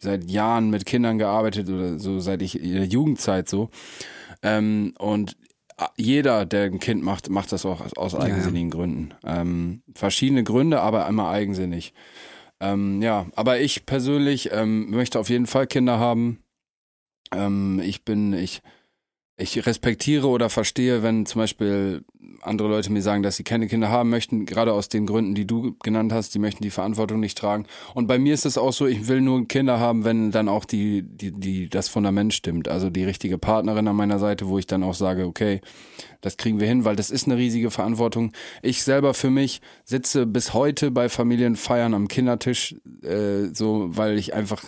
seit 0.00 0.30
Jahren 0.30 0.70
mit 0.70 0.86
Kindern 0.86 1.18
gearbeitet 1.18 1.68
oder 1.68 1.98
so 1.98 2.20
seit 2.20 2.42
ich 2.42 2.60
in 2.60 2.74
der 2.74 2.86
Jugendzeit 2.86 3.48
so. 3.48 3.70
Ähm, 4.42 4.94
und 4.98 5.36
jeder, 5.96 6.44
der 6.44 6.64
ein 6.64 6.80
Kind 6.80 7.02
macht, 7.02 7.30
macht 7.30 7.52
das 7.52 7.64
auch 7.64 7.80
aus, 7.80 7.92
aus 7.96 8.12
ja. 8.12 8.20
eigensinnigen 8.20 8.70
Gründen. 8.70 9.14
Ähm, 9.24 9.82
verschiedene 9.94 10.42
Gründe, 10.42 10.80
aber 10.80 11.06
immer 11.08 11.28
eigensinnig. 11.28 11.94
Ähm, 12.60 13.00
ja, 13.02 13.26
aber 13.36 13.60
ich 13.60 13.86
persönlich 13.86 14.50
ähm, 14.52 14.90
möchte 14.90 15.20
auf 15.20 15.30
jeden 15.30 15.46
Fall 15.46 15.66
Kinder 15.68 15.98
haben. 15.98 16.42
Ähm, 17.32 17.80
ich 17.84 18.04
bin, 18.04 18.32
ich, 18.32 18.62
ich 19.40 19.64
respektiere 19.66 20.26
oder 20.26 20.50
verstehe, 20.50 21.04
wenn 21.04 21.24
zum 21.24 21.40
Beispiel 21.40 22.04
andere 22.42 22.68
Leute 22.68 22.90
mir 22.90 23.02
sagen, 23.02 23.22
dass 23.22 23.36
sie 23.36 23.44
keine 23.44 23.68
Kinder 23.68 23.88
haben 23.88 24.10
möchten, 24.10 24.46
gerade 24.46 24.72
aus 24.72 24.88
den 24.88 25.06
Gründen, 25.06 25.36
die 25.36 25.46
du 25.46 25.76
genannt 25.82 26.12
hast, 26.12 26.34
die 26.34 26.40
möchten 26.40 26.62
die 26.64 26.70
Verantwortung 26.70 27.20
nicht 27.20 27.38
tragen. 27.38 27.66
Und 27.94 28.08
bei 28.08 28.18
mir 28.18 28.34
ist 28.34 28.46
es 28.46 28.58
auch 28.58 28.72
so, 28.72 28.86
ich 28.86 29.06
will 29.06 29.20
nur 29.20 29.46
Kinder 29.46 29.78
haben, 29.78 30.04
wenn 30.04 30.32
dann 30.32 30.48
auch 30.48 30.64
die, 30.64 31.02
die, 31.02 31.30
die, 31.30 31.68
das 31.68 31.88
Fundament 31.88 32.34
stimmt. 32.34 32.68
Also 32.68 32.90
die 32.90 33.04
richtige 33.04 33.38
Partnerin 33.38 33.86
an 33.86 33.94
meiner 33.94 34.18
Seite, 34.18 34.48
wo 34.48 34.58
ich 34.58 34.66
dann 34.66 34.82
auch 34.82 34.94
sage, 34.94 35.24
okay, 35.24 35.60
das 36.20 36.36
kriegen 36.36 36.58
wir 36.58 36.66
hin, 36.66 36.84
weil 36.84 36.96
das 36.96 37.10
ist 37.10 37.26
eine 37.26 37.36
riesige 37.36 37.70
Verantwortung. 37.70 38.32
Ich 38.62 38.82
selber 38.82 39.14
für 39.14 39.30
mich 39.30 39.60
sitze 39.84 40.26
bis 40.26 40.52
heute 40.52 40.90
bei 40.90 41.08
Familienfeiern 41.08 41.94
am 41.94 42.08
Kindertisch, 42.08 42.74
äh, 43.02 43.54
so, 43.54 43.86
weil 43.90 44.18
ich 44.18 44.34
einfach 44.34 44.64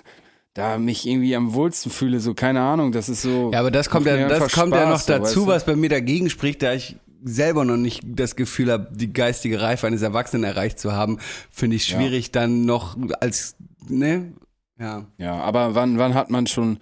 da 0.55 0.78
mich 0.78 1.07
irgendwie 1.07 1.36
am 1.36 1.55
wohlsten 1.55 1.90
fühle, 1.92 2.20
so 2.20 2.34
keine 2.34 2.61
Ahnung, 2.61 2.92
das 2.92 3.09
ist 3.09 3.22
so. 3.22 3.51
Ja, 3.53 3.61
aber 3.61 3.70
das 3.70 3.88
kommt 3.88 4.07
ja, 4.07 4.28
das 4.28 4.53
kommt 4.53 4.74
ja 4.74 4.88
noch 4.88 5.01
Spaß, 5.01 5.07
so, 5.07 5.12
dazu, 5.12 5.40
du? 5.40 5.46
was 5.46 5.64
bei 5.64 5.76
mir 5.76 5.88
dagegen 5.88 6.28
spricht, 6.28 6.62
da 6.62 6.74
ich 6.74 6.96
selber 7.22 7.64
noch 7.64 7.76
nicht 7.76 8.03
das 8.05 8.34
Gefühl 8.34 8.72
habe, 8.72 8.88
die 8.92 9.12
geistige 9.12 9.61
Reife 9.61 9.86
eines 9.86 10.03
Erwachsenen 10.03 10.44
erreicht 10.44 10.78
zu 10.78 10.92
haben, 10.92 11.18
finde 11.51 11.76
ich 11.76 11.88
Ja. 11.88 11.98
schwierig 11.98 12.32
dann 12.32 12.64
noch 12.64 12.96
als, 13.20 13.57
ne? 13.88 14.32
Ja. 14.78 15.05
Ja, 15.18 15.34
aber 15.40 15.74
wann, 15.74 15.98
wann 15.98 16.14
hat 16.14 16.30
man 16.30 16.46
schon, 16.46 16.78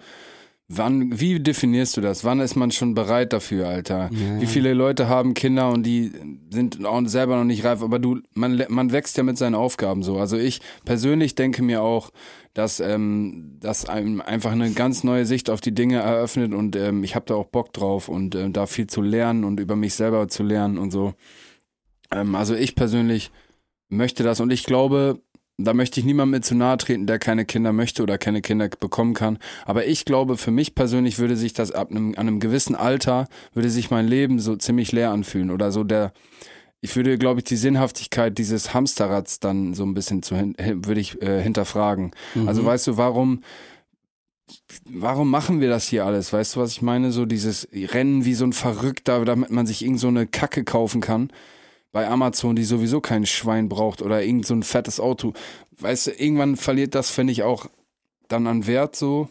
wann, 0.69 1.19
wie 1.19 1.39
definierst 1.41 1.97
du 1.97 2.01
das? 2.01 2.23
Wann 2.23 2.39
ist 2.39 2.55
man 2.55 2.71
schon 2.71 2.95
bereit 2.95 3.33
dafür, 3.33 3.67
Alter? 3.67 4.09
Ja. 4.13 4.39
Wie 4.39 4.45
viele 4.45 4.73
Leute 4.73 5.09
haben 5.09 5.33
Kinder 5.33 5.69
und 5.69 5.83
die 5.83 6.11
sind 6.51 6.85
auch 6.85 7.01
selber 7.07 7.35
noch 7.35 7.43
nicht 7.43 7.65
reif, 7.65 7.83
aber 7.83 7.99
du, 7.99 8.19
man, 8.33 8.63
man 8.69 8.93
wächst 8.93 9.17
ja 9.17 9.23
mit 9.23 9.37
seinen 9.37 9.55
Aufgaben 9.55 10.03
so. 10.03 10.17
Also 10.17 10.37
ich 10.37 10.61
persönlich 10.85 11.35
denke 11.35 11.61
mir 11.61 11.81
auch, 11.81 12.11
dass 12.53 12.79
ähm, 12.79 13.57
das 13.59 13.87
einem 13.87 14.21
einfach 14.21 14.51
eine 14.51 14.71
ganz 14.71 15.03
neue 15.03 15.25
Sicht 15.25 15.49
auf 15.49 15.61
die 15.61 15.73
Dinge 15.73 15.99
eröffnet 15.99 16.53
und 16.53 16.75
ähm, 16.75 17.03
ich 17.03 17.15
habe 17.15 17.25
da 17.25 17.35
auch 17.35 17.45
Bock 17.45 17.73
drauf 17.73 18.09
und 18.09 18.35
ähm, 18.35 18.53
da 18.53 18.65
viel 18.65 18.87
zu 18.87 19.01
lernen 19.01 19.43
und 19.43 19.59
über 19.59 19.75
mich 19.75 19.93
selber 19.93 20.27
zu 20.27 20.43
lernen 20.43 20.77
und 20.77 20.91
so. 20.91 21.13
Ähm, 22.11 22.35
also 22.35 22.55
ich 22.55 22.75
persönlich 22.75 23.31
möchte 23.89 24.23
das 24.23 24.39
und 24.39 24.51
ich 24.51 24.63
glaube, 24.63 25.21
da 25.59 25.73
möchte 25.73 25.99
ich 25.99 26.05
niemandem 26.05 26.31
mit 26.31 26.45
zu 26.45 26.55
nahe 26.55 26.77
treten, 26.77 27.05
der 27.05 27.19
keine 27.19 27.45
Kinder 27.45 27.73
möchte 27.73 28.01
oder 28.01 28.17
keine 28.17 28.41
Kinder 28.41 28.69
bekommen 28.69 29.13
kann. 29.13 29.39
Aber 29.65 29.85
ich 29.85 30.05
glaube, 30.05 30.37
für 30.37 30.51
mich 30.51 30.73
persönlich 30.73 31.19
würde 31.19 31.35
sich 31.35 31.53
das 31.53 31.71
ab 31.71 31.91
einem, 31.91 32.11
an 32.11 32.27
einem 32.27 32.39
gewissen 32.39 32.75
Alter, 32.75 33.27
würde 33.53 33.69
sich 33.69 33.91
mein 33.91 34.07
Leben 34.07 34.39
so 34.39 34.55
ziemlich 34.55 34.93
leer 34.93 35.11
anfühlen 35.11 35.51
oder 35.51 35.71
so 35.71 35.83
der, 35.83 36.13
ich 36.81 36.95
würde, 36.95 37.17
glaube 37.17 37.39
ich, 37.39 37.43
die 37.43 37.57
Sinnhaftigkeit 37.57 38.37
dieses 38.37 38.73
Hamsterrads 38.73 39.39
dann 39.39 39.73
so 39.73 39.83
ein 39.83 39.93
bisschen 39.93 40.23
zu, 40.23 40.35
hin, 40.35 40.55
würde 40.57 41.01
ich 41.01 41.21
äh, 41.21 41.41
hinterfragen. 41.41 42.11
Also 42.45 42.63
weißt 42.63 42.87
du, 42.87 42.97
warum, 42.97 43.43
warum 44.85 45.29
machen 45.29 45.59
wir 45.59 45.69
das 45.69 45.87
hier 45.87 46.05
alles? 46.05 46.31
Weißt 46.31 46.55
du, 46.55 46.61
was 46.61 46.71
ich 46.71 46.81
meine? 46.81 47.11
So 47.11 47.25
dieses 47.25 47.67
Rennen 47.73 48.23
wie 48.23 48.33
so 48.33 48.45
ein 48.45 48.53
Verrückter, 48.53 49.25
damit 49.25 49.51
man 49.51 49.67
sich 49.67 49.83
irgend 49.83 49.99
so 49.99 50.07
eine 50.07 50.25
Kacke 50.25 50.63
kaufen 50.63 51.01
kann 51.01 51.31
bei 51.91 52.07
Amazon, 52.07 52.55
die 52.55 52.63
sowieso 52.63 53.01
kein 53.01 53.25
Schwein 53.25 53.67
braucht 53.67 54.01
oder 54.01 54.23
irgend 54.23 54.45
so 54.45 54.53
ein 54.53 54.63
fettes 54.63 54.99
Auto. 54.99 55.33
Weißt 55.79 56.07
du, 56.07 56.11
irgendwann 56.11 56.55
verliert 56.55 56.95
das, 56.95 57.09
finde 57.09 57.33
ich, 57.33 57.43
auch 57.43 57.65
dann 58.27 58.47
an 58.47 58.67
Wert 58.67 58.95
so. 58.95 59.29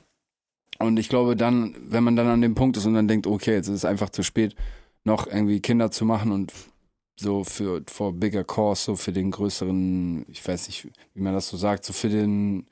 Und 0.78 0.98
ich 0.98 1.08
glaube 1.08 1.36
dann, 1.36 1.74
wenn 1.80 2.04
man 2.04 2.16
dann 2.16 2.26
an 2.26 2.40
dem 2.40 2.54
Punkt 2.54 2.76
ist 2.76 2.86
und 2.86 2.94
dann 2.94 3.08
denkt, 3.08 3.26
okay, 3.26 3.52
jetzt 3.52 3.68
ist 3.68 3.74
es 3.74 3.84
einfach 3.84 4.10
zu 4.10 4.22
spät, 4.22 4.54
noch 5.04 5.26
irgendwie 5.26 5.60
Kinder 5.60 5.90
zu 5.90 6.04
machen 6.04 6.32
und 6.32 6.52
so 7.20 7.44
für 7.44 7.82
for 7.88 8.12
bigger 8.12 8.44
cause, 8.44 8.82
so 8.84 8.96
für 8.96 9.12
den 9.12 9.30
größeren, 9.30 10.24
ich 10.28 10.46
weiß 10.46 10.68
nicht, 10.68 10.88
wie 11.14 11.20
man 11.20 11.34
das 11.34 11.48
so 11.48 11.56
sagt, 11.56 11.84
so 11.84 11.92
für 11.92 12.08
den, 12.08 12.66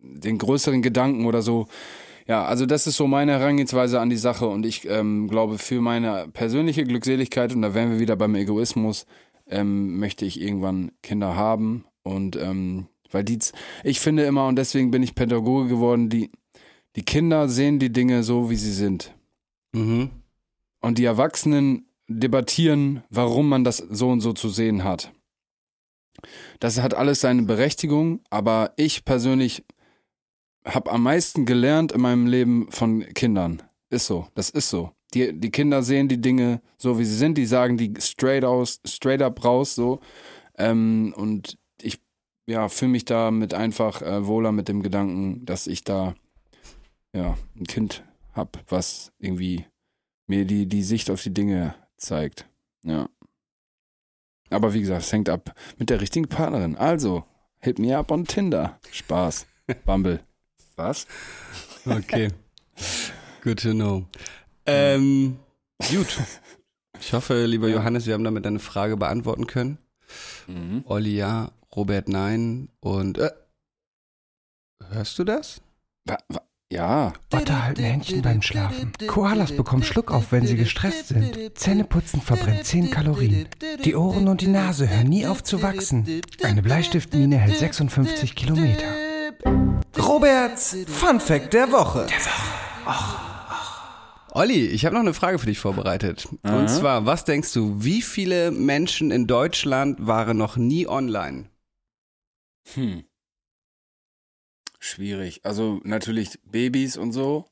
den 0.00 0.38
größeren 0.38 0.82
Gedanken 0.82 1.26
oder 1.26 1.42
so. 1.42 1.66
Ja, 2.28 2.44
also 2.44 2.66
das 2.66 2.86
ist 2.86 2.96
so 2.96 3.06
meine 3.06 3.32
Herangehensweise 3.32 4.00
an 4.00 4.10
die 4.10 4.16
Sache 4.16 4.48
und 4.48 4.66
ich 4.66 4.88
ähm, 4.88 5.28
glaube, 5.28 5.58
für 5.58 5.80
meine 5.80 6.28
persönliche 6.32 6.84
Glückseligkeit, 6.84 7.52
und 7.52 7.62
da 7.62 7.74
wären 7.74 7.90
wir 7.90 8.00
wieder 8.00 8.16
beim 8.16 8.34
Egoismus, 8.34 9.06
ähm, 9.48 9.98
möchte 9.98 10.24
ich 10.24 10.40
irgendwann 10.40 10.92
Kinder 11.02 11.36
haben 11.36 11.84
und 12.02 12.36
ähm, 12.36 12.86
weil 13.10 13.24
die, 13.24 13.38
ich 13.84 14.00
finde 14.00 14.24
immer, 14.24 14.46
und 14.48 14.56
deswegen 14.56 14.90
bin 14.90 15.02
ich 15.02 15.14
Pädagoge 15.14 15.68
geworden, 15.68 16.08
die, 16.08 16.30
die 16.96 17.02
Kinder 17.02 17.48
sehen 17.48 17.78
die 17.78 17.92
Dinge 17.92 18.22
so, 18.22 18.50
wie 18.50 18.56
sie 18.56 18.72
sind. 18.72 19.14
Mhm. 19.72 20.10
Und 20.80 20.98
die 20.98 21.04
Erwachsenen 21.04 21.86
debattieren, 22.08 23.02
warum 23.10 23.48
man 23.48 23.64
das 23.64 23.78
so 23.78 24.08
und 24.10 24.20
so 24.20 24.32
zu 24.32 24.48
sehen 24.48 24.84
hat. 24.84 25.12
Das 26.60 26.80
hat 26.80 26.94
alles 26.94 27.20
seine 27.20 27.42
Berechtigung, 27.42 28.20
aber 28.30 28.72
ich 28.76 29.04
persönlich 29.04 29.64
habe 30.64 30.90
am 30.90 31.02
meisten 31.02 31.46
gelernt 31.46 31.92
in 31.92 32.00
meinem 32.00 32.26
Leben 32.26 32.70
von 32.70 33.00
Kindern. 33.14 33.62
Ist 33.90 34.06
so, 34.06 34.28
das 34.34 34.50
ist 34.50 34.70
so. 34.70 34.92
Die, 35.14 35.38
die 35.38 35.50
Kinder 35.50 35.82
sehen 35.82 36.08
die 36.08 36.20
Dinge 36.20 36.60
so, 36.76 36.98
wie 36.98 37.04
sie 37.04 37.16
sind, 37.16 37.38
die 37.38 37.46
sagen 37.46 37.76
die 37.76 37.94
straight 38.00 38.44
aus, 38.44 38.80
straight 38.84 39.22
up 39.22 39.44
raus, 39.44 39.74
so. 39.74 40.00
Ähm, 40.58 41.14
und 41.16 41.58
ich 41.80 42.00
ja, 42.46 42.68
fühle 42.68 42.90
mich 42.90 43.04
damit 43.04 43.54
einfach 43.54 44.02
äh, 44.02 44.26
wohler 44.26 44.52
mit 44.52 44.68
dem 44.68 44.82
Gedanken, 44.82 45.44
dass 45.44 45.66
ich 45.68 45.84
da 45.84 46.14
ja 47.14 47.36
ein 47.56 47.66
Kind 47.66 48.04
hab, 48.32 48.58
was 48.68 49.12
irgendwie 49.18 49.66
mir 50.26 50.44
die, 50.44 50.66
die 50.66 50.82
Sicht 50.82 51.10
auf 51.10 51.22
die 51.22 51.32
Dinge 51.32 51.74
zeigt. 51.96 52.46
Ja. 52.84 53.08
Aber 54.50 54.72
wie 54.74 54.80
gesagt, 54.80 55.02
es 55.02 55.12
hängt 55.12 55.28
ab 55.28 55.54
mit 55.78 55.90
der 55.90 56.00
richtigen 56.00 56.28
Partnerin. 56.28 56.76
Also, 56.76 57.24
hit 57.58 57.78
me 57.78 57.96
up 57.96 58.10
on 58.10 58.26
Tinder. 58.26 58.78
Spaß. 58.92 59.46
Bumble. 59.84 60.20
Was? 60.76 61.06
Okay. 61.84 62.30
Good 63.42 63.60
to 63.62 63.70
know. 63.72 64.06
Ähm, 64.66 65.38
gut. 65.90 66.18
Ich 66.98 67.12
hoffe, 67.12 67.44
lieber 67.44 67.68
Johannes, 67.68 68.06
wir 68.06 68.14
haben 68.14 68.24
damit 68.24 68.46
deine 68.46 68.58
Frage 68.58 68.96
beantworten 68.96 69.46
können. 69.46 69.76
Mhm. 70.46 70.82
Olli 70.86 71.14
ja, 71.14 71.52
Robert 71.76 72.08
nein 72.08 72.70
und 72.80 73.18
äh, 73.18 73.30
hörst 74.88 75.18
du 75.18 75.24
das? 75.24 75.60
Wa- 76.06 76.16
wa- 76.28 76.42
Ja. 76.72 77.12
Otter 77.32 77.62
halten 77.62 77.84
Händchen 77.84 78.22
beim 78.22 78.42
Schlafen. 78.42 78.92
Koalas 79.06 79.52
bekommen 79.52 79.84
Schluck 79.84 80.10
auf, 80.10 80.32
wenn 80.32 80.46
sie 80.46 80.56
gestresst 80.56 81.08
sind. 81.08 81.56
Zähneputzen 81.56 82.20
verbrennt 82.20 82.64
10 82.64 82.90
Kalorien. 82.90 83.46
Die 83.84 83.94
Ohren 83.94 84.26
und 84.26 84.40
die 84.40 84.48
Nase 84.48 84.88
hören 84.88 85.08
nie 85.08 85.26
auf 85.26 85.44
zu 85.44 85.62
wachsen. 85.62 86.22
Eine 86.42 86.62
Bleistiftmine 86.62 87.38
hält 87.38 87.58
56 87.58 88.34
Kilometer. 88.34 88.84
Roberts 89.96 90.76
Fun 90.88 91.20
Fact 91.20 91.52
der 91.52 91.70
Woche. 91.70 92.08
Olli, 94.32 94.66
ich 94.66 94.84
habe 94.84 94.94
noch 94.94 95.02
eine 95.02 95.14
Frage 95.14 95.38
für 95.38 95.46
dich 95.46 95.60
vorbereitet. 95.60 96.28
Und 96.42 96.68
zwar, 96.68 97.06
was 97.06 97.24
denkst 97.24 97.52
du, 97.52 97.76
wie 97.84 98.02
viele 98.02 98.50
Menschen 98.50 99.12
in 99.12 99.28
Deutschland 99.28 100.04
waren 100.04 100.36
noch 100.36 100.56
nie 100.56 100.88
online? 100.88 101.48
Hm. 102.74 103.04
Schwierig. 104.78 105.40
Also 105.44 105.80
natürlich 105.84 106.38
Babys 106.44 106.96
und 106.96 107.12
so. 107.12 107.46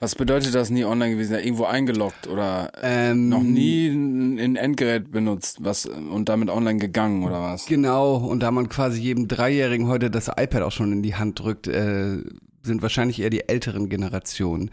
Was 0.00 0.14
bedeutet 0.14 0.54
das 0.54 0.70
nie 0.70 0.84
online 0.84 1.12
gewesen? 1.12 1.34
Ja, 1.34 1.40
Irgendwo 1.40 1.64
eingeloggt 1.64 2.26
oder 2.26 2.72
Ähm, 2.82 3.28
noch 3.28 3.42
nie 3.42 3.88
ein 3.88 4.56
Endgerät 4.56 5.10
benutzt 5.10 5.58
was 5.60 5.86
und 5.86 6.28
damit 6.28 6.50
online 6.50 6.78
gegangen 6.78 7.24
oder 7.24 7.40
was? 7.40 7.66
Genau, 7.66 8.16
und 8.16 8.40
da 8.40 8.50
man 8.50 8.68
quasi 8.68 9.00
jedem 9.00 9.28
Dreijährigen 9.28 9.88
heute 9.88 10.10
das 10.10 10.28
iPad 10.28 10.62
auch 10.62 10.72
schon 10.72 10.92
in 10.92 11.02
die 11.02 11.14
Hand 11.14 11.38
drückt, 11.40 11.68
äh, 11.68 12.18
sind 12.62 12.82
wahrscheinlich 12.82 13.20
eher 13.20 13.30
die 13.30 13.48
älteren 13.48 13.88
Generationen, 13.88 14.70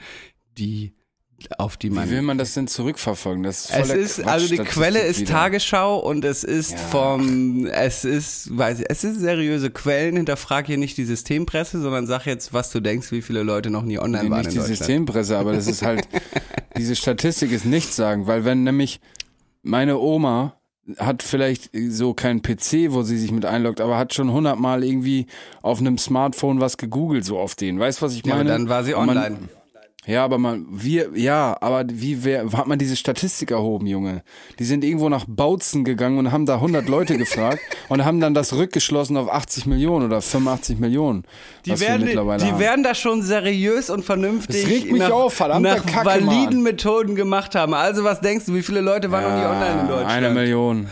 die 0.58 0.94
auf 1.58 1.78
die 1.78 1.90
man 1.90 2.08
Wie 2.08 2.14
will 2.14 2.22
man 2.22 2.38
das 2.38 2.54
denn 2.54 2.68
zurückverfolgen? 2.68 3.44
Das 3.44 3.66
ist 3.70 3.72
Es 3.76 3.90
ist, 3.90 4.24
also 4.28 4.48
die 4.48 4.58
Quelle 4.58 5.00
ist 5.02 5.20
wieder. 5.22 5.32
Tagesschau 5.34 6.00
und 6.00 6.24
es 6.26 6.44
ist 6.44 6.72
Ja. 6.72 6.78
vom, 6.78 7.66
es 7.68 8.06
ist, 8.06 8.58
weiß 8.58 8.80
ich, 8.80 8.86
es 8.90 9.04
ist 9.04 9.20
seriöse 9.20 9.70
Quellen, 9.70 10.16
hinterfrag 10.16 10.66
hier 10.66 10.78
nicht 10.78 10.98
die 10.98 11.04
Systempresse, 11.06 11.82
sondern 11.82 12.08
sag 12.08 12.26
jetzt, 12.26 12.54
was 12.54 12.72
du 12.72 12.80
denkst, 12.80 13.12
wie 13.12 13.22
viele 13.22 13.44
Leute 13.44 13.70
noch 13.70 13.84
nie 13.84 14.00
online 14.00 14.24
Nee, 14.26 14.30
waren 14.32 14.40
nicht 14.40 14.48
in 14.48 14.52
die 14.54 14.58
Deutschland. 14.60 14.78
Systempresse, 14.78 15.38
aber 15.38 15.52
das 15.54 15.68
ist 15.68 15.82
halt, 15.82 16.08
diese 16.78 16.96
Statistik 16.96 17.52
ist 17.52 17.66
nichts 17.66 17.96
sagen, 17.96 18.28
weil 18.28 18.46
wenn 18.46 18.64
nämlich 18.64 19.00
meine 19.62 19.98
Oma 20.00 20.56
hat 20.98 21.22
vielleicht 21.24 21.72
so 21.90 22.14
keinen 22.14 22.42
PC, 22.44 22.92
wo 22.92 23.02
sie 23.04 23.18
sich 23.18 23.32
mit 23.32 23.44
einloggt, 23.46 23.82
aber 23.82 23.98
hat 23.98 24.14
schon 24.14 24.32
hundertmal 24.32 24.84
irgendwie 24.84 25.26
auf 25.64 25.80
einem 25.80 25.98
Smartphone 25.98 26.60
was 26.62 26.78
gegoogelt, 26.78 27.26
so 27.26 27.40
auf 27.40 27.56
den. 27.56 27.80
Weißt 27.80 28.02
du, 28.02 28.06
was 28.06 28.14
ich 28.14 28.26
Ja, 28.26 28.36
meine? 28.36 28.50
aber 28.52 28.60
dann 28.60 28.70
war 28.70 28.84
sie 28.84 28.94
Und 28.94 29.08
man- 29.08 29.18
online. 29.18 29.38
Ja, 30.08 30.24
aber 30.24 30.38
man, 30.38 30.68
wir, 30.70 31.10
ja, 31.16 31.58
aber 31.62 31.84
wie 31.90 32.24
wer, 32.24 32.52
hat 32.52 32.68
man 32.68 32.78
diese 32.78 32.96
Statistik 32.96 33.50
erhoben, 33.52 33.88
Junge? 33.88 34.22
Die 34.60 34.64
sind 34.64 34.84
irgendwo 34.84 35.10
nach 35.10 35.26
Bautzen 35.28 35.84
gegangen 35.84 36.20
und 36.20 36.32
haben 36.32 36.46
da 36.46 36.56
100 36.56 36.88
Leute 36.88 37.18
gefragt 37.18 37.60
und 37.90 38.06
haben 38.06 38.20
dann 38.20 38.36
das 38.36 38.54
rückgeschlossen 38.54 39.18
auf 39.18 39.32
80 39.32 39.66
Millionen 39.66 40.06
oder 40.06 40.22
85 40.22 40.78
Millionen. 40.78 41.24
Die 41.66 41.80
werden, 41.80 42.06
die 42.06 42.18
haben. 42.18 42.60
werden 42.60 42.84
das 42.84 43.00
schon 43.00 43.24
seriös 43.24 43.90
und 43.90 44.06
vernünftig 44.06 44.62
Das 44.62 44.70
regt 44.70 44.92
mich 44.92 45.02
nach, 45.02 45.10
auf, 45.10 45.40
nach 45.40 45.86
Kacke, 45.86 46.06
validen 46.06 46.56
Mann. 46.56 46.64
Methoden 46.64 47.16
gemacht 47.16 47.56
haben. 47.56 47.74
Also 47.74 48.04
was 48.04 48.22
denkst 48.22 48.46
du, 48.46 48.54
wie 48.54 48.62
viele 48.62 48.82
Leute 48.82 49.10
waren 49.12 49.24
noch 49.24 49.40
nie 49.40 49.46
online 49.46 49.82
in 49.82 49.88
Deutschland? 49.88 50.12
Eine 50.12 50.30
Million. 50.30 50.88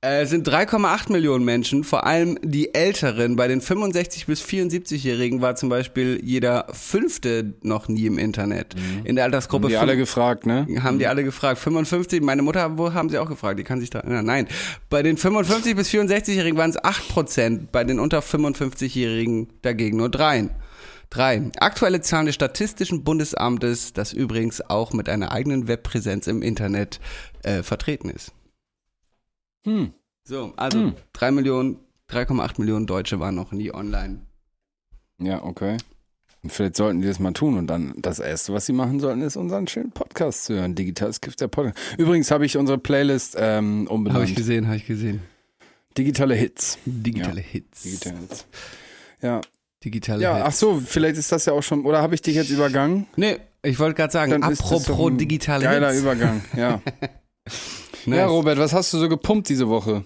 Äh, 0.00 0.22
Es 0.22 0.30
sind 0.30 0.48
3,8 0.48 1.10
Millionen 1.12 1.44
Menschen, 1.44 1.82
vor 1.82 2.06
allem 2.06 2.38
die 2.42 2.72
Älteren. 2.72 3.34
Bei 3.34 3.48
den 3.48 3.60
65- 3.60 4.26
bis 4.26 4.42
74-Jährigen 4.42 5.40
war 5.40 5.56
zum 5.56 5.68
Beispiel 5.68 6.20
jeder 6.22 6.66
Fünfte 6.72 7.54
noch 7.62 7.88
nie 7.88 8.06
im 8.06 8.16
Internet. 8.18 8.76
In 9.04 9.16
der 9.16 9.24
Altersgruppe 9.24 9.66
Mhm. 9.66 9.70
Die 9.70 9.76
alle 9.76 9.96
gefragt, 9.96 10.46
ne? 10.46 10.66
haben 10.82 10.98
die 11.00 11.06
alle 11.08 11.24
gefragt. 11.24 11.58
55, 11.58 12.22
meine 12.22 12.42
Mutter 12.42 12.78
wo 12.78 12.92
haben 12.94 13.08
sie 13.08 13.18
auch 13.18 13.28
gefragt, 13.28 13.58
die 13.58 13.64
kann 13.64 13.80
sich 13.80 13.90
da 13.90 13.98
erinnern. 14.00 14.24
Nein, 14.24 14.46
bei 14.88 15.02
den 15.02 15.16
55 15.16 15.74
bis 15.74 15.88
64-Jährigen 15.90 16.56
waren 16.56 16.70
es 16.70 16.82
8 16.82 17.08
Prozent, 17.08 17.72
bei 17.72 17.82
den 17.82 17.98
unter 17.98 18.20
55-Jährigen 18.20 19.48
dagegen 19.62 19.96
nur 19.96 20.10
3. 20.10 20.48
Drei. 21.10 21.50
Aktuelle 21.58 22.02
Zahlen 22.02 22.26
des 22.26 22.34
Statistischen 22.34 23.02
Bundesamtes, 23.02 23.94
das 23.94 24.12
übrigens 24.12 24.60
auch 24.60 24.92
mit 24.92 25.08
einer 25.08 25.32
eigenen 25.32 25.66
Webpräsenz 25.66 26.26
im 26.26 26.42
Internet 26.42 27.00
äh, 27.42 27.62
vertreten 27.62 28.10
ist. 28.10 28.32
Hm. 29.64 29.92
So, 30.24 30.52
also 30.56 30.78
Hm. 30.78 30.94
3 31.12 31.30
Millionen, 31.32 31.78
3,8 32.10 32.58
Millionen 32.60 32.86
Deutsche 32.86 33.18
waren 33.20 33.34
noch 33.34 33.52
nie 33.52 33.72
online. 33.72 34.20
Ja, 35.20 35.42
okay. 35.42 35.76
Und 36.42 36.52
vielleicht 36.52 36.76
sollten 36.76 37.00
die 37.00 37.08
das 37.08 37.18
mal 37.18 37.32
tun 37.32 37.58
und 37.58 37.66
dann 37.66 37.92
das 37.96 38.20
Erste, 38.20 38.52
was 38.52 38.66
sie 38.66 38.72
machen 38.72 39.00
sollten, 39.00 39.22
ist 39.22 39.36
unseren 39.36 39.66
schönen 39.66 39.90
Podcast 39.90 40.44
zu 40.44 40.54
hören. 40.54 40.74
Digitales 40.76 41.20
Gift 41.20 41.40
der 41.40 41.48
Podcast. 41.48 41.76
Übrigens 41.98 42.30
habe 42.30 42.46
ich 42.46 42.56
unsere 42.56 42.78
Playlist 42.78 43.34
ähm, 43.38 43.80
Habe 43.86 43.94
umbenannt. 43.94 44.28
ich 44.28 44.36
gesehen, 44.36 44.66
habe 44.66 44.76
ich 44.76 44.86
gesehen. 44.86 45.20
Digitale 45.96 46.34
Hits. 46.36 46.78
Digitale 46.86 47.40
Ja, 47.40 47.46
Hits. 47.46 47.82
Digitale 47.82 48.18
Hits. 48.18 48.46
Ja, 49.20 49.40
Digitale 49.84 50.22
ja 50.22 50.36
Hits. 50.36 50.46
ach 50.46 50.52
so, 50.52 50.80
vielleicht 50.80 51.16
ist 51.16 51.32
das 51.32 51.44
ja 51.46 51.52
auch 51.54 51.62
schon, 51.62 51.84
oder 51.84 52.00
habe 52.02 52.14
ich 52.14 52.22
dich 52.22 52.36
jetzt 52.36 52.50
übergangen? 52.50 53.06
Nee, 53.16 53.38
ich 53.62 53.80
wollte 53.80 53.96
gerade 53.96 54.12
sagen, 54.12 54.30
Dann 54.30 54.44
apropos 54.44 55.10
digitale 55.16 55.64
Geiler 55.64 55.88
Hits. 55.90 56.00
Übergang, 56.02 56.42
ja. 56.56 56.80
Nice. 58.08 58.18
Ja, 58.18 58.26
Robert, 58.26 58.58
was 58.58 58.72
hast 58.72 58.92
du 58.92 58.98
so 58.98 59.08
gepumpt 59.08 59.48
diese 59.48 59.68
Woche? 59.68 60.04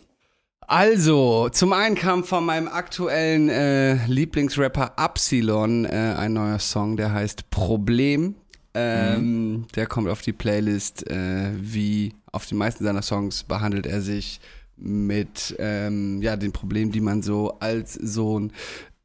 Also, 0.61 1.48
zum 1.50 1.72
einen 1.72 1.96
kam 1.96 2.24
von 2.24 2.46
meinem 2.46 2.68
aktuellen 2.68 3.48
äh, 3.48 4.07
Lieblingsrapper 4.07 4.92
Upsilon 4.96 5.84
äh, 5.84 6.14
ein 6.16 6.32
neuer 6.32 6.59
Song, 6.59 6.96
der 6.96 7.12
heißt 7.12 7.50
Problem. 7.50 8.36
Ähm, 8.74 9.66
Der 9.74 9.86
kommt 9.86 10.09
auf 10.09 10.22
die 10.22 10.32
Playlist. 10.32 11.07
Äh, 11.11 11.50
wie 11.61 12.14
auf 12.30 12.46
die 12.46 12.55
meisten 12.55 12.84
seiner 12.84 13.03
Songs 13.03 13.44
behandelt 13.44 13.86
er 13.86 14.00
sich 14.00 14.40
mit 14.76 15.55
ähm, 15.59 16.22
ja, 16.22 16.36
den 16.36 16.53
Problemen, 16.53 16.90
die 16.90 17.00
man 17.00 17.22
so 17.22 17.59
als 17.61 17.94
Sohn 17.94 18.53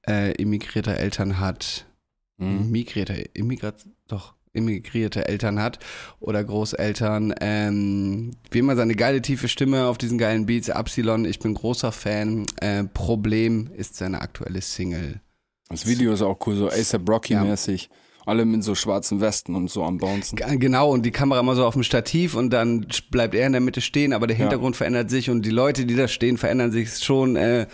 äh, 0.07 0.31
immigrierter 0.35 0.95
Eltern 0.95 1.39
hat. 1.39 1.85
Mhm. 2.37 2.71
Migrierter, 2.71 3.15
immigrat, 3.35 3.85
doch, 4.07 4.35
immigrierte 4.57 5.27
Eltern 5.27 5.61
hat 5.61 5.79
oder 6.19 6.43
Großeltern. 6.43 7.33
Ähm, 7.39 8.31
wie 8.51 8.59
immer 8.59 8.75
seine 8.75 8.95
geile 8.95 9.21
tiefe 9.21 9.47
Stimme 9.47 9.87
auf 9.87 9.97
diesen 9.97 10.17
geilen 10.17 10.45
Beats. 10.45 10.69
Epsilon, 10.69 11.25
ich 11.25 11.39
bin 11.39 11.53
großer 11.53 11.91
Fan. 11.91 12.45
Äh, 12.59 12.83
Problem 12.85 13.69
ist 13.75 13.95
seine 13.95 14.21
aktuelle 14.21 14.61
Single. 14.61 15.21
Das 15.69 15.85
Video 15.85 16.13
ist 16.13 16.21
auch 16.21 16.39
cool, 16.45 16.55
so 16.55 16.69
ASAP 16.69 17.07
Rocky-mäßig. 17.09 17.89
Alle 18.25 18.43
mit 18.43 18.61
so 18.61 18.75
schwarzen 18.75 19.21
Westen 19.21 19.55
und 19.55 19.69
so 19.71 19.85
am 19.85 19.99
Bouncen. 19.99 20.37
Genau, 20.59 20.91
und 20.91 21.05
die 21.05 21.11
Kamera 21.11 21.39
immer 21.39 21.55
so 21.55 21.65
auf 21.65 21.75
dem 21.75 21.83
Stativ 21.83 22.35
und 22.35 22.49
dann 22.49 22.85
bleibt 23.09 23.33
er 23.33 23.45
in 23.45 23.53
der 23.53 23.61
Mitte 23.61 23.79
stehen, 23.79 24.11
aber 24.11 24.27
der 24.27 24.35
Hintergrund 24.35 24.75
verändert 24.75 25.09
sich 25.09 25.29
und 25.29 25.45
die 25.45 25.49
Leute, 25.49 25.85
die 25.85 25.95
da 25.95 26.09
stehen, 26.09 26.37
verändern 26.37 26.73
sich 26.73 26.97
schon. 26.97 27.37
Äh, 27.37 27.67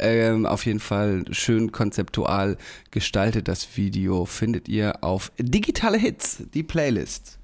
ähm, 0.00 0.46
auf 0.46 0.66
jeden 0.66 0.80
Fall 0.80 1.24
schön 1.30 1.72
konzeptual 1.72 2.56
gestaltet. 2.90 3.48
Das 3.48 3.76
Video 3.76 4.24
findet 4.24 4.68
ihr 4.68 5.02
auf 5.02 5.32
Digitale 5.38 5.98
Hits, 5.98 6.42
die 6.54 6.62
Playlist. 6.62 7.38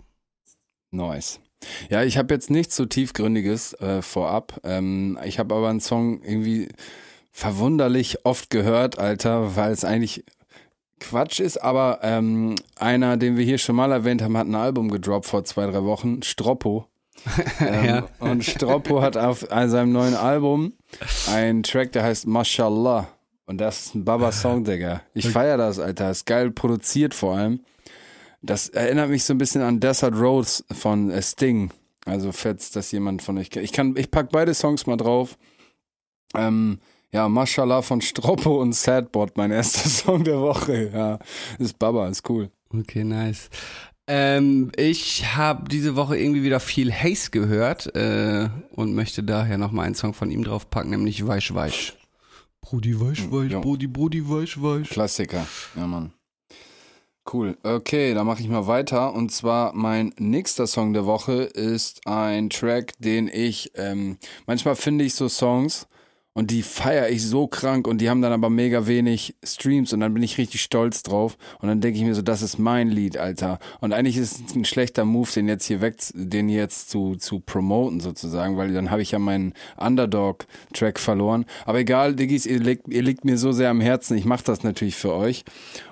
Nice. 0.90 1.40
Ja, 1.88 2.02
ich 2.02 2.18
habe 2.18 2.34
jetzt 2.34 2.50
nichts 2.50 2.76
so 2.76 2.86
tiefgründiges 2.86 3.74
äh, 3.74 4.02
vorab. 4.02 4.60
Ähm, 4.64 5.18
ich 5.24 5.38
habe 5.38 5.54
aber 5.54 5.68
einen 5.68 5.80
Song 5.80 6.22
irgendwie 6.22 6.68
verwunderlich 7.32 8.24
oft 8.24 8.50
gehört, 8.50 8.98
Alter, 8.98 9.56
weil 9.56 9.72
es 9.72 9.84
eigentlich 9.84 10.24
Quatsch 11.00 11.40
ist, 11.40 11.58
aber 11.58 12.00
ähm, 12.02 12.54
einer, 12.76 13.16
den 13.18 13.36
wir 13.36 13.44
hier 13.44 13.58
schon 13.58 13.76
mal 13.76 13.92
erwähnt 13.92 14.22
haben, 14.22 14.36
hat 14.36 14.46
ein 14.46 14.54
Album 14.54 14.90
gedroppt 14.90 15.26
vor 15.26 15.44
zwei, 15.44 15.66
drei 15.66 15.84
Wochen, 15.84 16.22
Stroppo. 16.22 16.86
ähm, 17.60 17.84
Ja. 17.84 18.08
Und 18.18 18.44
Stroppo 18.44 19.02
hat 19.02 19.16
auf 19.16 19.46
seinem 19.50 19.92
neuen 19.92 20.14
Album 20.14 20.72
einen 21.30 21.62
Track, 21.62 21.92
der 21.92 22.04
heißt 22.04 22.26
Mashallah. 22.26 23.08
Und 23.46 23.58
das 23.58 23.86
ist 23.86 23.94
ein 23.94 24.04
Baba-Song, 24.04 24.64
Digga. 24.64 25.02
Ich 25.14 25.28
feier 25.28 25.56
das, 25.56 25.78
Alter. 25.78 26.10
Ist 26.10 26.26
geil 26.26 26.50
produziert 26.50 27.14
vor 27.14 27.36
allem. 27.36 27.60
Das 28.42 28.68
erinnert 28.68 29.10
mich 29.10 29.24
so 29.24 29.34
ein 29.34 29.38
bisschen 29.38 29.62
an 29.62 29.80
Desert 29.80 30.14
Roads 30.14 30.64
von 30.72 31.10
äh, 31.10 31.22
Sting. 31.22 31.70
Also, 32.04 32.32
falls 32.32 32.70
das 32.70 32.92
jemand 32.92 33.22
von 33.22 33.38
euch. 33.38 33.50
Ich 33.56 33.72
kann, 33.72 33.94
ich 33.96 34.10
pack 34.10 34.30
beide 34.30 34.54
Songs 34.54 34.86
mal 34.86 34.96
drauf. 34.96 35.36
Ähm, 36.34 36.78
ja, 37.12 37.28
Mashallah 37.28 37.82
von 37.82 38.00
Stroppo 38.00 38.60
und 38.60 38.72
Sadbot, 38.74 39.36
mein 39.36 39.50
erster 39.50 39.88
Song 39.88 40.24
der 40.24 40.40
Woche. 40.40 40.90
Ja, 40.92 41.18
ist 41.58 41.78
Baba, 41.78 42.08
ist 42.08 42.28
cool. 42.28 42.50
Okay, 42.72 43.04
nice. 43.04 43.48
Ähm, 44.08 44.70
ich 44.76 45.34
habe 45.34 45.68
diese 45.68 45.96
Woche 45.96 46.16
irgendwie 46.16 46.44
wieder 46.44 46.60
viel 46.60 46.92
Haze 46.92 47.30
gehört 47.30 47.94
äh, 47.96 48.48
und 48.70 48.94
möchte 48.94 49.24
daher 49.24 49.58
nochmal 49.58 49.86
einen 49.86 49.96
Song 49.96 50.14
von 50.14 50.30
ihm 50.30 50.44
draufpacken, 50.44 50.90
nämlich 50.90 51.26
Weich 51.26 51.52
Weich. 51.54 51.96
Brudi 52.60 53.00
Weich 53.00 53.30
Weich, 53.30 53.50
ja. 53.50 53.58
Brudi 53.58 53.88
Brudi 53.88 54.28
Weich 54.28 54.62
Weich. 54.62 54.88
Klassiker. 54.90 55.46
Ja, 55.74 55.86
Mann. 55.86 56.12
Cool. 57.32 57.56
Okay, 57.64 58.14
dann 58.14 58.26
mache 58.26 58.40
ich 58.40 58.48
mal 58.48 58.68
weiter. 58.68 59.12
Und 59.12 59.32
zwar 59.32 59.72
mein 59.74 60.14
nächster 60.18 60.68
Song 60.68 60.92
der 60.92 61.06
Woche 61.06 61.42
ist 61.42 62.06
ein 62.06 62.50
Track, 62.50 62.92
den 63.00 63.26
ich, 63.26 63.72
ähm, 63.74 64.18
manchmal 64.46 64.76
finde 64.76 65.04
ich 65.04 65.14
so 65.14 65.28
Songs 65.28 65.88
und 66.36 66.50
die 66.50 66.62
feiere 66.62 67.08
ich 67.08 67.24
so 67.24 67.46
krank 67.46 67.88
und 67.88 67.98
die 68.02 68.10
haben 68.10 68.20
dann 68.20 68.32
aber 68.34 68.50
mega 68.50 68.86
wenig 68.86 69.34
Streams 69.42 69.94
und 69.94 70.00
dann 70.00 70.12
bin 70.12 70.22
ich 70.22 70.36
richtig 70.36 70.60
stolz 70.60 71.02
drauf 71.02 71.38
und 71.62 71.68
dann 71.68 71.80
denke 71.80 71.98
ich 71.98 72.04
mir 72.04 72.14
so, 72.14 72.20
das 72.20 72.42
ist 72.42 72.58
mein 72.58 72.90
Lied, 72.90 73.16
Alter. 73.16 73.58
Und 73.80 73.94
eigentlich 73.94 74.18
ist 74.18 74.42
es 74.46 74.54
ein 74.54 74.66
schlechter 74.66 75.06
Move, 75.06 75.30
den 75.34 75.48
jetzt 75.48 75.64
hier 75.64 75.80
weg, 75.80 75.96
den 76.12 76.50
jetzt 76.50 76.90
zu, 76.90 77.16
zu 77.16 77.40
promoten 77.40 78.00
sozusagen, 78.00 78.58
weil 78.58 78.70
dann 78.74 78.90
habe 78.90 79.00
ich 79.00 79.12
ja 79.12 79.18
meinen 79.18 79.54
Underdog-Track 79.78 81.00
verloren. 81.00 81.46
Aber 81.64 81.78
egal, 81.78 82.14
Diggis, 82.14 82.44
ihr 82.44 82.60
liegt, 82.60 82.86
ihr 82.88 83.02
liegt 83.02 83.24
mir 83.24 83.38
so 83.38 83.52
sehr 83.52 83.70
am 83.70 83.80
Herzen, 83.80 84.18
ich 84.18 84.26
mache 84.26 84.44
das 84.44 84.62
natürlich 84.62 84.96
für 84.96 85.14
euch. 85.14 85.42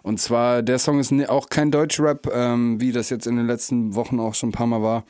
Und 0.02 0.20
zwar, 0.20 0.62
der 0.62 0.78
Song 0.78 1.00
ist 1.00 1.10
auch 1.30 1.48
kein 1.48 1.70
Deutschrap, 1.70 2.30
ähm, 2.30 2.78
wie 2.82 2.92
das 2.92 3.08
jetzt 3.08 3.26
in 3.26 3.36
den 3.36 3.46
letzten 3.46 3.94
Wochen 3.94 4.20
auch 4.20 4.34
schon 4.34 4.50
ein 4.50 4.52
paar 4.52 4.66
Mal 4.66 4.82
war. 4.82 5.04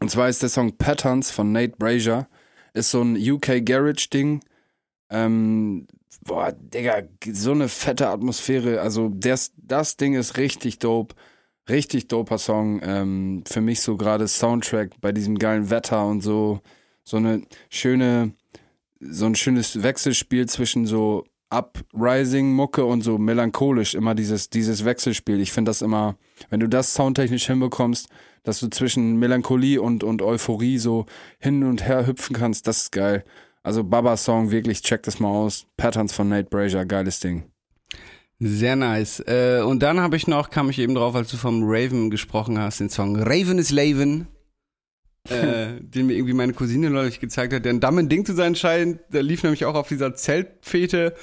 Und 0.00 0.10
zwar 0.10 0.30
ist 0.30 0.40
der 0.40 0.48
Song 0.48 0.78
Patterns 0.78 1.30
von 1.30 1.52
Nate 1.52 1.74
Brazier 1.78 2.26
ist 2.76 2.90
so 2.90 3.02
ein 3.02 3.16
UK 3.16 3.64
Garage 3.64 4.08
Ding. 4.12 4.40
Ähm, 5.10 5.86
boah, 6.24 6.52
Digga, 6.52 7.02
so 7.32 7.52
eine 7.52 7.68
fette 7.68 8.08
Atmosphäre. 8.08 8.80
Also 8.80 9.08
das, 9.08 9.52
das 9.56 9.96
Ding 9.96 10.14
ist 10.14 10.36
richtig 10.36 10.78
dope. 10.78 11.14
Richtig 11.68 12.06
doper 12.06 12.38
Song. 12.38 12.80
Ähm, 12.82 13.42
für 13.46 13.60
mich 13.60 13.80
so 13.80 13.96
gerade 13.96 14.28
Soundtrack 14.28 15.00
bei 15.00 15.10
diesem 15.10 15.38
geilen 15.38 15.70
Wetter 15.70 16.06
und 16.06 16.20
so. 16.20 16.60
So 17.02 17.16
eine 17.16 17.42
schöne, 17.70 18.32
so 19.00 19.26
ein 19.26 19.34
schönes 19.34 19.82
Wechselspiel 19.82 20.46
zwischen 20.48 20.86
so 20.86 21.24
Uprising-Mucke 21.50 22.84
und 22.84 23.02
so 23.02 23.18
melancholisch. 23.18 23.94
Immer 23.94 24.14
dieses, 24.14 24.50
dieses 24.50 24.84
Wechselspiel. 24.84 25.40
Ich 25.40 25.52
finde 25.52 25.70
das 25.70 25.82
immer, 25.82 26.16
wenn 26.50 26.60
du 26.60 26.68
das 26.68 26.94
soundtechnisch 26.94 27.46
hinbekommst, 27.46 28.08
dass 28.42 28.60
du 28.60 28.68
zwischen 28.68 29.16
Melancholie 29.16 29.80
und, 29.80 30.04
und 30.04 30.22
Euphorie 30.22 30.78
so 30.78 31.06
hin 31.38 31.64
und 31.64 31.86
her 31.86 32.06
hüpfen 32.06 32.36
kannst, 32.36 32.66
das 32.66 32.84
ist 32.84 32.92
geil. 32.92 33.24
Also 33.62 33.82
Baba-Song, 33.82 34.50
wirklich, 34.50 34.82
check 34.82 35.02
das 35.02 35.18
mal 35.18 35.28
aus. 35.28 35.66
Patterns 35.76 36.12
von 36.12 36.28
Nate 36.28 36.48
Brazier, 36.48 36.86
geiles 36.86 37.20
Ding. 37.20 37.50
Sehr 38.38 38.76
nice. 38.76 39.20
Äh, 39.26 39.62
und 39.62 39.82
dann 39.82 40.00
habe 40.00 40.16
ich 40.16 40.26
noch, 40.26 40.50
kam 40.50 40.70
ich 40.70 40.78
eben 40.78 40.94
drauf, 40.94 41.14
als 41.14 41.30
du 41.30 41.36
vom 41.36 41.62
Raven 41.64 42.10
gesprochen 42.10 42.58
hast, 42.58 42.80
den 42.80 42.90
Song 42.90 43.16
Raven 43.16 43.58
is 43.58 43.70
Laven. 43.70 44.28
äh, 45.30 45.80
den 45.80 46.06
mir 46.06 46.14
irgendwie 46.14 46.34
meine 46.34 46.52
Cousine 46.52 46.90
neulich 46.90 47.20
gezeigt 47.20 47.52
hat, 47.52 47.64
der 47.64 47.72
ein 47.72 47.80
dummes 47.80 48.08
Ding 48.08 48.24
zu 48.24 48.34
sein 48.34 48.54
scheint. 48.54 49.00
Der 49.12 49.22
lief 49.22 49.42
nämlich 49.42 49.64
auch 49.64 49.74
auf 49.74 49.88
dieser 49.88 50.14
Zeltfete 50.14 51.14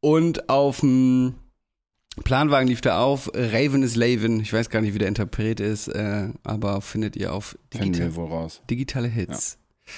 und 0.00 0.48
auf 0.48 0.80
dem 0.80 1.34
Planwagen 2.24 2.68
lief 2.68 2.80
der 2.82 2.98
auf. 2.98 3.30
Raven 3.34 3.82
is 3.82 3.96
Laven. 3.96 4.40
Ich 4.40 4.52
weiß 4.52 4.68
gar 4.68 4.80
nicht, 4.80 4.94
wie 4.94 4.98
der 4.98 5.08
Interpret 5.08 5.60
ist, 5.60 5.88
äh, 5.88 6.28
aber 6.44 6.80
findet 6.82 7.16
ihr 7.16 7.32
auf 7.32 7.56
digital, 7.72 8.14
wohl 8.14 8.26
raus. 8.26 8.60
digitale 8.68 9.08
Hits. 9.08 9.58
Ja. 9.58 9.92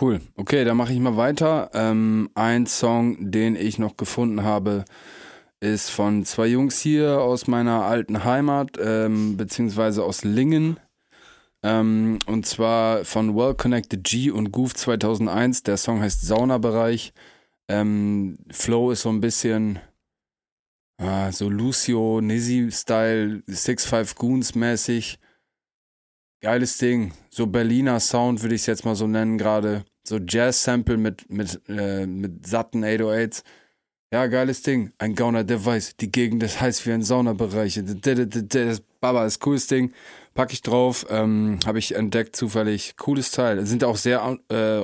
Cool. 0.00 0.20
Okay, 0.36 0.64
dann 0.64 0.76
mache 0.76 0.92
ich 0.92 0.98
mal 0.98 1.16
weiter. 1.16 1.70
Ähm, 1.72 2.28
ein 2.34 2.66
Song, 2.66 3.30
den 3.30 3.56
ich 3.56 3.78
noch 3.78 3.96
gefunden 3.96 4.42
habe, 4.42 4.84
ist 5.60 5.90
von 5.90 6.24
zwei 6.24 6.48
Jungs 6.48 6.80
hier 6.80 7.20
aus 7.20 7.46
meiner 7.46 7.84
alten 7.84 8.24
Heimat, 8.24 8.72
ähm, 8.78 9.36
beziehungsweise 9.36 10.02
aus 10.04 10.24
Lingen. 10.24 10.78
Ähm, 11.62 12.18
und 12.26 12.44
zwar 12.44 13.04
von 13.04 13.34
Well 13.34 13.54
Connected 13.54 14.04
G 14.04 14.30
und 14.30 14.52
Goof 14.52 14.74
2001. 14.74 15.62
Der 15.62 15.76
Song 15.76 16.00
heißt 16.02 16.26
Saunabereich. 16.26 17.14
Ähm, 17.68 18.36
Flow 18.50 18.90
ist 18.90 19.02
so 19.02 19.08
ein 19.08 19.20
bisschen 19.22 19.78
ah, 20.98 21.32
so 21.32 21.48
Lucio, 21.48 22.20
Nizzy-Style, 22.20 23.42
Six 23.46 23.86
Five 23.86 24.14
Goons 24.14 24.54
mäßig. 24.54 25.18
Geiles 26.40 26.78
Ding. 26.78 27.12
So 27.30 27.46
Berliner 27.46 28.00
Sound 28.00 28.42
würde 28.42 28.54
ich 28.54 28.62
es 28.62 28.66
jetzt 28.66 28.84
mal 28.84 28.94
so 28.94 29.06
nennen 29.06 29.38
gerade. 29.38 29.84
So 30.06 30.18
Jazz-Sample 30.18 30.98
mit, 30.98 31.30
mit, 31.30 31.60
äh, 31.68 32.06
mit 32.06 32.46
satten 32.46 32.84
808s. 32.84 33.42
Ja, 34.12 34.26
geiles 34.26 34.62
Ding. 34.62 34.92
Ein 34.98 35.14
Gauner, 35.14 35.42
der 35.42 35.64
weiß, 35.64 35.96
die 35.96 36.12
Gegend 36.12 36.42
ist 36.42 36.60
heiß 36.60 36.86
wie 36.86 36.92
ein 36.92 37.02
Saunabereich. 37.02 37.80
Baba 39.00 39.26
ist 39.26 39.40
cooles 39.40 39.66
Ding. 39.66 39.92
Pack 40.34 40.52
ich 40.52 40.62
drauf. 40.62 41.06
Ähm, 41.10 41.58
Habe 41.66 41.78
ich 41.78 41.96
entdeckt 41.96 42.36
zufällig. 42.36 42.96
Cooles 42.96 43.32
Teil. 43.32 43.66
Sind 43.66 43.82
auch 43.82 43.96
sehr, 43.96 44.38
äh, 44.50 44.82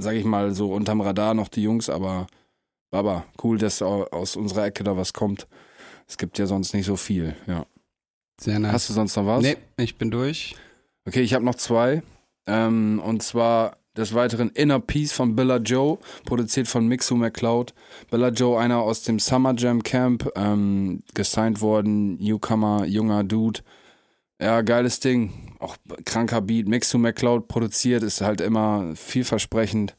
sag 0.00 0.14
ich 0.14 0.24
mal, 0.24 0.54
so 0.54 0.72
unterm 0.72 1.00
Radar 1.00 1.34
noch 1.34 1.48
die 1.48 1.62
Jungs, 1.62 1.90
aber 1.90 2.26
Baba, 2.92 3.24
cool, 3.42 3.56
dass 3.56 3.80
aus 3.80 4.36
unserer 4.36 4.66
Ecke 4.66 4.84
da 4.84 4.96
was 4.98 5.14
kommt. 5.14 5.48
Es 6.06 6.18
gibt 6.18 6.38
ja 6.38 6.46
sonst 6.46 6.74
nicht 6.74 6.84
so 6.84 6.96
viel, 6.96 7.34
ja. 7.46 7.64
Sehr 8.38 8.58
nice. 8.58 8.72
Hast 8.72 8.90
du 8.90 8.92
sonst 8.92 9.16
noch 9.16 9.26
was? 9.26 9.42
Nee, 9.42 9.56
ich 9.78 9.96
bin 9.96 10.10
durch. 10.10 10.54
Okay, 11.06 11.22
ich 11.22 11.32
habe 11.32 11.44
noch 11.44 11.54
zwei. 11.54 12.02
Ähm, 12.46 13.00
und 13.02 13.22
zwar 13.22 13.78
des 13.96 14.12
Weiteren 14.12 14.50
Inner 14.50 14.78
Peace 14.78 15.12
von 15.12 15.34
Billa 15.34 15.56
Joe, 15.56 15.98
produziert 16.26 16.68
von 16.68 16.86
Mixu 16.86 17.14
McCloud. 17.16 17.72
Billa 18.10 18.28
Joe, 18.28 18.60
einer 18.60 18.80
aus 18.80 19.02
dem 19.04 19.18
Summer 19.18 19.54
Jam 19.56 19.82
Camp, 19.82 20.28
ähm, 20.36 21.02
gesigned 21.14 21.62
worden, 21.62 22.18
Newcomer, 22.18 22.84
junger 22.84 23.24
Dude. 23.24 23.60
Ja, 24.38 24.60
geiles 24.60 25.00
Ding. 25.00 25.56
Auch 25.60 25.76
kranker 26.04 26.42
Beat. 26.42 26.68
Mixu 26.68 26.98
McCloud 26.98 27.48
produziert, 27.48 28.02
ist 28.02 28.20
halt 28.20 28.42
immer 28.42 28.94
vielversprechend. 28.96 29.96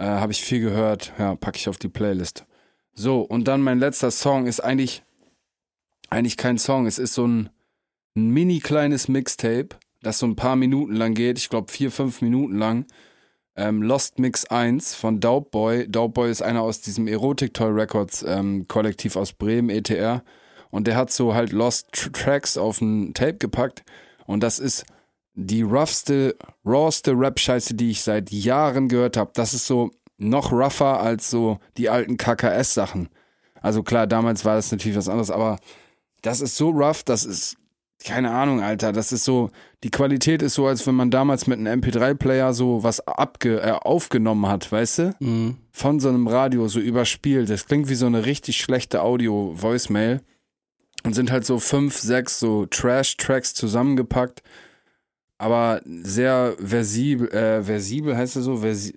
Äh, 0.00 0.04
Habe 0.06 0.32
ich 0.32 0.42
viel 0.42 0.60
gehört. 0.60 1.12
Ja, 1.18 1.36
packe 1.36 1.58
ich 1.58 1.68
auf 1.68 1.76
die 1.76 1.90
Playlist. 1.90 2.46
So, 2.94 3.20
und 3.20 3.46
dann 3.46 3.60
mein 3.60 3.78
letzter 3.78 4.10
Song 4.10 4.46
ist 4.46 4.60
eigentlich, 4.60 5.02
eigentlich 6.08 6.38
kein 6.38 6.56
Song. 6.56 6.86
Es 6.86 6.98
ist 6.98 7.12
so 7.12 7.26
ein, 7.26 7.50
ein 8.16 8.30
mini 8.30 8.60
kleines 8.60 9.08
Mixtape, 9.08 9.68
das 10.00 10.18
so 10.18 10.26
ein 10.26 10.36
paar 10.36 10.56
Minuten 10.56 10.94
lang 10.94 11.14
geht. 11.14 11.38
Ich 11.38 11.50
glaube, 11.50 11.70
vier, 11.70 11.90
fünf 11.90 12.22
Minuten 12.22 12.56
lang. 12.56 12.86
Ähm, 13.56 13.82
Lost 13.82 14.18
Mix 14.18 14.46
1 14.46 14.94
von 14.94 15.20
Dope 15.20 15.50
Boy 15.50 16.30
ist 16.30 16.40
einer 16.42 16.62
aus 16.62 16.80
diesem 16.80 17.06
Erotic 17.06 17.52
Toy 17.52 17.70
Records 17.70 18.24
ähm, 18.26 18.66
Kollektiv 18.68 19.16
aus 19.16 19.34
Bremen, 19.34 19.68
ETR. 19.68 20.24
Und 20.70 20.86
der 20.86 20.96
hat 20.96 21.12
so 21.12 21.34
halt 21.34 21.52
Lost 21.52 21.92
Tracks 21.92 22.56
auf 22.56 22.80
ein 22.80 23.12
Tape 23.12 23.34
gepackt. 23.34 23.84
Und 24.24 24.42
das 24.42 24.60
ist 24.60 24.86
die 25.34 25.62
roughste, 25.62 26.36
rawste 26.64 27.12
Rap-Scheiße, 27.12 27.74
die 27.74 27.90
ich 27.90 28.02
seit 28.02 28.30
Jahren 28.30 28.88
gehört 28.88 29.16
habe. 29.16 29.30
Das 29.34 29.54
ist 29.54 29.66
so 29.66 29.90
noch 30.18 30.52
rougher 30.52 31.00
als 31.00 31.30
so 31.30 31.58
die 31.76 31.88
alten 31.88 32.16
KKS-Sachen. 32.16 33.08
Also 33.60 33.82
klar, 33.82 34.06
damals 34.06 34.44
war 34.44 34.56
das 34.56 34.70
natürlich 34.70 34.96
was 34.96 35.08
anderes, 35.08 35.30
aber 35.30 35.58
das 36.22 36.40
ist 36.40 36.56
so 36.56 36.70
rough, 36.70 37.02
das 37.02 37.24
ist, 37.24 37.56
keine 38.04 38.30
Ahnung, 38.30 38.62
Alter, 38.62 38.92
das 38.92 39.12
ist 39.12 39.24
so, 39.24 39.50
die 39.82 39.90
Qualität 39.90 40.42
ist 40.42 40.54
so, 40.54 40.66
als 40.66 40.86
wenn 40.86 40.94
man 40.94 41.10
damals 41.10 41.46
mit 41.46 41.58
einem 41.58 41.80
MP3-Player 41.80 42.52
so 42.52 42.82
was 42.82 43.06
abge, 43.06 43.60
äh, 43.60 43.72
aufgenommen 43.72 44.46
hat, 44.46 44.70
weißt 44.70 44.98
du? 44.98 45.14
Mhm. 45.20 45.56
Von 45.72 46.00
so 46.00 46.08
einem 46.08 46.26
Radio 46.26 46.68
so 46.68 46.80
überspielt. 46.80 47.48
Das 47.48 47.66
klingt 47.66 47.88
wie 47.88 47.94
so 47.94 48.06
eine 48.06 48.26
richtig 48.26 48.58
schlechte 48.58 49.02
Audio-Voicemail. 49.02 50.20
Und 51.02 51.14
sind 51.14 51.30
halt 51.30 51.46
so 51.46 51.58
fünf, 51.58 51.96
sechs 51.96 52.38
so 52.38 52.66
Trash-Tracks 52.66 53.54
zusammengepackt 53.54 54.42
aber 55.40 55.80
sehr 55.86 56.54
versibel, 56.62 57.26
äh, 57.30 57.62
versibel 57.62 58.14
heißt 58.14 58.36
es 58.36 58.44
so, 58.44 58.58
versi 58.58 58.94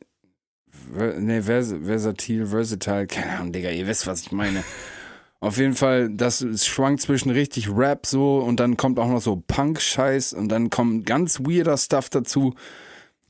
ne, 0.92 1.42
vers 1.42 1.74
versatil, 1.82 2.46
versatile, 2.46 3.08
keine 3.08 3.32
Ahnung, 3.32 3.54
Digga, 3.54 3.70
ihr 3.70 3.88
wisst, 3.88 4.08
was 4.08 4.24
ich 4.24 4.34
meine. 4.34 4.62
Auf 5.40 5.58
jeden 5.58 5.74
Fall, 5.74 6.10
das 6.10 6.46
schwankt 6.66 7.02
zwischen 7.02 7.30
richtig 7.30 7.70
Rap 7.70 8.06
so 8.06 8.40
und 8.40 8.60
dann 8.60 8.76
kommt 8.76 9.00
auch 9.00 9.08
noch 9.08 9.22
so 9.22 9.42
Punk-Scheiß 9.48 10.34
und 10.34 10.50
dann 10.50 10.70
kommt 10.70 11.06
ganz 11.06 11.40
weirder 11.40 11.78
Stuff 11.78 12.10
dazu. 12.10 12.56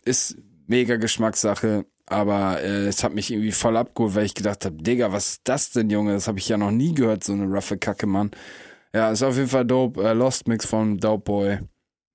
Ist 0.06 0.38
mega 0.66 0.96
Geschmackssache, 0.96 1.86
aber 2.08 2.62
äh, 2.64 2.88
es 2.88 3.04
hat 3.04 3.14
mich 3.14 3.32
irgendwie 3.32 3.52
voll 3.52 3.78
abgeholt, 3.78 4.16
weil 4.16 4.26
ich 4.26 4.34
gedacht 4.34 4.66
habe, 4.66 4.78
Digga, 4.78 5.12
was 5.12 5.34
ist 5.34 5.42
das 5.44 5.70
denn, 5.70 5.92
Junge? 5.92 6.14
Das 6.14 6.28
habe 6.28 6.40
ich 6.40 6.50
ja 6.50 6.58
noch 6.58 6.72
nie 6.72 6.96
gehört, 6.96 7.24
so 7.24 7.34
eine 7.34 7.46
roughe 7.46 7.78
Kacke, 7.78 8.08
Mann. 8.08 8.32
Ja, 8.92 9.12
ist 9.12 9.22
auf 9.22 9.36
jeden 9.36 9.50
Fall 9.50 9.66
dope. 9.66 10.04
Äh, 10.04 10.14
Lost 10.14 10.48
Mix 10.48 10.66
von 10.66 10.98
Dope 10.98 11.24
Boy. 11.24 11.60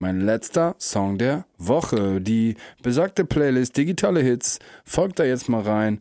Mein 0.00 0.20
letzter 0.20 0.76
Song 0.78 1.18
der 1.18 1.44
Woche. 1.58 2.20
Die 2.20 2.56
besagte 2.82 3.24
Playlist 3.24 3.76
Digitale 3.76 4.20
Hits. 4.20 4.60
Folgt 4.84 5.18
da 5.18 5.24
jetzt 5.24 5.48
mal 5.48 5.62
rein. 5.62 5.98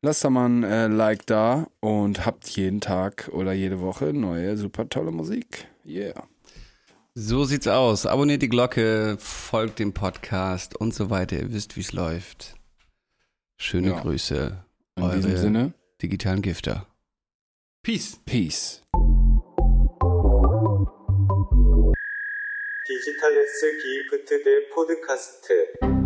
Lasst 0.00 0.24
da 0.24 0.30
mal 0.30 0.46
ein 0.46 0.62
äh, 0.64 0.86
Like 0.86 1.26
da 1.26 1.66
und 1.80 2.24
habt 2.24 2.48
jeden 2.48 2.80
Tag 2.80 3.28
oder 3.32 3.52
jede 3.52 3.80
Woche 3.80 4.14
neue, 4.14 4.56
super 4.56 4.88
tolle 4.88 5.10
Musik. 5.10 5.66
Yeah. 5.84 6.26
So 7.14 7.44
sieht's 7.44 7.68
aus. 7.68 8.06
Abonniert 8.06 8.40
die 8.40 8.48
Glocke, 8.48 9.16
folgt 9.18 9.78
dem 9.78 9.92
Podcast 9.92 10.74
und 10.76 10.94
so 10.94 11.10
weiter. 11.10 11.36
Ihr 11.36 11.52
wisst, 11.52 11.76
wie 11.76 11.80
es 11.80 11.92
läuft. 11.92 12.54
Schöne 13.58 13.90
ja. 13.90 14.00
Grüße. 14.00 14.64
In 14.96 15.10
diesem 15.12 15.36
Sinne. 15.36 15.74
Digitalen 16.00 16.40
Gifter. 16.40 16.86
Peace. 17.82 18.18
Peace. 18.24 18.83
디지털 22.86 23.32
S 23.38 23.78
기프트 23.80 24.42
대 24.42 24.68
포드카스트 24.68 26.03